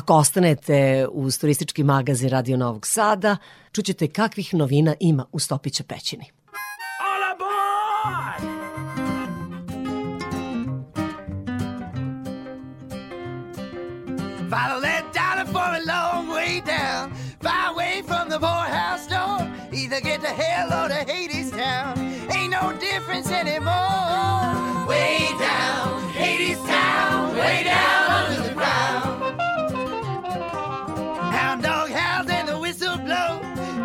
Ako 0.05 0.15
ostanete 0.15 1.07
uz 1.13 1.39
turistički 1.39 1.85
magazin 1.85 2.29
Radio 2.29 2.57
Novog 2.57 2.87
Sada, 2.87 3.37
čućete 3.73 4.09
kakvih 4.09 4.55
novina 4.55 4.95
ima 5.01 5.27
u 5.33 5.39
Stopića 5.39 5.85
pećini. 5.85 6.25
Father 14.51 14.77
led 14.83 15.05
down 15.15 15.47
for 15.53 15.71
a 15.75 15.83
long 15.95 16.29
way 16.29 16.61
down, 16.67 17.11
far 17.43 17.73
away 17.75 18.03
from 18.07 18.29
the 18.29 18.39
poorhouse 18.39 19.07
door. 19.09 19.41
Either 19.73 20.01
get 20.01 20.21
to 20.21 20.33
hell 20.43 20.69
or 20.81 20.89
to 20.89 21.13
Hades 21.13 21.51
town. 21.51 21.93
Ain't 22.37 22.53
no 22.61 22.73
difference 22.89 23.29
anymore. 23.43 24.87
Way 24.89 25.19
down, 25.49 26.13
Hades 26.13 26.59
town, 26.59 27.37
way 27.37 27.65
down 27.65 28.11
on 28.17 28.37
the 28.37 28.44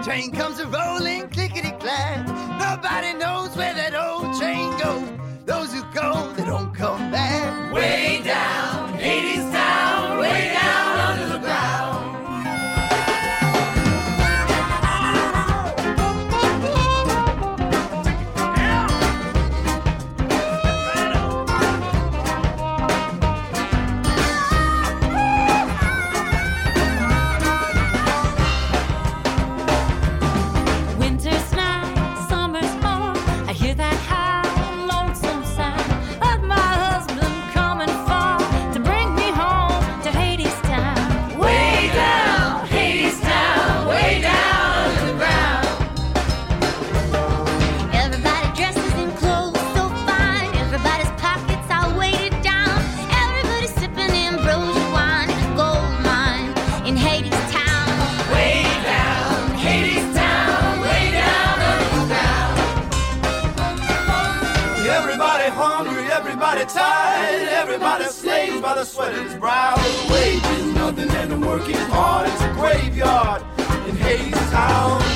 train 0.10 0.31
comes 0.31 0.60
a 0.60 0.65
rolling, 0.65 1.30
clickety 1.30 1.69
clack. 1.80 2.26
Nobody 2.57 3.14
knows 3.14 3.56
where 3.56 3.76
that 3.76 3.94
old 3.94 4.36
train 4.40 4.76
goes. 4.80 5.07
Those 5.45 5.72
who 5.72 5.84
go, 5.94 6.34
they 6.36 6.45
don't 6.45 6.73
come 6.73 7.11
back. 7.11 7.72
Way 7.72 8.19
down, 8.23 8.98
80s 8.98 9.59
proud 69.49 69.80
of 69.80 70.07
the 70.07 70.13
way. 70.13 70.35
Nothing 70.73 71.09
and 71.09 71.34
I'm 71.34 71.41
working 71.41 71.84
hard. 71.93 72.30
It's 72.30 72.41
a 72.43 72.53
graveyard 72.53 73.41
in 73.88 73.95
Hayes 73.95 74.51
Town. 74.51 75.09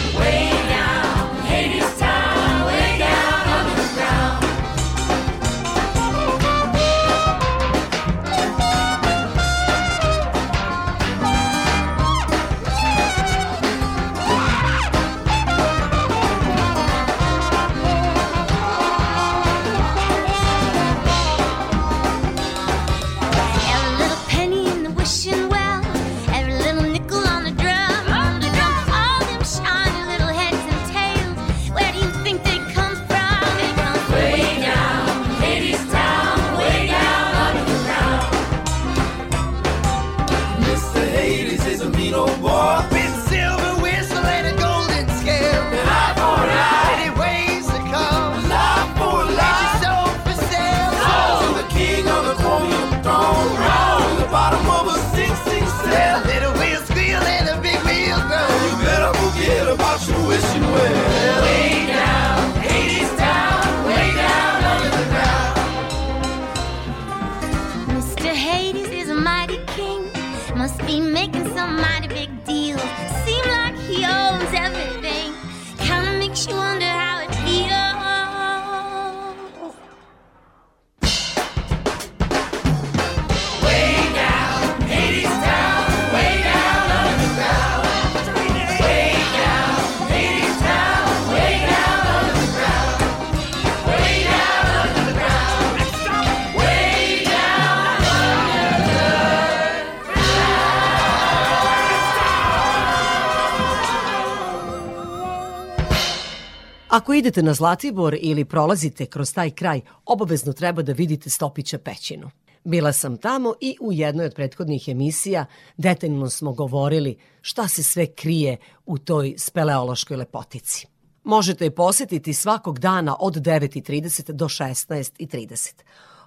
Ako 107.04 107.14
idete 107.14 107.44
na 107.44 107.54
Zlatibor 107.54 108.18
ili 108.22 108.46
prolazite 108.46 109.06
kroz 109.06 109.34
taj 109.34 109.52
kraj, 109.52 109.82
obavezno 110.06 110.54
treba 110.54 110.82
da 110.82 110.94
vidite 110.94 111.30
Stopića 111.30 111.78
pećinu. 111.78 112.30
Bila 112.64 112.94
sam 112.94 113.18
tamo 113.18 113.54
i 113.62 113.78
u 113.82 113.92
jednoj 113.94 114.26
od 114.26 114.36
prethodnih 114.36 114.88
emisija 114.88 115.46
detaljno 115.78 116.30
smo 116.30 116.54
govorili 116.54 117.18
šta 117.42 117.68
se 117.68 117.84
sve 117.84 118.06
krije 118.06 118.58
u 118.86 118.98
toj 118.98 119.36
speleološkoj 119.38 120.18
lepotici. 120.18 120.88
Možete 121.24 121.66
je 121.66 121.76
posetiti 121.76 122.34
svakog 122.34 122.80
dana 122.80 123.16
od 123.20 123.36
9.30 123.36 124.32
do 124.32 124.46
16.30. 124.46 125.74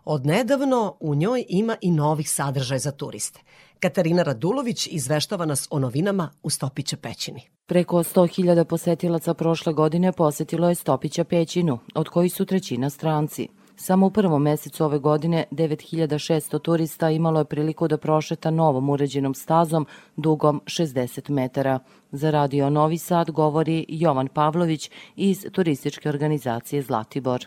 Odnedavno 0.05 0.97
u 1.01 1.15
njoj 1.15 1.45
ima 1.49 1.77
i 1.81 1.91
novih 1.91 2.31
sadržaja 2.31 2.79
za 2.79 2.91
turiste. 2.91 3.41
Katarina 3.81 4.23
Radulović 4.23 4.89
izveštava 4.91 5.47
nas 5.47 5.69
o 5.71 5.79
novinama 5.79 6.31
u 6.43 6.51
Stopića 6.51 6.97
pećini. 6.97 7.43
Preko 7.67 7.97
100.000 7.97 8.65
posetilaca 8.65 9.35
prošle 9.35 9.73
godine 9.73 10.13
posetilo 10.13 10.69
je 10.69 10.75
Stopića 10.75 11.25
pećinu, 11.25 11.79
od 11.95 12.09
kojih 12.09 12.33
su 12.33 12.45
trećina 12.45 12.91
stranci. 12.91 13.49
Samo 13.77 14.07
u 14.07 14.11
prvom 14.11 14.43
mesecu 14.43 14.85
ove 14.85 14.99
godine 14.99 15.45
9600 15.51 16.63
turista 16.63 17.11
imalo 17.11 17.41
je 17.41 17.45
priliku 17.45 17.89
da 17.89 17.97
prošeta 17.97 18.51
novom 18.51 18.91
uređenom 18.91 19.35
stazom 19.35 19.87
dugom 20.17 20.61
60 20.65 21.31
metara. 21.31 21.79
Za 22.13 22.31
Radio 22.31 22.71
Novi 22.71 22.99
Sad 22.99 23.31
govori 23.31 23.85
Jovan 23.89 24.29
Pavlović 24.29 24.91
iz 25.17 25.47
turističke 25.53 26.09
organizacije 26.09 26.83
Zlatibor. 26.83 27.47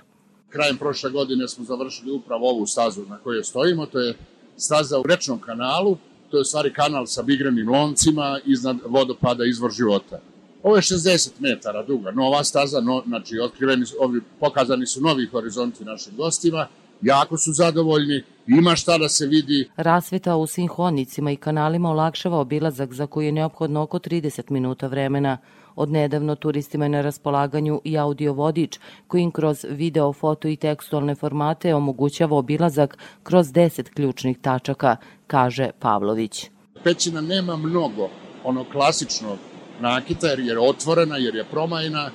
Krajem 0.50 0.78
prošle 0.78 1.12
godine 1.12 1.48
smo 1.48 1.66
završili 1.66 2.12
upravo 2.12 2.50
ovu 2.50 2.66
stazu 2.66 3.06
na 3.06 3.18
kojoj 3.18 3.44
stojimo, 3.44 3.86
to 3.86 4.00
je 4.00 4.14
staza 4.58 5.00
u 5.00 5.04
rečnom 5.04 5.40
kanalu, 5.40 5.98
to 6.32 6.38
je 6.38 6.46
stvari 6.46 6.74
kanal 6.74 7.06
sa 7.06 7.22
bigrenim 7.24 7.70
loncima 7.70 8.40
iznad 8.46 8.78
vodopada 8.86 9.46
izvor 9.46 9.72
života. 9.72 10.20
Ovo 10.64 10.76
je 10.76 10.82
60 10.82 11.30
metara 11.40 11.84
duga, 11.84 12.12
nova 12.12 12.44
staza, 12.44 12.82
no, 12.82 13.04
znači 13.08 13.40
otkriveni, 13.40 13.86
ovi, 14.00 14.22
pokazani 14.40 14.86
su 14.86 15.02
novi 15.02 15.28
horizonti 15.28 15.86
našim 15.86 16.14
gostima, 16.18 16.68
jako 17.02 17.38
su 17.38 17.52
zadovoljni, 17.54 18.24
ima 18.48 18.76
šta 18.76 18.98
da 18.98 19.10
se 19.10 19.26
vidi. 19.26 19.70
Rasveta 19.78 20.36
u 20.36 20.48
svim 20.48 20.68
hodnicima 20.68 21.32
i 21.32 21.36
kanalima 21.36 21.90
olakšava 21.90 22.40
obilazak 22.40 22.94
za 22.94 23.08
koji 23.08 23.26
je 23.26 23.32
neophodno 23.32 23.82
oko 23.82 24.00
30 24.00 24.52
minuta 24.52 24.88
vremena. 24.88 25.38
Odnedavno 25.80 26.36
turistima 26.36 26.86
je 26.86 26.90
na 26.90 27.02
raspolaganju 27.02 27.82
i 27.84 27.98
audio 27.98 28.34
vodič 28.34 28.80
koji 29.08 29.22
im 29.22 29.32
kroz 29.32 29.66
video, 29.70 30.14
foto 30.14 30.48
i 30.48 30.56
tekstualne 30.56 31.16
formate 31.16 31.76
omogućava 31.76 32.38
obilazak 32.38 32.98
kroz 33.24 33.48
10 33.48 33.94
ključnih 33.94 34.38
tačaka, 34.42 34.96
kaže 35.28 35.70
Pavlović. 35.80 36.50
Pećina 36.84 37.22
nema 37.22 37.58
mnogo 37.58 38.10
ono 38.44 38.66
klasičnog 38.72 39.38
nakita 39.80 40.28
jer 40.28 40.40
je 40.40 40.60
otvorena, 40.60 41.18
jer 41.18 41.36
je 41.36 41.44
promajna, 41.44 42.12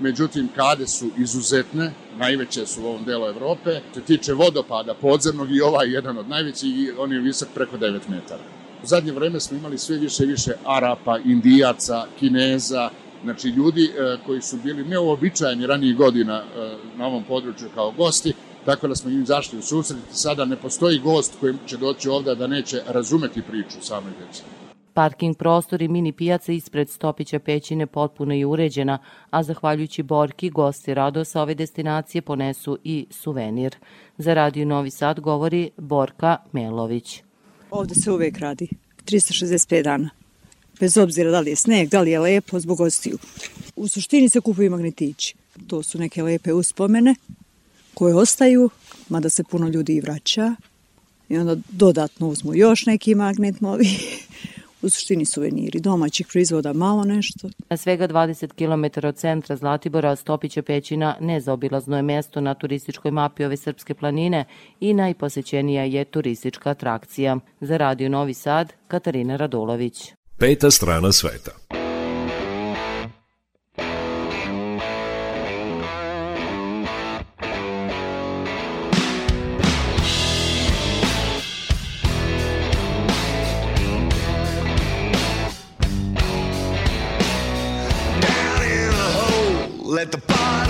međutim 0.00 0.48
kade 0.56 0.86
su 0.86 1.10
izuzetne, 1.18 1.92
najveće 2.18 2.66
su 2.66 2.82
u 2.82 2.86
ovom 2.86 3.04
delu 3.04 3.26
Evrope. 3.26 3.80
Se 3.94 4.00
tiče 4.00 4.32
vodopada 4.32 4.94
podzemnog 4.94 5.56
i 5.56 5.60
ovaj 5.60 5.86
je 5.86 5.92
jedan 5.92 6.18
od 6.18 6.28
najvećih 6.28 6.94
on 6.98 7.12
je 7.12 7.20
visok 7.20 7.48
preko 7.54 7.76
9 7.76 8.00
metara. 8.08 8.63
U 8.84 8.86
zadnje 8.86 9.12
vreme 9.12 9.40
smo 9.40 9.56
imali 9.56 9.78
sve 9.78 9.98
više 9.98 10.24
i 10.24 10.26
više 10.26 10.52
Arapa, 10.64 11.18
Indijaca, 11.18 12.04
Kineza, 12.18 12.90
znači 13.22 13.48
ljudi 13.48 13.84
e, 13.84 14.16
koji 14.26 14.42
su 14.42 14.56
bili 14.64 14.84
neuobičajeni 14.84 15.66
ranijih 15.66 15.96
godina 15.96 16.34
e, 16.34 16.76
na 16.96 17.06
ovom 17.06 17.24
području 17.24 17.68
kao 17.74 17.90
gosti, 17.90 18.32
tako 18.64 18.88
da 18.88 18.94
smo 18.94 19.10
im 19.10 19.26
zašli 19.26 19.58
u 19.58 19.62
susret. 19.62 19.98
Sada 20.10 20.44
ne 20.44 20.56
postoji 20.56 20.98
gost 20.98 21.36
koji 21.40 21.54
će 21.66 21.76
doći 21.76 22.08
ovde 22.08 22.34
da 22.34 22.46
neće 22.46 22.82
razumeti 22.88 23.42
priču 23.42 23.76
samoj 23.80 24.12
deci. 24.20 24.42
Parking 24.94 25.36
prostor 25.36 25.82
i 25.82 25.88
mini 25.88 26.12
pijaca 26.12 26.52
ispred 26.52 26.90
Stopića 26.90 27.38
pećine 27.38 27.86
potpuno 27.86 28.34
je 28.34 28.46
uređena, 28.46 28.98
a 29.30 29.42
zahvaljujući 29.42 30.02
Borki, 30.02 30.50
gosti 30.50 30.94
rado 30.94 31.24
sa 31.24 31.42
ove 31.42 31.54
destinacije 31.54 32.22
ponesu 32.22 32.78
i 32.84 33.06
suvenir. 33.10 33.76
Za 34.18 34.34
Radio 34.34 34.66
Novi 34.66 34.90
Sad 34.90 35.20
govori 35.20 35.70
Borka 35.76 36.36
Melović. 36.52 37.23
Ovde 37.74 37.94
se 37.94 38.10
uvek 38.10 38.38
radi, 38.38 38.68
365 39.06 39.82
dana. 39.82 40.10
Bez 40.80 40.96
obzira 40.96 41.30
da 41.30 41.40
li 41.40 41.50
je 41.50 41.56
sneg, 41.56 41.88
da 41.88 42.00
li 42.00 42.10
je 42.10 42.18
lepo, 42.20 42.60
zbog 42.60 42.78
gostiju. 42.78 43.18
U 43.76 43.88
suštini 43.88 44.28
se 44.28 44.40
kupuju 44.40 44.70
magnetići. 44.70 45.34
To 45.66 45.82
su 45.82 45.98
neke 45.98 46.22
lepe 46.22 46.52
uspomene 46.52 47.14
koje 47.94 48.14
ostaju, 48.14 48.70
mada 49.08 49.28
se 49.28 49.44
puno 49.44 49.68
ljudi 49.68 49.92
i 49.92 50.00
vraća. 50.00 50.54
I 51.28 51.36
onda 51.36 51.56
dodatno 51.68 52.28
uzmu 52.28 52.54
još 52.54 52.86
neki 52.86 53.14
magnet 53.14 53.60
novi 53.60 53.88
u 54.84 54.88
suštini 54.88 55.24
suveniri 55.24 55.80
domaćih 55.80 56.26
proizvoda 56.32 56.72
malo 56.72 57.04
nešto. 57.04 57.48
Na 57.70 57.76
svega 57.76 58.08
20 58.08 58.52
km 58.52 59.06
od 59.06 59.16
centra 59.16 59.56
Zlatibora 59.56 60.16
Stopića 60.16 60.62
pećina 60.62 61.16
nezaobilazno 61.20 61.96
je 61.96 62.02
mesto 62.02 62.40
na 62.40 62.54
turističkoj 62.54 63.10
mapi 63.10 63.44
ove 63.44 63.56
srpske 63.56 63.94
planine 63.94 64.44
i 64.80 64.94
najposećenija 64.94 65.84
je 65.84 66.04
turistička 66.04 66.70
atrakcija. 66.70 67.36
Za 67.60 67.76
Radio 67.76 68.08
Novi 68.08 68.34
Sad, 68.34 68.72
Katarina 68.88 69.36
Radulović. 69.36 70.12
Peta 70.38 70.70
strana 70.70 71.12
sveta. 71.12 71.83
Let 89.94 90.10
the 90.10 90.18
body 90.18 90.63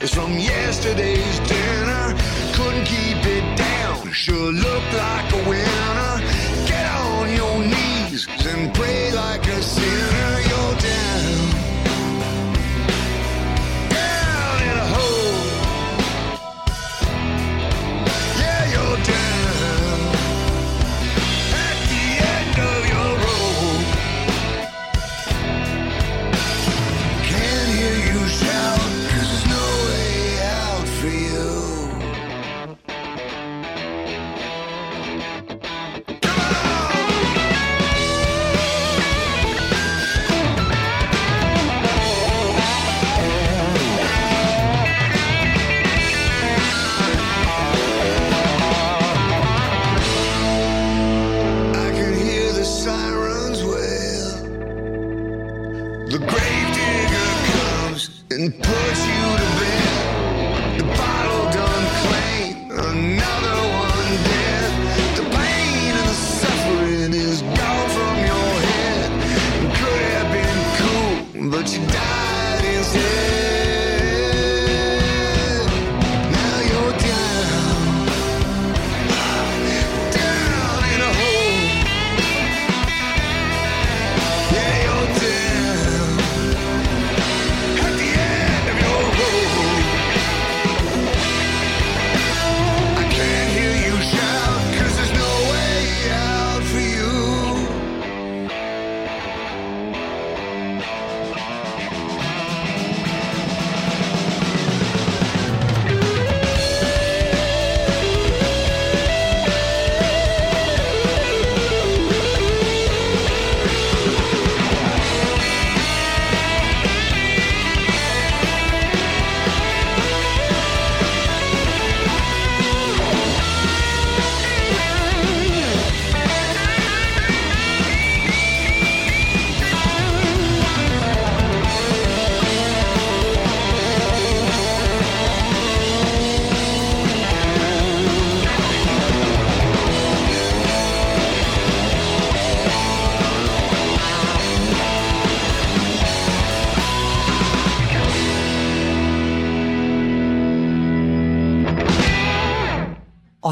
Is 0.00 0.14
from 0.14 0.38
yesterday's 0.38 1.40
dinner. 1.40 2.14
Couldn't 2.54 2.84
keep 2.84 3.18
it 3.26 3.58
down. 3.58 4.12
Sure 4.12 4.52
looked 4.52 4.92
like 4.94 5.27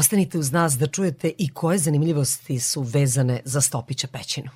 Ostanite 0.07 0.37
uz 0.37 0.51
nas 0.51 0.77
da 0.77 0.87
čujete 0.87 1.31
i 1.37 1.53
koje 1.53 1.77
zanimljivosti 1.77 2.59
su 2.59 2.81
vezane 2.81 3.41
za 3.45 3.61
Stopića 3.61 4.07
pećinu. 4.07 4.49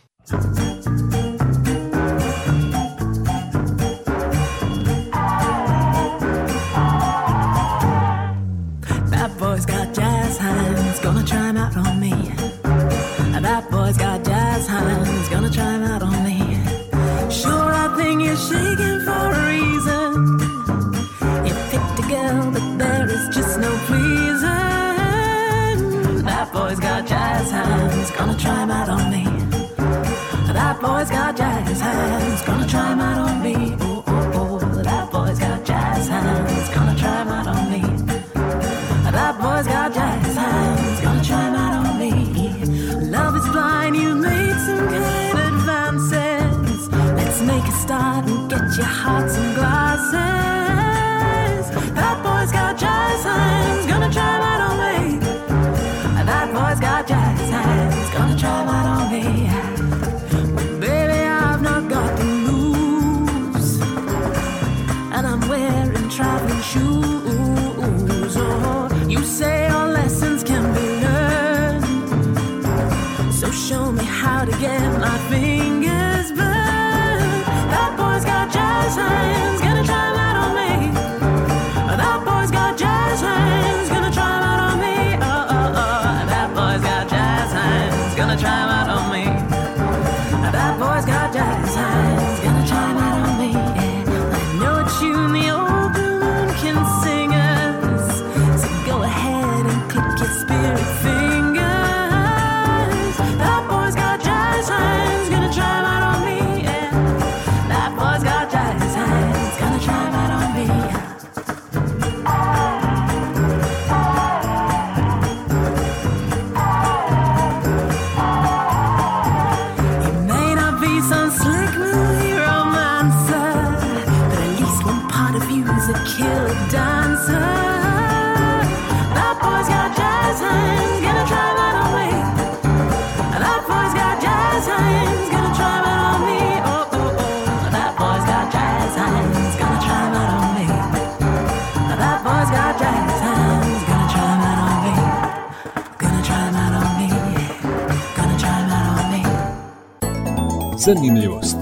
Zanimljivost. 150.96 151.58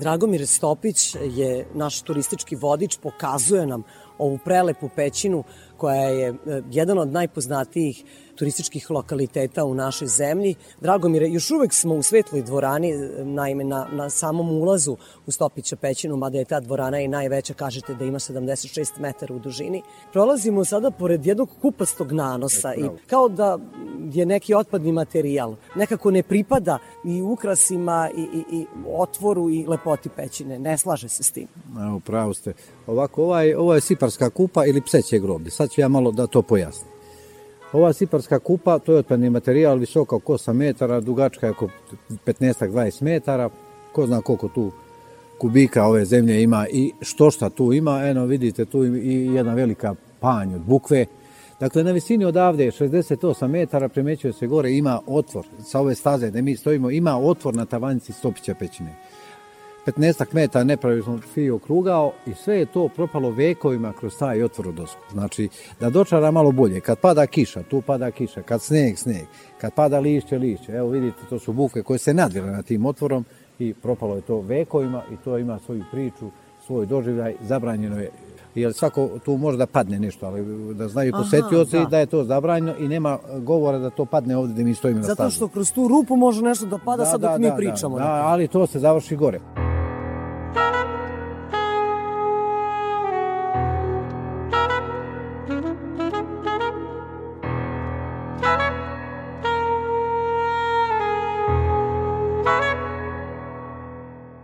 Dragomir 0.00 0.46
Stopić 0.46 1.14
je 1.14 1.66
naš 1.74 2.02
turistički 2.02 2.56
vodič, 2.56 2.98
pokazuje 3.02 3.66
nam 3.66 3.82
ovu 4.18 4.38
prelepu 4.44 4.88
pećinu 4.96 5.44
koja 5.76 6.02
je 6.02 6.28
e, 6.28 6.34
jedan 6.70 6.98
od 6.98 7.12
najpoznatijih 7.12 8.04
turističkih 8.34 8.90
lokaliteta 8.90 9.64
u 9.64 9.74
našoj 9.74 10.08
zemlji. 10.08 10.54
Dragomire, 10.80 11.28
još 11.28 11.50
uvek 11.50 11.72
smo 11.72 11.94
u 11.94 12.02
Svetloj 12.02 12.42
dvorani, 12.42 12.90
e, 12.90 13.24
naime 13.24 13.64
na, 13.64 13.86
na 13.92 14.10
samom 14.10 14.50
ulazu 14.50 14.96
u 15.26 15.30
Stopića 15.30 15.76
pećinu, 15.76 16.16
mada 16.16 16.38
je 16.38 16.44
ta 16.44 16.60
dvorana 16.60 17.00
i 17.00 17.08
najveća, 17.08 17.54
kažete 17.54 17.94
da 17.94 18.04
ima 18.04 18.18
76 18.18 19.00
metara 19.00 19.34
u 19.34 19.38
dužini. 19.38 19.82
Prolazimo 20.12 20.64
sada 20.64 20.90
pored 20.90 21.26
jednog 21.26 21.48
kupastog 21.62 22.12
nanosa 22.12 22.74
i 22.74 22.88
kao 23.06 23.28
da 23.28 23.58
je 24.12 24.26
neki 24.26 24.54
otpadni 24.54 24.92
materijal. 24.92 25.54
Nekako 25.76 26.10
ne 26.10 26.22
pripada 26.22 26.78
i 27.04 27.22
ukrasima 27.22 28.10
i, 28.16 28.20
i, 28.20 28.56
i 28.56 28.66
otvoru 28.86 29.50
i 29.50 29.66
lepoti 29.66 30.08
pećine. 30.08 30.58
Ne 30.58 30.78
slaže 30.78 31.08
se 31.08 31.22
s 31.22 31.30
tim. 31.30 31.48
Evo, 31.88 32.00
pravo 32.00 32.34
ste. 32.34 32.52
Ovako, 32.86 33.24
ovaj, 33.24 33.54
ovo 33.54 33.74
je 33.74 33.80
siparska 33.80 34.30
kupa 34.30 34.66
ili 34.66 34.80
pseće 34.80 35.18
groblje. 35.18 35.50
Sad 35.50 35.70
ću 35.70 35.80
ja 35.80 35.88
malo 35.88 36.12
da 36.12 36.26
to 36.26 36.42
pojasnim. 36.42 36.91
Ova 37.72 37.92
siparska 37.92 38.38
kupa, 38.38 38.78
to 38.78 38.92
je 38.92 38.98
otpadni 38.98 39.30
materijal, 39.30 39.76
visoka 39.76 40.16
oko 40.16 40.32
8 40.32 40.52
metara, 40.52 41.00
dugačka 41.00 41.46
je 41.46 41.50
oko 41.50 41.68
15-20 42.26 43.02
metara. 43.02 43.50
Ko 43.92 44.06
zna 44.06 44.20
koliko 44.20 44.48
tu 44.48 44.70
kubika 45.38 45.84
ove 45.86 46.04
zemlje 46.04 46.42
ima 46.42 46.66
i 46.72 46.92
što 47.00 47.30
šta 47.30 47.50
tu 47.50 47.72
ima. 47.72 48.04
Eno, 48.04 48.24
vidite, 48.24 48.64
tu 48.64 48.84
i 48.84 49.34
jedna 49.34 49.54
velika 49.54 49.94
panj 50.20 50.54
od 50.54 50.60
bukve. 50.60 51.06
Dakle, 51.60 51.84
na 51.84 51.92
visini 51.92 52.24
odavde 52.24 52.66
68 52.66 53.48
metara 53.48 53.88
primećuje 53.88 54.32
se 54.32 54.46
gore, 54.46 54.72
ima 54.72 55.00
otvor. 55.06 55.46
Sa 55.64 55.80
ove 55.80 55.94
staze 55.94 56.30
gde 56.30 56.42
mi 56.42 56.56
stojimo, 56.56 56.90
ima 56.90 57.18
otvor 57.18 57.54
na 57.54 57.64
tavanici 57.64 58.12
Stopića 58.12 58.54
pećine. 58.54 58.94
15 59.86 60.34
metara 60.34 60.64
nepravi 60.64 61.02
smo 61.02 61.18
fio 61.34 61.58
krugao 61.58 62.12
i 62.26 62.34
sve 62.34 62.58
je 62.58 62.66
to 62.66 62.88
propalo 62.88 63.30
vekovima 63.30 63.92
kroz 63.92 64.18
taj 64.18 64.42
otvor 64.42 64.68
u 64.68 64.72
dosku. 64.72 65.00
Znači, 65.12 65.48
da 65.80 65.90
dočara 65.90 66.30
malo 66.30 66.52
bolje, 66.52 66.80
kad 66.80 66.98
pada 66.98 67.26
kiša, 67.26 67.62
tu 67.62 67.80
pada 67.80 68.10
kiša, 68.10 68.42
kad 68.42 68.62
sneg, 68.62 68.98
sneg, 68.98 69.24
kad 69.60 69.74
pada 69.74 69.98
lišće, 70.00 70.38
lišće. 70.38 70.72
Evo 70.72 70.88
vidite, 70.88 71.18
to 71.28 71.38
su 71.38 71.52
buke 71.52 71.82
koje 71.82 71.98
se 71.98 72.14
nadvile 72.14 72.50
na 72.50 72.62
tim 72.62 72.86
otvorom 72.86 73.24
i 73.58 73.74
propalo 73.74 74.16
je 74.16 74.22
to 74.22 74.40
vekovima 74.40 75.02
i 75.12 75.16
to 75.24 75.38
ima 75.38 75.58
svoju 75.58 75.84
priču, 75.90 76.30
svoj 76.66 76.86
doživljaj, 76.86 77.34
zabranjeno 77.40 78.00
je 78.00 78.10
jer 78.54 78.72
svako 78.72 79.08
tu 79.24 79.36
može 79.36 79.58
da 79.58 79.66
padne 79.66 79.98
nešto, 79.98 80.26
ali 80.26 80.74
da 80.74 80.88
znaju 80.88 81.12
posetioci 81.12 81.78
da. 81.78 81.84
da 81.84 81.98
je 81.98 82.06
to 82.06 82.24
zabranjeno 82.24 82.78
i 82.78 82.88
nema 82.88 83.18
govora 83.38 83.78
da 83.78 83.90
to 83.90 84.04
padne 84.04 84.36
ovde 84.36 84.52
gde 84.52 84.64
mi 84.64 84.74
stojimo 84.74 84.98
na 84.98 85.04
stazi. 85.04 85.16
Zato 85.16 85.30
što 85.30 85.48
kroz 85.48 85.72
tu 85.72 85.88
rupu 85.88 86.16
može 86.16 86.42
nešto 86.42 86.66
da 86.66 86.78
pada 86.78 87.04
sad 87.04 87.20
dok 87.20 87.38
mi 87.38 87.50
pričamo. 87.56 87.98
Da, 87.98 88.04
da, 88.04 88.10
ali 88.10 88.48
to 88.48 88.66
se 88.66 88.78
završi 88.78 89.16
gore. 89.16 89.40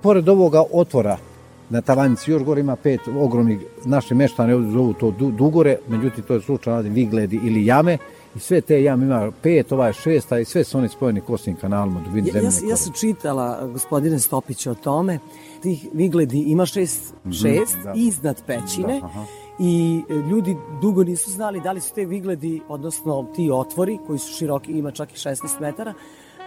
Pored 0.09 0.29
ovoga 0.29 0.63
otvora 0.73 1.17
na 1.71 1.81
tavanici 1.81 2.31
još 2.31 2.43
gore 2.43 2.61
ima 2.61 2.77
pet 2.77 3.01
ogromnih, 3.17 3.59
naši 3.85 4.15
meštane 4.15 4.55
ovdje 4.55 4.71
zovu 4.71 4.93
to 4.93 5.11
du- 5.11 5.31
dugore, 5.31 5.77
međutim 5.89 6.25
to 6.25 6.35
je 6.35 6.41
slučajno 6.41 6.77
radi 6.77 6.89
vigledi 6.91 7.41
ili 7.45 7.67
jame 7.67 7.99
i 8.35 8.39
sve 8.39 8.61
te 8.61 8.83
jame 8.83 9.05
ima 9.05 9.33
pet, 9.43 9.73
ova 9.73 9.87
je 9.87 9.93
šesta 9.93 10.39
i 10.39 10.45
sve 10.45 10.65
su 10.65 10.79
oni 10.79 10.89
spojeni 10.89 11.21
kosnim 11.21 11.57
kanalima, 11.57 12.01
Ja, 12.01 12.05
zemljene 12.07 12.39
ja, 12.39 12.45
ja 12.45 12.51
kore. 12.61 12.77
sam 12.77 12.93
čitala, 12.93 13.67
gospodine 13.67 14.19
Stopić, 14.19 14.67
o 14.67 14.75
tome. 14.75 15.19
Tih 15.63 15.89
vigledi 15.93 16.39
ima 16.41 16.67
šest, 16.67 17.15
Mhm, 17.21 17.33
šest 17.33 17.77
da. 17.85 17.93
iznad 17.97 18.43
pećine 18.47 19.01
Da, 19.01 19.07
aha. 19.07 19.25
i 19.59 20.03
e, 20.11 20.15
ljudi 20.15 20.57
dugo 20.83 21.05
nisu 21.05 21.31
znali 21.31 21.61
da 21.61 21.73
li 21.73 21.81
su 21.81 21.95
te 21.95 22.05
vigledi, 22.05 22.61
odnosno 22.69 23.27
ti 23.37 23.51
otvori 23.53 23.99
koji 24.07 24.19
su 24.19 24.33
široki, 24.35 24.73
ima 24.73 24.91
čak 24.91 25.13
i 25.13 25.19
16 25.19 25.35
metara, 25.61 25.95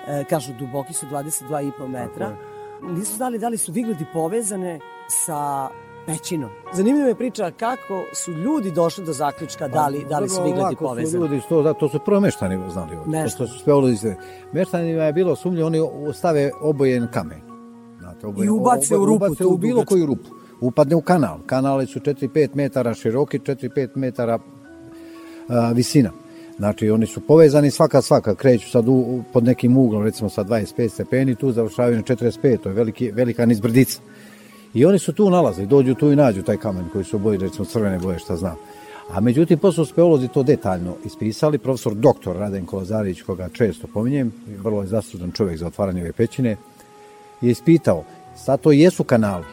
e, 0.07 0.23
kažu 0.23 0.51
duboki 0.59 0.93
su 0.93 1.05
22,5 1.05 1.88
metra, 1.88 2.35
nisu 2.81 3.15
znali 3.15 3.39
da 3.39 3.49
li 3.49 3.57
su 3.57 3.71
Vigledi 3.71 4.05
povezane 4.13 4.79
sa 5.07 5.69
pećinom. 6.05 6.49
Zanimljiva 6.73 7.07
je 7.07 7.15
priča 7.15 7.51
kako 7.51 8.03
su 8.13 8.31
ljudi 8.31 8.71
došli 8.71 9.05
do 9.05 9.13
zaključka 9.13 9.67
da 9.67 9.87
li, 9.87 10.05
da 10.09 10.19
li 10.19 10.29
su 10.29 10.43
Vigledi 10.43 10.75
su 10.75 10.83
povezani. 10.83 11.23
Ljudi 11.23 11.41
to, 11.49 11.61
da, 11.61 11.73
to 11.73 11.89
su 11.89 11.99
prvo 12.05 12.19
meštani 12.19 12.59
znali. 12.71 12.95
ovdje. 12.95 13.21
Mešta. 13.21 13.37
To 13.37 13.47
su 13.47 13.59
speolozi. 13.59 14.13
Meštanima 14.51 15.03
je 15.03 15.13
bilo 15.13 15.35
sumnje, 15.35 15.63
oni 15.63 15.79
stave 16.13 16.51
obojen 16.61 17.07
kamen. 17.13 17.41
Znate, 17.99 18.43
I 18.43 18.49
ubace 18.49 18.97
u 18.97 19.05
rupu 19.05 19.25
Ubace 19.25 19.45
u 19.45 19.57
bilo 19.57 19.85
koju 19.85 20.05
rupu. 20.05 20.29
Upadne 20.61 20.95
u 20.95 21.01
kanal. 21.01 21.39
Kanale 21.45 21.85
su 21.85 21.99
4-5 21.99 22.49
metara 22.53 22.93
široki, 22.93 23.39
4-5 23.39 23.89
metara 23.95 24.39
a, 25.47 25.71
visina. 25.71 26.11
Znači, 26.61 26.89
oni 26.89 27.05
su 27.05 27.21
povezani 27.21 27.71
svaka 27.71 28.01
svaka, 28.01 28.35
kreću 28.35 28.69
sad 28.69 28.88
u, 28.88 29.23
pod 29.33 29.43
nekim 29.43 29.77
uglom, 29.77 30.03
recimo 30.03 30.29
sa 30.29 30.43
25 30.43 30.89
stepeni, 30.89 31.35
tu 31.35 31.51
završavaju 31.51 31.95
na 31.95 32.03
45, 32.03 32.57
to 32.57 32.69
je 32.69 32.75
veliki, 32.75 33.11
velika 33.11 33.45
nizbrdica. 33.45 33.99
I 34.73 34.85
oni 34.85 34.99
su 34.99 35.13
tu 35.13 35.29
nalaze, 35.29 35.65
dođu 35.65 35.95
tu 35.95 36.11
i 36.11 36.15
nađu 36.15 36.43
taj 36.43 36.57
kamen 36.57 36.89
koji 36.93 37.03
su 37.03 37.15
oboji, 37.15 37.38
recimo 37.38 37.65
crvene 37.65 37.99
boje, 37.99 38.19
šta 38.19 38.35
znam. 38.35 38.55
A 39.09 39.19
međutim, 39.19 39.59
posle 39.59 39.85
speolozi 39.85 40.27
to 40.27 40.43
detaljno 40.43 40.95
ispisali, 41.05 41.57
profesor 41.57 41.95
doktor 41.95 42.38
Radenko 42.38 42.77
Lazarić, 42.77 43.21
koga 43.21 43.49
često 43.49 43.88
pominjem, 43.93 44.31
vrlo 44.63 44.81
je 44.81 44.88
zaslužan 44.88 45.31
čovjek 45.31 45.57
za 45.57 45.67
otvaranje 45.67 46.01
ove 46.01 46.11
pećine, 46.11 46.57
je 47.41 47.51
ispitao, 47.51 48.03
sad 48.35 48.61
to 48.61 48.71
jesu 48.71 49.03
kanali, 49.03 49.45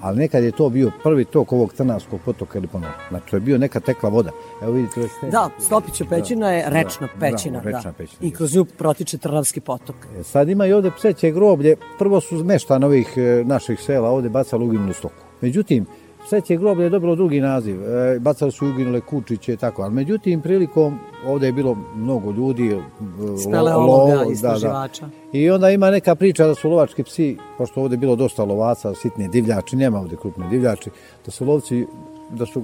ali 0.00 0.18
nekad 0.18 0.44
je 0.44 0.50
to 0.52 0.68
bio 0.68 0.90
prvi 1.02 1.24
tok 1.24 1.52
ovog 1.52 1.72
Trnavskog 1.72 2.20
potoka 2.24 2.58
ili 2.58 2.66
ponovno. 2.66 2.94
Znači, 3.08 3.30
to 3.30 3.36
je 3.36 3.40
bio 3.40 3.58
neka 3.58 3.80
tekla 3.80 4.08
voda. 4.10 4.30
Evo 4.62 4.72
vidite, 4.72 5.08
stene. 5.08 5.32
Da, 5.32 5.50
Stopića 5.58 6.04
pećina 6.10 6.50
je 6.52 6.64
rečna 6.70 7.06
Da, 7.14 7.20
pećina. 7.20 7.60
bravo, 7.60 7.76
rečna 7.76 7.90
da. 7.90 7.96
pećina. 7.96 8.18
I 8.20 8.30
kroz 8.30 8.54
nju 8.56 8.64
protiče 8.64 9.18
Trnavski 9.18 9.60
potok. 9.60 9.96
E, 10.20 10.22
Sad 10.22 10.48
ima 10.48 10.66
i 10.66 10.72
ovde 10.72 10.90
pseće 10.90 11.30
groblje, 11.30 11.76
prvo 11.98 12.20
su 12.20 12.44
meštani 12.44 12.84
ovih 12.84 13.12
e, 13.16 13.44
naših 13.46 13.80
sela 13.80 14.10
ovde 14.10 14.28
bacali 14.28 14.64
uginulu 14.64 14.92
stoku. 14.92 15.14
Međutim, 15.40 15.86
pseće 16.28 16.56
groblje 16.56 16.84
je 16.84 16.90
dobilo 16.90 17.14
drugi 17.16 17.40
naziv, 17.40 17.82
e, 17.82 18.18
bacali 18.20 18.52
su 18.52 18.66
i 18.66 18.70
uginule 18.70 19.00
kučiće 19.00 19.52
i 19.52 19.56
tako, 19.56 19.82
ali 19.82 19.94
međutim 19.94 20.40
prilikom 20.40 20.98
ovde 21.26 21.46
je 21.46 21.52
bilo 21.52 21.76
mnogo 21.96 22.30
ljudi, 22.30 22.68
e, 22.68 22.76
lo- 23.20 23.38
Speleologa, 23.38 23.76
lovo, 23.76 24.30
istraživača. 24.32 25.08
I 25.32 25.50
onda 25.50 25.70
ima 25.70 25.90
neka 25.90 26.14
priča 26.14 26.46
da 26.46 26.54
su 26.54 26.70
lovački 26.70 27.02
psi, 27.04 27.36
pošto 27.58 27.82
ovde 27.82 27.94
je 27.94 27.98
bilo 27.98 28.16
dosta 28.16 28.44
lovaca, 28.44 28.94
sitni 28.94 29.28
divljači, 29.28 29.76
nema 29.76 29.98
ovde 30.00 30.16
krupni 30.16 30.48
divljači, 30.50 30.90
da 31.24 31.30
su 31.30 31.44
lovci 31.44 31.86
da 32.30 32.46
su 32.46 32.62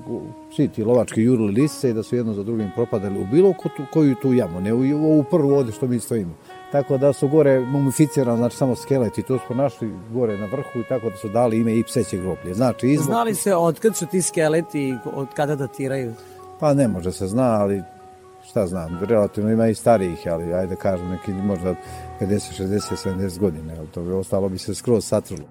svi 0.57 0.69
ti 0.69 0.85
lovački 0.85 1.23
jurili 1.23 1.53
lise 1.53 1.91
i 1.91 1.93
da 1.93 2.03
su 2.03 2.16
jedno 2.16 2.32
za 2.32 2.43
drugim 2.43 2.70
propadali 2.74 3.20
u 3.20 3.27
bilo 3.32 3.55
koju 3.93 4.15
tu 4.23 4.32
jamu, 4.32 4.61
ne 4.61 4.74
u 4.74 4.78
u 4.78 5.12
ovu 5.12 5.24
prvu 5.31 5.51
ovde 5.55 5.73
što 5.73 5.86
mi 5.86 6.01
stojimo. 6.01 6.35
Tako 6.75 6.99
da 6.99 7.13
su 7.13 7.29
gore 7.29 7.61
mumificirani, 7.61 8.39
znači 8.39 8.57
samo 8.57 8.77
skeleti, 8.77 9.23
to 9.23 9.39
smo 9.47 9.57
našli 9.57 9.95
gore 10.13 10.39
na 10.39 10.47
vrhu 10.47 10.79
i 10.81 10.85
tako 10.89 11.11
da 11.11 11.17
su 11.17 11.29
dali 11.29 11.57
ime 11.57 11.75
i 11.75 11.85
pseće 11.85 12.17
groblje. 12.17 12.55
Znači, 12.55 12.89
izbog, 12.89 13.07
Znali 13.07 13.35
se 13.35 13.55
od 13.55 13.81
kad 13.81 13.97
su 13.97 14.07
ti 14.07 14.23
skeleti 14.23 14.89
i 14.89 14.95
od 15.15 15.29
kada 15.35 15.57
datiraju? 15.57 16.15
pa 16.61 16.75
ne 16.75 16.89
može 16.89 17.13
se 17.13 17.27
zna, 17.27 17.61
ali 17.61 17.83
šta 18.45 18.67
znam, 18.67 18.99
relativno 19.03 19.51
ima 19.51 19.69
i 19.69 19.75
starijih, 19.75 20.19
ali 20.31 20.55
ajde 20.55 20.77
kažem 20.77 21.09
neki 21.09 21.33
možda 21.33 21.75
50, 22.21 22.63
60, 22.63 23.09
70 23.09 23.39
godina, 23.39 23.75
ali 23.79 23.89
to 23.89 24.03
bi 24.03 24.13
ostalo 24.13 24.49
bi 24.49 24.59
se 24.59 24.75
skroz 24.75 25.05
satrlo. 25.05 25.47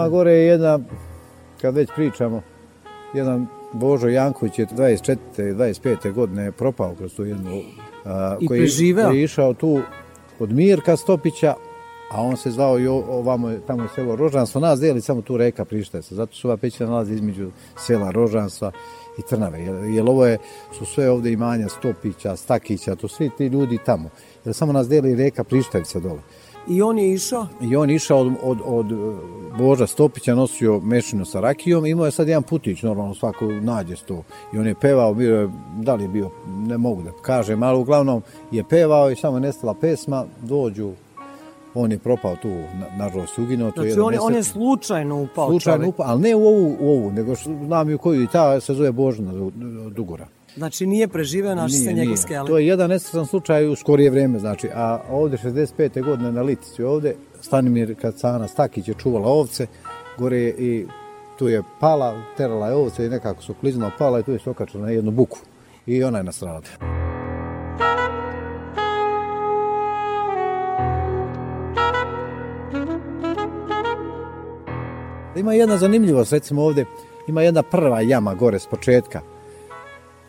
Ima 0.00 0.08
gore 0.08 0.32
jedna, 0.32 0.78
kad 1.60 1.74
već 1.74 1.90
pričamo, 1.96 2.42
jedan 3.14 3.46
Božo 3.72 4.08
Janković 4.08 4.58
je 4.58 4.66
24. 4.66 5.16
25. 5.36 6.12
godine 6.12 6.52
propao 6.52 6.94
kroz 6.94 7.14
tu 7.14 7.24
jednu... 7.24 7.60
A, 8.04 8.36
I 8.40 8.46
koji, 8.46 8.60
preživeo. 8.60 9.06
Koji 9.06 9.18
je 9.18 9.24
išao 9.24 9.54
tu 9.54 9.80
od 10.38 10.52
Mirka 10.52 10.96
Stopića, 10.96 11.54
a 12.10 12.22
on 12.22 12.36
se 12.36 12.50
zvao 12.50 12.78
i 12.78 12.86
ovamo, 12.86 13.48
je- 13.50 13.60
tamo 13.66 13.82
je 13.82 13.88
selo 13.94 14.16
Rožanstvo, 14.16 14.60
nas 14.60 14.80
deli 14.80 15.00
samo 15.00 15.22
tu 15.22 15.36
reka 15.36 15.64
Prištajca, 15.64 16.14
zato 16.14 16.34
su 16.34 16.48
ova 16.48 16.56
pećina 16.56 16.90
nalazi 16.90 17.14
između 17.14 17.50
sela 17.78 18.10
Rožanstva 18.10 18.72
i 19.18 19.22
Trnave, 19.22 19.60
jer, 19.60 19.74
jer 19.84 20.04
ovo 20.08 20.26
je, 20.26 20.38
su 20.78 20.84
sve 20.84 21.10
ovde 21.10 21.32
imanja 21.32 21.68
Stopića, 21.68 22.36
Stakića, 22.36 22.94
to 22.94 23.08
svi 23.08 23.30
ti 23.38 23.46
ljudi 23.46 23.78
tamo, 23.86 24.10
jer 24.44 24.54
samo 24.54 24.72
nas 24.72 24.88
deli 24.88 25.14
reka 25.14 25.44
Prištajca 25.44 26.00
dole. 26.00 26.20
I 26.68 26.82
on 26.82 26.98
je 26.98 27.12
išao? 27.12 27.46
I 27.60 27.76
on 27.76 27.90
je 27.90 27.96
išao 27.96 28.18
od, 28.18 28.32
od, 28.42 28.58
od 28.64 28.92
e, 28.92 28.96
Boža 29.58 29.86
Stopića, 29.86 30.34
nosio 30.34 30.80
mešinu 30.80 31.24
sa 31.24 31.40
rakijom, 31.40 31.86
imao 31.86 32.04
je 32.06 32.10
sad 32.10 32.28
jedan 32.28 32.42
putić, 32.42 32.82
normalno 32.82 33.14
svako 33.14 33.44
nađe 33.46 33.96
sto. 33.96 34.22
I 34.54 34.58
on 34.58 34.66
je 34.66 34.74
pevao, 34.74 35.14
bio 35.14 35.40
je, 35.40 35.48
da 35.76 35.94
li 35.94 36.04
je 36.04 36.08
bio, 36.08 36.30
ne 36.48 36.78
mogu 36.78 37.02
da 37.02 37.10
kažem, 37.12 37.62
ali 37.62 37.78
uglavnom 37.78 38.22
je 38.50 38.64
pevao 38.64 39.10
i 39.10 39.16
samo 39.16 39.36
je 39.36 39.40
nestala 39.40 39.74
pesma, 39.74 40.24
dođu, 40.42 40.90
on 41.74 41.92
je 41.92 41.98
propao 41.98 42.36
tu, 42.36 42.48
na, 42.48 42.96
nažalost, 42.98 43.38
uginuo. 43.38 43.66
Je 43.66 43.72
Znači 43.72 43.88
jedan 43.88 44.04
on 44.04 44.12
je, 44.12 44.20
on 44.20 44.34
je 44.34 44.42
slučajno 44.42 45.22
upao 45.22 45.48
slučajno 45.48 45.78
čovek. 45.78 45.88
upao, 45.88 46.06
ali 46.08 46.20
ne 46.20 46.34
u 46.34 46.46
ovu, 46.46 46.76
u 46.80 46.88
ovu, 46.88 47.10
nego 47.12 47.34
znam 47.66 47.90
i 47.90 47.94
u 47.94 47.98
koju 47.98 48.22
i 48.22 48.26
ta 48.26 48.60
se 48.60 48.74
zove 48.74 48.92
Božna 48.92 49.32
Du- 49.32 49.50
Dugora. 49.90 50.26
Znači 50.56 50.86
nije 50.86 51.08
preživeo 51.08 51.54
naš 51.54 51.72
se 51.72 51.92
njegov 51.92 52.16
skelet. 52.16 52.46
To 52.46 52.58
je 52.58 52.66
jedan 52.66 52.90
nesretan 52.90 53.26
slučaj 53.26 53.68
u 53.68 53.76
skorije 53.76 54.10
vreme, 54.10 54.38
znači, 54.38 54.68
a 54.74 55.00
ovde 55.10 55.36
65. 55.36 56.04
godine 56.04 56.32
na 56.32 56.42
Litici 56.42 56.82
ovde, 56.82 57.14
Stanimir 57.40 57.94
Kacana 58.00 58.48
Stakić 58.48 58.88
je 58.88 58.94
čuvala 58.94 59.28
ovce, 59.28 59.66
gore 60.18 60.38
je 60.38 60.54
i 60.58 60.86
tu 61.38 61.48
je 61.48 61.62
pala, 61.80 62.22
terala 62.36 62.66
je 62.66 62.74
ovce 62.74 63.06
i 63.06 63.08
nekako 63.08 63.42
su 63.42 63.54
kliznula, 63.54 63.90
pala 63.98 64.20
i 64.20 64.22
tu 64.22 64.32
je 64.32 64.38
se 64.38 64.50
okačila 64.50 64.84
na 64.84 64.90
jednu 64.90 65.10
buku. 65.10 65.38
I 65.86 66.04
ona 66.04 66.18
je 66.18 66.24
nastradala. 66.24 66.62
Ima 75.36 75.54
jedna 75.54 75.76
zanimljivost, 75.76 76.32
recimo 76.32 76.62
ovde, 76.62 76.84
ima 77.28 77.42
jedna 77.42 77.62
prva 77.62 78.00
jama 78.00 78.34
gore 78.34 78.58
s 78.58 78.66
početka, 78.66 79.20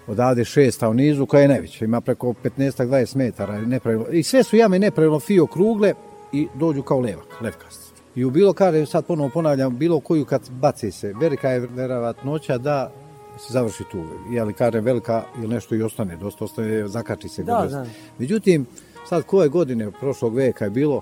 odavde 0.07 0.45
šesta 0.45 0.89
u 0.89 0.93
nizu 0.93 1.25
koja 1.25 1.41
je 1.41 1.47
najveća, 1.47 1.85
ima 1.85 2.01
preko 2.01 2.33
15-20 2.43 3.15
metara 3.17 3.61
nepravilno. 3.61 4.07
I 4.11 4.23
sve 4.23 4.43
su 4.43 4.55
jame 4.55 4.79
nepravilno 4.79 5.19
fio 5.19 5.45
krugle 5.47 5.93
i 6.31 6.47
dođu 6.55 6.83
kao 6.83 6.99
levak, 6.99 7.41
levkast. 7.41 7.93
I 8.15 8.25
u 8.25 8.29
bilo 8.29 8.53
kada, 8.53 8.85
sad 8.85 9.05
ponovo 9.05 9.29
ponavljam, 9.29 9.77
bilo 9.77 9.99
koju 9.99 10.25
kad 10.25 10.49
baci 10.49 10.91
se, 10.91 11.13
velika 11.19 11.49
je 11.49 11.59
verovatnoća 11.59 12.57
da 12.57 12.91
se 13.37 13.53
završi 13.53 13.83
tu. 13.91 14.03
Jeli 14.31 14.53
kažem 14.53 14.83
velika 14.83 15.23
ili 15.37 15.47
nešto 15.47 15.75
i 15.75 15.81
ostane, 15.81 16.15
dosta 16.15 16.45
ostane, 16.45 16.87
zakači 16.87 17.29
se. 17.29 17.43
Da, 17.43 17.67
da. 17.71 17.85
Međutim, 18.17 18.65
sad 19.09 19.23
koje 19.23 19.49
godine 19.49 19.91
prošlog 19.99 20.35
veka 20.35 20.65
je 20.65 20.71
bilo, 20.71 21.01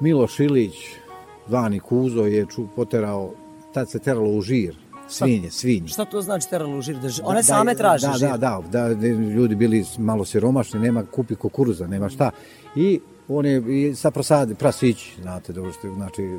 Miloš 0.00 0.40
Ilić, 0.40 0.74
zvani 1.48 1.80
Kuzo, 1.80 2.24
je 2.26 2.46
ču, 2.46 2.66
poterao, 2.76 3.30
tad 3.72 3.90
se 3.90 3.98
teralo 3.98 4.30
u 4.30 4.40
žir, 4.40 4.76
svinje, 5.08 5.50
svinje. 5.50 5.88
Šta 5.88 6.04
to 6.04 6.22
znači 6.22 6.50
teralo 6.50 6.78
u 6.78 6.82
žir? 6.82 6.96
Da, 6.96 7.08
one 7.24 7.38
da, 7.38 7.42
same 7.42 7.74
traže 7.74 8.06
da, 8.06 8.12
žir. 8.12 8.28
Da, 8.28 8.36
da, 8.36 8.62
da, 8.70 8.94
da, 8.94 9.06
ljudi 9.08 9.54
bili 9.54 9.84
malo 9.98 10.24
siromašni, 10.24 10.80
nema 10.80 11.04
kupi 11.04 11.34
kukuruza, 11.34 11.86
nema 11.86 12.08
šta. 12.08 12.30
I 12.76 13.00
on 13.28 13.46
je 13.46 13.88
i 13.88 13.94
sa 13.94 14.10
prasadi, 14.10 14.54
prasić, 14.54 14.96
znate, 15.22 15.52
dobro 15.52 15.72
što, 15.72 15.94
znači, 15.94 16.38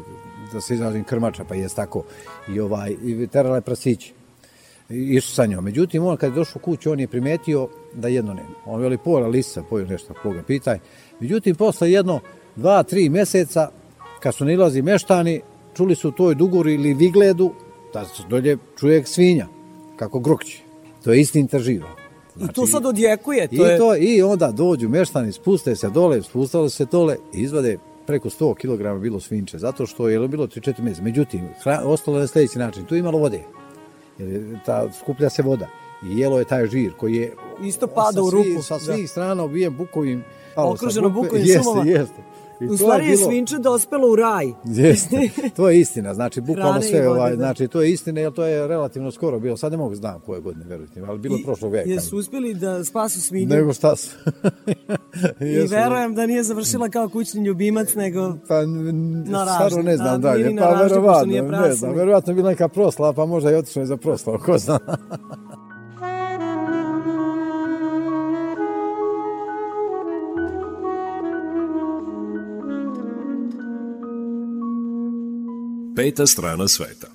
da 0.53 0.61
se 0.61 0.73
izrazim 0.73 1.03
krmača, 1.03 1.43
pa 1.43 1.55
jest 1.55 1.75
tako. 1.75 2.03
I 2.49 2.59
ovaj, 2.59 2.95
i 3.03 3.27
terala 3.27 3.55
je 3.55 3.61
prasić. 3.61 4.11
Išao 4.89 5.33
sa 5.33 5.45
njom. 5.45 5.63
Međutim, 5.63 6.05
on 6.05 6.17
kad 6.17 6.31
je 6.31 6.35
došao 6.35 6.61
kuću, 6.61 6.91
on 6.91 6.99
je 6.99 7.07
primetio 7.07 7.67
da 7.93 8.07
jedno 8.07 8.33
nema. 8.33 8.55
On 8.65 8.81
veli 8.81 8.97
pola 8.97 9.27
lisa, 9.27 9.63
pojel 9.69 9.87
nešto, 9.87 10.13
koga 10.21 10.43
pitaj. 10.43 10.79
Međutim, 11.19 11.55
posle 11.55 11.91
jedno, 11.91 12.19
dva, 12.55 12.83
tri 12.83 13.09
meseca, 13.09 13.69
kad 14.19 14.35
su 14.35 14.45
nilazi 14.45 14.81
meštani, 14.81 15.41
čuli 15.75 15.95
su 15.95 16.09
u 16.09 16.11
toj 16.11 16.35
duguri 16.35 16.73
ili 16.73 16.93
vigledu, 16.93 17.53
da 17.99 18.05
se 18.05 18.23
dolje 18.29 18.57
čuje 18.79 19.05
svinja, 19.05 19.47
kako 19.95 20.19
grokće. 20.19 20.61
To 21.03 21.13
je 21.13 21.21
istinta 21.21 21.59
živa. 21.59 21.87
I 22.41 22.47
to 22.53 22.67
sad 22.67 22.85
odjekuje. 22.85 23.47
I, 23.51 23.57
To 23.57 23.65
je... 23.65 23.77
to, 23.77 23.95
I 23.95 24.21
onda 24.21 24.51
dođu 24.51 24.89
meštani, 24.89 25.31
spuste 25.31 25.75
se 25.75 25.89
dole, 25.89 26.21
spustali 26.23 26.69
se 26.69 26.85
dole 26.85 27.17
i 27.33 27.41
izvade 27.41 27.77
preko 28.07 28.29
100 28.29 28.55
kg 28.55 29.01
bilo 29.01 29.19
svinče, 29.19 29.57
zato 29.57 29.85
što 29.85 30.09
je 30.09 30.27
bilo 30.27 30.47
3-4 30.47 30.81
mjeseca. 30.81 31.03
Međutim, 31.03 31.41
hra, 31.63 31.81
ostalo 31.85 32.17
je 32.17 32.21
na 32.21 32.27
sljedeći 32.27 32.59
način. 32.59 32.85
Tu 32.85 32.95
je 32.95 33.03
malo 33.03 33.17
vode, 33.17 33.43
jer 34.19 34.29
je 34.29 34.59
ta, 34.65 34.87
skuplja 34.99 35.29
se 35.29 35.41
voda. 35.41 35.67
I 36.03 36.19
jelo 36.19 36.39
je 36.39 36.45
taj 36.45 36.67
žir 36.67 36.93
koji 36.97 37.15
je 37.15 37.33
Isto 37.63 37.87
pada 37.87 38.11
sa 38.13 38.21
u 38.21 38.29
rupu. 38.29 38.61
Sa 38.61 38.73
Da. 38.73 38.79
svih 38.79 39.09
strana 39.09 39.43
obijen 39.43 39.77
bukovim 39.77 40.23
Okruženo 40.55 41.09
bukovim 41.09 41.45
jeste, 41.45 41.63
šumama. 41.63 41.89
Jeste, 41.89 42.13
sećanja 42.15 42.34
I 42.61 42.65
u 42.65 42.77
stvari 42.77 43.05
je, 43.05 43.11
bilo... 43.11 43.21
je 43.21 43.25
svinče 43.25 43.57
dospelo 43.57 44.11
u 44.11 44.15
raj. 44.15 44.45
Jeste, 44.65 45.29
to 45.55 45.69
je 45.69 45.79
istina, 45.79 46.13
znači 46.13 46.41
bukvalno 46.47 46.81
sve, 46.81 47.09
ovaj, 47.09 47.31
da. 47.31 47.35
znači 47.35 47.67
to 47.67 47.81
je 47.81 47.91
istina, 47.91 48.21
jer 48.21 48.33
to 48.33 48.45
je 48.45 48.67
relativno 48.67 49.11
skoro 49.11 49.39
bilo, 49.39 49.57
sad 49.57 49.71
ne 49.71 49.77
mogu 49.77 49.95
znam 49.95 50.21
koje 50.25 50.41
godine, 50.41 50.65
verujte 50.65 51.01
mi, 51.01 51.07
ali 51.07 51.19
bilo 51.19 51.37
I, 51.37 51.43
prošlog 51.43 51.71
veka. 51.71 51.89
Jesu 51.89 52.17
uspjeli 52.17 52.53
da 52.53 52.83
spasu 52.83 53.21
svinju? 53.21 53.55
Nego 53.55 53.73
šta 53.73 53.95
su. 53.95 54.17
I 55.39 55.67
verujem 55.67 56.15
da 56.15 56.25
nije 56.25 56.43
završila 56.43 56.89
kao 56.89 57.09
kućni 57.09 57.45
ljubimac, 57.45 57.95
nego 57.95 58.33
pa, 58.47 58.65
na 59.25 59.59
ražnju. 59.59 59.83
ne 59.83 59.97
znam 59.97 60.21
dalje, 60.21 60.55
pa 60.59 60.69
verovatno, 60.69 61.49
ne 61.51 61.73
znam, 61.73 61.95
verovatno 61.95 62.33
bila 62.33 62.49
neka 62.49 62.67
prosla, 62.67 63.13
pa 63.13 63.25
možda 63.25 63.51
i 63.51 63.55
otišla 63.55 63.81
je 63.81 63.85
za 63.85 63.97
proslavu, 63.97 64.39
ko 64.45 64.57
zna. 64.57 64.79
Peta 75.95 76.27
strana 76.27 76.67
sveta. 76.67 77.07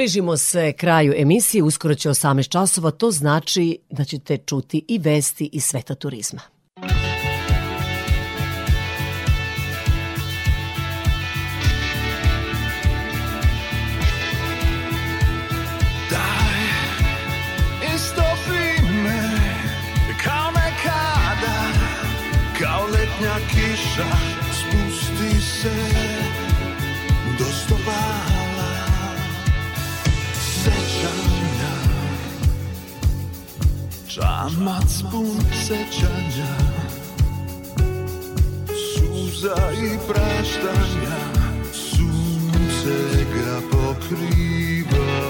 približimo 0.00 0.36
se 0.36 0.72
kraju 0.72 1.14
emisije, 1.16 1.62
uskoro 1.62 1.94
će 1.94 2.08
18 2.08 2.48
časova, 2.48 2.90
to 2.90 3.10
znači 3.10 3.78
da 3.90 4.04
ćete 4.04 4.36
čuti 4.36 4.84
i 4.88 4.98
vesti 4.98 5.50
iz 5.52 5.64
sveta 5.64 5.94
turizma. 5.94 6.40
kao 22.58 22.86
letnja 22.86 23.36
kiša 23.50 24.06
spusti 24.52 25.40
se 25.40 26.09
amat 34.58 34.88
spun 34.88 35.40
sećanja 35.66 36.54
Suza 38.66 39.70
i 39.72 39.98
praštanja 40.08 41.18
Sunce 41.72 43.24
ga 43.34 43.60
pokriva 43.70 45.29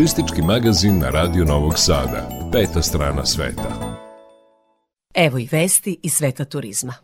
Turistički 0.00 0.42
magazin 0.42 0.98
na 0.98 1.10
Radio 1.10 1.44
Novog 1.44 1.72
Sada. 1.76 2.28
Peta 2.52 2.82
strana 2.82 3.26
sveta. 3.26 3.98
Evo 5.14 5.38
i 5.38 5.48
vesti 5.50 5.96
iz 6.02 6.12
sveta 6.12 6.44
turizma. 6.44 6.94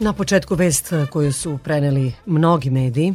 Na 0.00 0.12
početku 0.12 0.54
vest 0.54 0.92
koju 1.10 1.32
su 1.32 1.58
preneli 1.64 2.12
mnogi 2.26 2.70
mediji, 2.70 3.14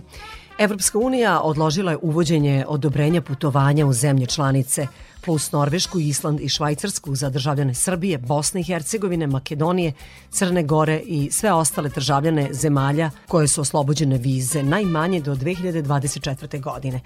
Evropska 0.59 0.99
unija 0.99 1.41
odložila 1.41 1.91
je 1.91 1.97
uvođenje 2.01 2.65
odobrenja 2.67 3.21
putovanja 3.21 3.85
u 3.85 3.93
zemlje 3.93 4.25
članice 4.25 4.87
plus 5.21 5.51
Norvešku, 5.51 5.99
Island 5.99 6.39
i 6.39 6.49
Švajcarsku 6.49 7.15
za 7.15 7.29
državljane 7.29 7.73
Srbije, 7.73 8.17
Bosne 8.17 8.61
i 8.61 8.63
Hercegovine, 8.63 9.27
Makedonije, 9.27 9.93
Crne 10.29 10.63
Gore 10.63 10.99
i 11.05 11.31
sve 11.31 11.53
ostale 11.53 11.89
državljane 11.89 12.49
zemalja 12.51 13.11
koje 13.27 13.47
su 13.47 13.61
oslobođene 13.61 14.17
vize 14.17 14.63
najmanje 14.63 15.21
do 15.21 15.35
2024. 15.35 16.61
godine. 16.61 16.99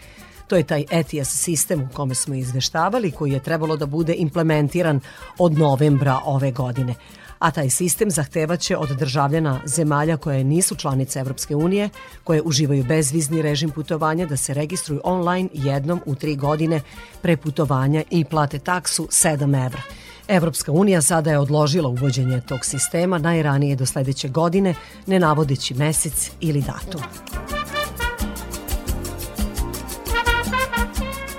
To 0.47 0.55
je 0.55 0.63
taj 0.63 0.85
ETIAS 0.91 1.30
sistem 1.30 1.81
u 1.81 1.88
kome 1.93 2.15
smo 2.15 2.35
izveštavali 2.35 3.11
koji 3.11 3.31
je 3.31 3.43
trebalo 3.43 3.77
da 3.77 3.85
bude 3.85 4.13
implementiran 4.13 4.99
od 5.38 5.57
novembra 5.57 6.19
ove 6.25 6.51
godine 6.51 6.95
a 7.44 7.52
taj 7.52 7.70
sistem 7.70 8.11
zahtevaće 8.11 8.78
od 8.78 8.90
državljana 8.90 9.60
zemalja 9.65 10.18
koje 10.18 10.44
nisu 10.44 10.76
članice 10.76 11.20
Evropske 11.20 11.56
unije, 11.56 11.90
koje 12.24 12.41
uživaju 12.41 12.84
bezvizni 12.84 13.41
režim 13.41 13.70
putovanja, 13.70 14.26
da 14.26 14.38
se 14.38 14.53
registruju 14.53 15.02
online 15.03 15.49
jednom 15.53 16.02
u 16.06 16.15
tri 16.15 16.36
godine 16.36 16.82
pre 17.22 17.38
putovanja 17.38 18.03
i 18.10 18.26
plate 18.26 18.60
taksu 18.60 19.07
7 19.11 19.65
evra. 19.65 19.82
Evropska 20.28 20.72
unija 20.72 21.02
sada 21.02 21.32
je 21.32 21.40
odložila 21.40 21.90
uvođenje 21.90 22.41
tog 22.41 22.65
sistema 22.65 23.18
najranije 23.18 23.76
do 23.76 23.86
sledeće 23.86 24.28
godine, 24.28 24.76
ne 25.07 25.20
navodeći 25.20 25.74
mesec 25.74 26.32
ili 26.40 26.61
datum. 26.61 27.02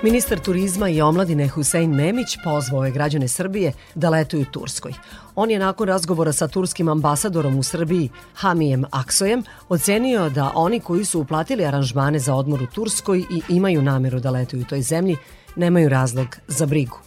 Ministar 0.03 0.39
turizma 0.39 0.89
i 0.89 1.01
omladine 1.01 1.47
Husein 1.47 1.95
Memić 1.95 2.37
pozvao 2.43 2.85
je 2.85 2.91
građane 2.91 3.27
Srbije 3.27 3.71
da 3.95 4.09
letuju 4.09 4.45
Turskoj. 4.45 4.93
On 5.35 5.51
je 5.51 5.59
nakon 5.59 5.87
razgovora 5.87 6.33
sa 6.33 6.47
turskim 6.47 6.89
ambasadorom 6.89 7.59
u 7.59 7.63
Srbiji 7.63 8.09
Hamijem 8.33 8.85
Aksojem 8.91 9.43
ocenio 9.69 10.29
da 10.29 10.51
oni 10.55 10.79
koji 10.79 11.05
su 11.05 11.19
uplatili 11.19 11.65
aranžmane 11.65 12.19
za 12.19 12.35
odmor 12.35 12.63
u 12.63 12.67
Turskoj 12.67 13.19
i 13.19 13.41
imaju 13.49 13.81
nameru 13.81 14.19
da 14.19 14.31
letuju 14.31 14.61
u 14.61 14.65
toj 14.65 14.81
zemlji 14.81 15.17
nemaju 15.55 15.89
razlog 15.89 16.27
za 16.47 16.65
brigu. 16.65 16.97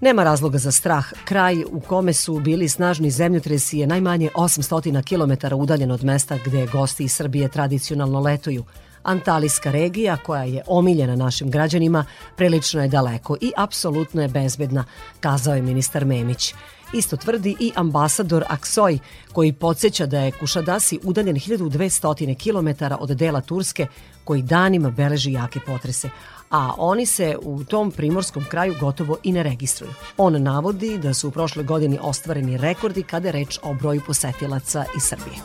Nema 0.00 0.24
razloga 0.24 0.58
za 0.58 0.72
strah. 0.72 1.06
Kraj 1.24 1.64
u 1.64 1.80
kome 1.80 2.12
su 2.12 2.40
bili 2.40 2.68
snažni 2.68 3.10
zemljotresi 3.10 3.78
je 3.78 3.86
najmanje 3.86 4.30
800 4.34 5.02
km 5.02 5.54
udaljen 5.54 5.90
od 5.90 6.04
mesta 6.04 6.38
gde 6.44 6.66
gosti 6.66 7.04
iz 7.04 7.12
Srbije 7.12 7.48
tradicionalno 7.48 8.20
letuju– 8.20 8.64
Antalijska 9.06 9.70
regija, 9.70 10.16
koja 10.16 10.42
je 10.42 10.62
omiljena 10.66 11.16
našim 11.16 11.50
građanima, 11.50 12.04
prilično 12.36 12.82
je 12.82 12.88
daleko 12.88 13.36
i 13.40 13.52
apsolutno 13.56 14.22
je 14.22 14.28
bezbedna, 14.28 14.84
kazao 15.20 15.54
je 15.54 15.62
ministar 15.62 16.04
Memić. 16.04 16.54
Isto 16.92 17.16
tvrdi 17.16 17.56
i 17.60 17.72
ambasador 17.74 18.44
Aksoj, 18.48 18.98
koji 19.32 19.52
podsjeća 19.52 20.06
da 20.06 20.20
je 20.20 20.32
Kušadasi 20.32 20.98
udaljen 21.02 21.36
1200 21.36 22.34
km 22.34 22.84
od 23.00 23.10
dela 23.10 23.40
Turske, 23.40 23.86
koji 24.24 24.42
danima 24.42 24.90
beleži 24.90 25.32
jake 25.32 25.60
potrese, 25.66 26.10
a 26.50 26.74
oni 26.78 27.06
se 27.06 27.36
u 27.42 27.64
tom 27.64 27.90
primorskom 27.90 28.44
kraju 28.44 28.74
gotovo 28.80 29.16
i 29.22 29.32
ne 29.32 29.42
registruju. 29.42 29.90
On 30.16 30.42
navodi 30.42 30.98
da 30.98 31.14
su 31.14 31.28
u 31.28 31.30
prošloj 31.30 31.64
godini 31.64 31.98
ostvareni 32.02 32.56
rekordi 32.56 33.02
kada 33.02 33.28
je 33.28 33.32
reč 33.32 33.58
o 33.62 33.74
broju 33.74 34.00
posetilaca 34.06 34.84
iz 34.96 35.02
Srbije. 35.02 35.36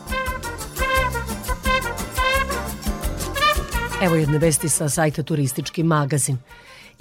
Evo 4.01 4.15
jedne 4.15 4.37
vesti 4.37 4.69
sa 4.69 4.89
sajta 4.89 5.23
Turistički 5.23 5.83
magazin. 5.83 6.37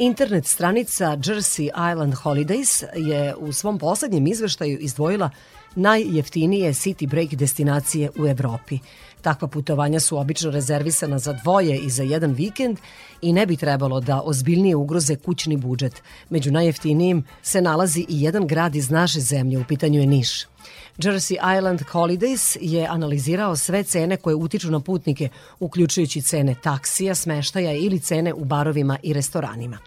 Internet 0.01 0.47
stranica 0.47 1.17
Jersey 1.17 1.71
Island 1.93 2.15
Holidays 2.15 2.85
je 2.95 3.35
u 3.37 3.53
svom 3.53 3.79
poslednjem 3.79 4.27
izveštaju 4.27 4.79
izdvojila 4.79 5.31
najjeftinije 5.75 6.73
city 6.73 7.09
break 7.09 7.35
destinacije 7.35 8.11
u 8.19 8.27
Evropi. 8.27 8.79
Takva 9.23 9.49
putovanja 9.49 10.01
su 10.01 10.19
obično 10.19 10.51
rezervisana 10.51 11.19
za 11.19 11.33
dvoje 11.33 11.79
i 11.79 11.91
za 11.91 12.03
jedan 12.03 12.33
vikend 12.33 12.79
i 13.23 13.33
ne 13.33 13.47
bi 13.47 13.57
trebalo 13.57 14.01
da 14.01 14.23
ozbiljnije 14.25 14.77
ugroze 14.77 15.17
kućni 15.17 15.57
budžet. 15.57 16.03
Među 16.31 16.53
najjeftinijim 16.53 17.25
se 17.43 17.61
nalazi 17.61 18.01
i 18.09 18.23
jedan 18.23 18.47
grad 18.47 18.77
iz 18.77 18.91
naše 18.91 19.21
zemlje, 19.21 19.59
u 19.59 19.65
pitanju 19.65 20.01
je 20.01 20.07
Niš. 20.07 20.47
Jersey 20.99 21.59
Island 21.59 21.83
Holidays 21.93 22.57
je 22.61 22.87
analizirao 22.87 23.57
sve 23.57 23.83
cene 23.83 24.17
koje 24.17 24.35
utiču 24.35 24.71
na 24.71 24.81
putnike, 24.81 25.29
uključujući 25.61 26.23
cene 26.23 26.55
taksija, 26.63 27.15
smeštaja 27.15 27.73
ili 27.73 28.01
cene 28.01 28.35
u 28.35 28.45
barovima 28.45 28.99
i 29.03 29.13
restoranima. 29.13 29.79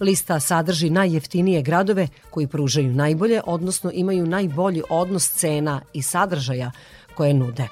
Lista 0.00 0.40
sadrži 0.40 0.90
najjeftinije 0.90 1.62
gradove 1.62 2.08
koji 2.30 2.46
pružaju 2.46 2.92
najbolje, 2.92 3.40
odnosno 3.46 3.90
imaju 3.94 4.26
najbolji 4.26 4.82
odnos 4.88 5.30
cena 5.30 5.80
i 5.92 6.02
sadržaja 6.02 6.70
koje 7.14 7.34
nude. 7.34 7.68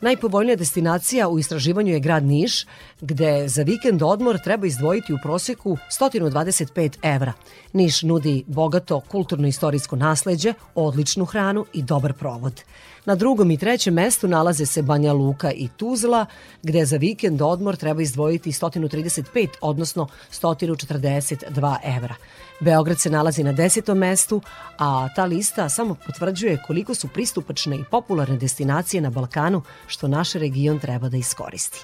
Najpovoljnija 0.00 0.56
destinacija 0.56 1.28
u 1.28 1.38
istraživanju 1.38 1.92
je 1.92 2.00
grad 2.00 2.22
Niš, 2.22 2.66
gde 3.00 3.48
za 3.48 3.62
vikend 3.62 4.02
odmor 4.02 4.38
treba 4.38 4.66
izdvojiti 4.66 5.12
u 5.12 5.18
proseku 5.22 5.76
125 6.00 6.96
evra. 7.02 7.32
Niš 7.72 8.02
nudi 8.02 8.44
bogato 8.46 9.00
kulturno-istorijsko 9.00 9.96
nasleđe, 9.96 10.54
odličnu 10.74 11.24
hranu 11.24 11.64
i 11.72 11.82
dobar 11.82 12.12
provod. 12.12 12.62
Na 13.04 13.14
drugom 13.14 13.50
i 13.50 13.56
trećem 13.56 13.94
mestu 13.94 14.28
nalaze 14.28 14.66
se 14.66 14.82
Banja 14.82 15.12
Luka 15.12 15.52
i 15.52 15.68
Tuzla, 15.76 16.26
gde 16.62 16.84
za 16.84 16.96
vikend 16.96 17.42
odmor 17.42 17.76
treba 17.76 18.02
izdvojiti 18.02 18.52
135, 18.52 19.48
odnosno 19.60 20.08
142 20.30 21.76
evra. 21.96 22.14
Beograd 22.60 23.00
se 23.00 23.10
nalazi 23.10 23.44
na 23.44 23.52
desetom 23.52 23.98
mestu, 23.98 24.42
a 24.78 25.08
ta 25.14 25.24
lista 25.24 25.68
samo 25.68 25.94
potvrđuje 26.06 26.62
koliko 26.66 26.94
su 26.94 27.08
pristupačne 27.08 27.76
i 27.76 27.84
popularne 27.90 28.36
destinacije 28.36 29.00
na 29.00 29.10
Balkanu, 29.10 29.62
što 29.86 30.08
naš 30.08 30.32
region 30.32 30.78
treba 30.78 31.08
da 31.08 31.16
iskoristi. 31.16 31.78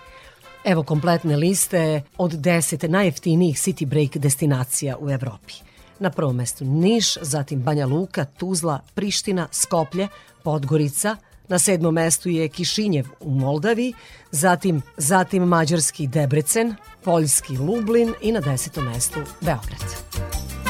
Evo 0.64 0.82
kompletne 0.82 1.36
liste 1.36 2.02
od 2.18 2.32
10 2.32 2.88
najjeftinijih 2.88 3.56
city 3.56 3.86
break 3.86 4.16
destinacija 4.16 4.96
u 5.00 5.10
Evropi. 5.10 5.54
Na 5.98 6.10
prvom 6.10 6.36
mestu 6.36 6.64
Niš, 6.64 7.16
zatim 7.20 7.62
Banja 7.62 7.86
Luka, 7.86 8.24
Tuzla, 8.24 8.80
Priština, 8.94 9.48
Skoplje, 9.50 10.08
Podgorica, 10.42 11.16
na 11.48 11.58
sedmom 11.58 11.94
mestu 11.94 12.28
je 12.28 12.48
Kišinjev 12.48 13.06
u 13.20 13.30
Moldavi, 13.30 13.92
zatim, 14.30 14.82
zatim 14.96 15.42
mađarski 15.42 16.06
Debrecen, 16.06 16.74
poljski 17.04 17.58
Lublin 17.58 18.14
i 18.20 18.32
na 18.32 18.40
desetom 18.40 18.84
mestu 18.84 19.20
Beograd. 19.40 20.61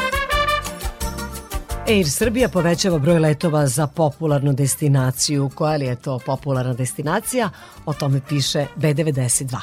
Air 1.89 2.11
Srbija 2.11 2.49
povećava 2.49 2.99
broj 2.99 3.19
letova 3.19 3.67
za 3.67 3.87
popularnu 3.87 4.53
destinaciju. 4.53 5.51
Koja 5.55 5.77
li 5.77 5.87
je 5.87 5.97
to 5.97 6.19
popularna 6.27 6.75
destinacija? 6.75 7.51
O 7.87 7.93
tome 7.93 8.21
piše 8.29 8.67
B92. 8.77 9.57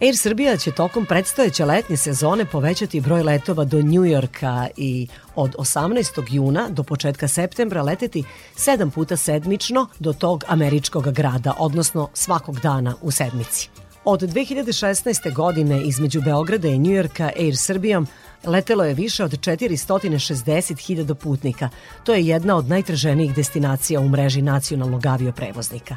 Air 0.00 0.16
Srbija 0.16 0.56
će 0.56 0.72
tokom 0.72 1.06
predstojeće 1.06 1.64
letnje 1.64 1.96
sezone 1.96 2.44
povećati 2.44 3.00
broj 3.00 3.22
letova 3.22 3.64
do 3.64 3.82
Njujorka 3.82 4.68
i 4.76 5.08
od 5.34 5.54
18. 5.54 6.22
juna 6.30 6.68
do 6.68 6.82
početka 6.82 7.28
septembra 7.28 7.82
leteti 7.82 8.24
sedam 8.56 8.90
puta 8.90 9.16
sedmično 9.16 9.86
do 9.98 10.12
tog 10.12 10.44
američkog 10.48 11.12
grada, 11.12 11.54
odnosno 11.58 12.08
svakog 12.14 12.60
dana 12.60 12.94
u 13.02 13.10
sedmici. 13.10 13.83
Od 14.06 14.20
2016. 14.20 15.34
godine 15.34 15.82
između 15.82 16.20
Beograda 16.20 16.68
i 16.68 16.78
Njujorka 16.78 17.30
Air 17.38 17.56
Srbijom 17.56 18.06
letelo 18.44 18.84
je 18.84 18.94
više 18.94 19.24
od 19.24 19.30
460.000 19.30 21.14
putnika. 21.14 21.68
To 22.04 22.14
je 22.14 22.26
jedna 22.26 22.56
od 22.56 22.68
najtraženijih 22.68 23.34
destinacija 23.34 24.00
u 24.00 24.08
mreži 24.08 24.42
nacionalnog 24.42 25.06
avioprevoznika. 25.06 25.96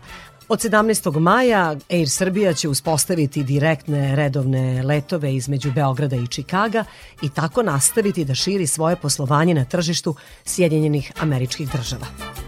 Od 0.50 0.60
17. 0.60 1.20
maja 1.20 1.76
Air 1.90 2.10
Srbija 2.10 2.54
će 2.54 2.70
uspostaviti 2.70 3.44
direktne 3.44 4.16
redovne 4.16 4.84
letove 4.84 5.36
između 5.36 5.72
Beograda 5.72 6.16
i 6.16 6.28
Čikaga 6.28 6.84
i 7.22 7.30
tako 7.30 7.64
nastaviti 7.64 8.26
da 8.26 8.36
širi 8.36 8.68
svoje 8.68 8.96
poslovanje 8.96 9.54
na 9.54 9.66
tržištu 9.66 10.16
Sjedinjenih 10.46 11.12
američkih 11.20 11.72
država. 11.72 12.47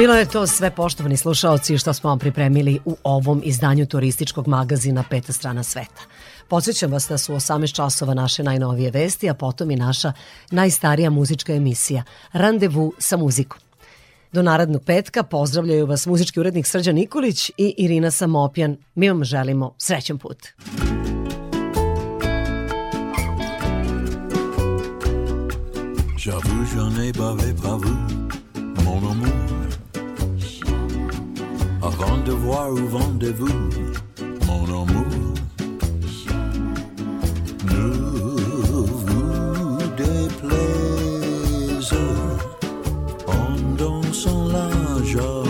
Bilo 0.00 0.14
je 0.14 0.28
to 0.28 0.46
sve 0.46 0.70
poštovani 0.70 1.16
slušaoci 1.16 1.78
što 1.78 1.92
smo 1.92 2.10
vam 2.10 2.18
pripremili 2.18 2.78
u 2.84 2.96
ovom 3.04 3.42
izdanju 3.44 3.86
turističkog 3.86 4.48
magazina 4.48 5.04
Peta 5.10 5.32
strana 5.32 5.62
sveta. 5.62 6.02
Podsjećam 6.48 6.92
vas 6.92 7.08
da 7.08 7.18
su 7.18 7.34
18 7.34 7.74
časova 7.74 8.14
naše 8.14 8.42
najnovije 8.42 8.90
vesti, 8.90 9.30
a 9.30 9.34
potom 9.34 9.70
i 9.70 9.76
naša 9.76 10.12
najstarija 10.50 11.10
muzička 11.10 11.52
emisija 11.54 12.02
Randevu 12.32 12.92
sa 12.98 13.16
muzikom. 13.16 13.60
Do 14.32 14.42
narednog 14.42 14.82
petka 14.84 15.22
pozdravljaju 15.22 15.86
vas 15.86 16.06
muzički 16.06 16.40
urednik 16.40 16.66
Srđan 16.66 16.94
Nikolić 16.94 17.50
i 17.56 17.74
Irina 17.78 18.10
Samopjan. 18.10 18.76
Mi 18.94 19.08
vam 19.08 19.24
želimo 19.24 19.74
srećan 19.78 20.18
put. 20.18 20.38
J'avoue, 26.24 26.64
je 26.74 26.84
n'ai 26.96 27.12
bavé 27.12 27.52
vous, 27.62 27.84
mon 28.84 29.10
amour. 29.10 29.39
Avant 31.92 32.18
de 32.18 32.32
voir 32.32 32.70
où 32.70 32.76
vendez-vous, 32.76 33.58
mon 34.46 34.64
amour. 34.82 35.34
Ne 37.64 37.90
vous 39.02 39.78
déplaise 39.96 41.94
en 43.26 43.50
dansant 43.76 44.48
la 44.48 44.68
javanaise. 45.04 45.49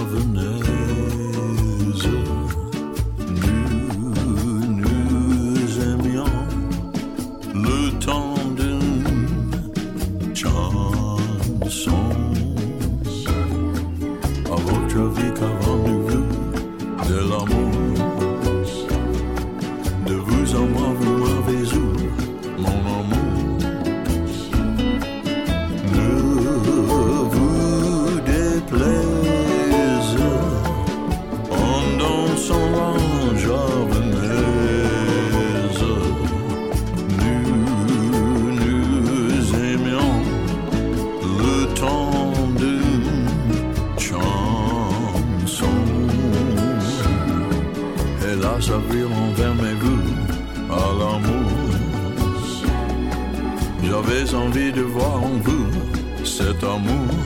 Cet 56.60 56.68
amour. 56.68 57.19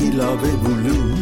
qu'il 0.00 0.20
avait 0.20 0.56
voulu. 0.62 1.19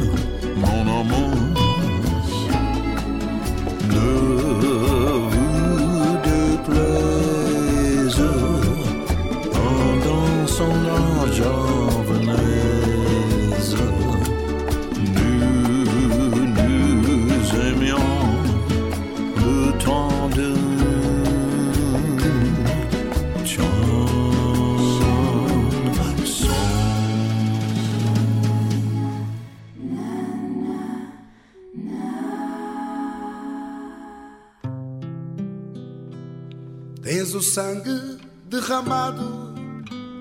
Tens 37.08 37.34
o 37.34 37.40
sangue 37.40 38.18
derramado 38.50 39.54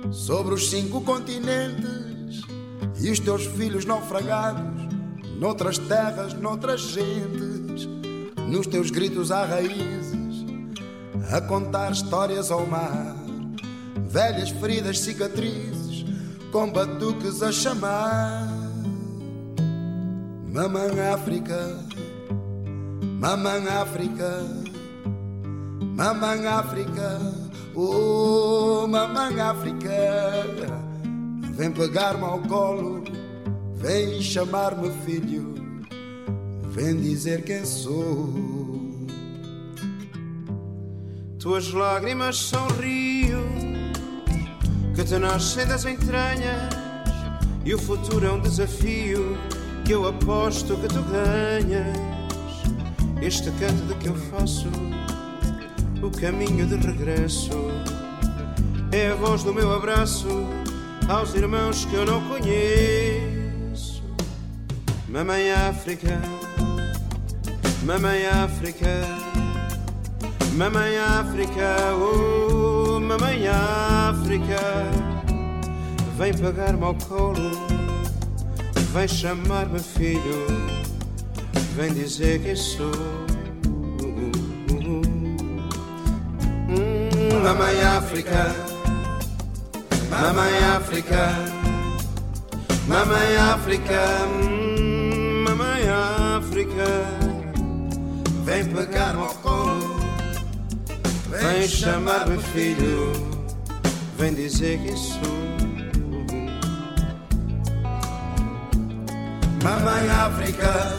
sobre 0.09 0.53
os 0.53 0.69
cinco 0.69 1.01
continentes 1.01 2.43
e 2.97 3.11
os 3.11 3.19
teus 3.19 3.45
filhos 3.45 3.83
naufragados 3.83 4.87
noutras 5.37 5.77
terras, 5.77 6.33
noutras 6.33 6.79
gentes, 6.79 7.89
nos 8.47 8.67
teus 8.67 8.89
gritos 8.89 9.33
há 9.33 9.43
raízes, 9.43 10.45
a 11.29 11.41
contar 11.41 11.91
histórias 11.91 12.51
ao 12.51 12.65
mar, 12.65 13.17
velhas 14.09 14.51
feridas, 14.51 15.01
cicatrizes, 15.01 16.05
com 16.53 16.71
batuques 16.71 17.43
a 17.43 17.51
chamar. 17.51 18.47
Mamãe 20.53 21.01
África, 21.01 21.85
mamãe 23.19 23.67
África, 23.67 24.66
mamãe 25.97 26.45
África, 26.45 27.19
oh 27.73 28.85
mamãe 28.87 29.41
África, 29.41 29.89
vem 31.55 31.71
pegar-me 31.71 32.23
ao 32.23 32.39
colo, 32.41 33.03
vem 33.73 34.21
chamar-me 34.21 34.91
filho, 35.03 35.55
vem 36.69 37.01
dizer 37.01 37.43
quem 37.43 37.65
sou. 37.65 38.31
Tuas 41.39 41.71
lágrimas 41.73 42.37
são 42.37 42.67
rio 42.79 43.43
que 44.93 45.03
te 45.03 45.17
nascem 45.17 45.65
das 45.65 45.83
entranhas 45.83 46.73
e 47.65 47.73
o 47.73 47.79
futuro 47.79 48.23
é 48.23 48.31
um 48.31 48.39
desafio 48.39 49.35
que 49.83 49.93
eu 49.93 50.07
aposto 50.07 50.77
que 50.77 50.87
tu 50.89 51.01
ganhas. 51.11 51.97
Este 53.19 53.49
canto 53.51 53.83
de 53.87 53.95
que 53.95 54.09
eu 54.09 54.15
faço 54.15 54.69
o 56.07 56.11
caminho 56.11 56.65
de 56.65 56.75
regresso 56.77 57.51
é 58.93 59.09
a 59.09 59.15
voz 59.15 59.43
do 59.43 59.53
meu 59.53 59.73
abraço 59.73 60.27
aos 61.09 61.35
irmãos 61.35 61.83
que 61.83 61.95
eu 61.95 62.05
não 62.05 62.21
conheço. 62.29 64.01
Mamãe 65.09 65.51
África, 65.51 66.21
Mamãe 67.83 68.25
África, 68.25 68.87
Mamãe 70.53 70.97
África, 70.97 71.75
oh 71.99 72.99
Mamãe 73.01 73.45
África, 73.49 74.61
vem 76.17 76.33
pegar-me 76.33 76.83
ao 76.85 76.95
colo, 76.95 77.51
vem 78.93 79.07
chamar-me 79.09 79.79
filho, 79.79 80.47
vem 81.75 81.93
dizer 81.93 82.41
quem 82.41 82.55
sou. 82.55 83.27
Mamãe 87.33 87.81
África, 87.81 88.55
Mamãe 90.09 90.63
África, 90.75 91.29
Mamãe 92.87 93.37
África, 93.37 94.01
Mamãe 95.45 95.89
África, 96.37 96.85
vem 98.45 98.65
pegar-me 98.65 99.21
ao 99.21 99.35
colo, 99.35 99.99
vem 101.29 101.67
chamar-me 101.67 102.37
filho, 102.41 103.11
vem 104.17 104.33
dizer 104.33 104.79
quem 104.79 104.95
sou. 104.95 105.37
Mamãe 109.63 110.09
África, 110.09 110.97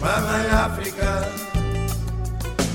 Mamãe 0.00 0.50
África, 0.50 1.47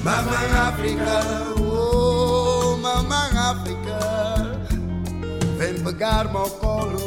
Mamãe 0.04 0.52
África, 0.52 1.22
oh 1.62 2.76
Mamãe 2.76 3.38
África, 3.38 4.60
vem 5.58 5.82
pegar-me 5.82 6.36
ao 6.36 6.50
colo, 6.50 7.00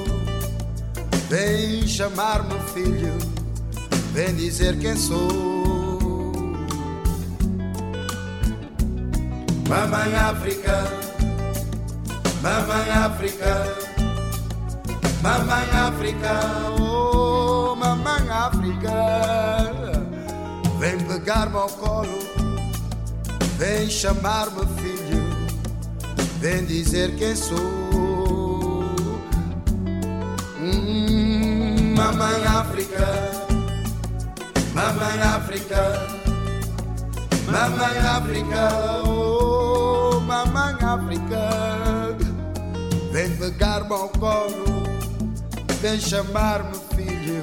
vem 1.28 1.86
chamar-me 1.86 2.58
filho, 2.72 3.12
vem 4.14 4.34
dizer 4.34 4.78
quem 4.78 4.96
sou. 4.96 5.28
Mamãe 9.68 10.14
África, 10.14 10.84
Mamãe 12.40 12.90
África, 12.92 13.76
Mamãe 15.22 15.70
África, 15.70 16.40
oh 16.80 17.76
Mamãe 17.76 18.30
África, 18.30 18.90
vem 20.78 20.96
pegar-me 20.98 21.56
ao 21.56 21.68
colo, 21.68 22.45
vem 23.58 23.88
chamar-me 23.88 24.66
filho, 24.80 25.24
vem 26.40 26.64
dizer 26.66 27.14
quem 27.16 27.34
sou. 27.34 27.56
Hum, 30.60 31.94
Mamãe 31.96 32.44
África, 32.44 33.06
Mamãe 34.74 35.22
África, 35.22 36.06
Mamãe 37.46 37.98
África, 37.98 39.02
oh 39.06 40.20
Mamãe 40.20 40.74
África, 40.82 42.16
vem 43.10 43.34
pegar-me 43.36 43.92
ao 43.92 44.08
colo, 44.10 44.84
vem 45.80 45.98
chamar-me 45.98 46.76
filho, 46.94 47.42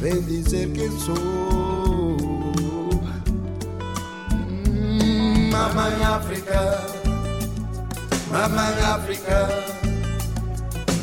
vem 0.00 0.20
dizer 0.22 0.70
quem 0.72 0.90
sou. 1.00 1.73
Mamãe 5.54 6.02
África, 6.02 6.60
Mamãe 8.28 8.82
África, 8.82 9.48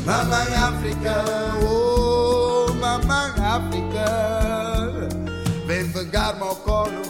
Mamãe 0.04 0.54
África, 0.56 1.24
oh 1.64 2.74
Mamãe 2.74 3.30
África, 3.42 5.08
vem 5.66 5.90
pegar-me 5.90 6.42
ao 6.42 6.56
colo, 6.56 7.00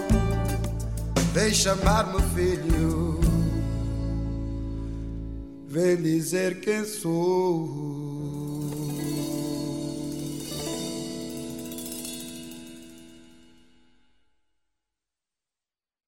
vem 1.33 1.53
chamar-me 1.53 2.23
filho, 2.33 3.19
vem 5.67 5.97
dizer 5.97 6.61
quem 6.61 6.85
sou. 6.85 7.92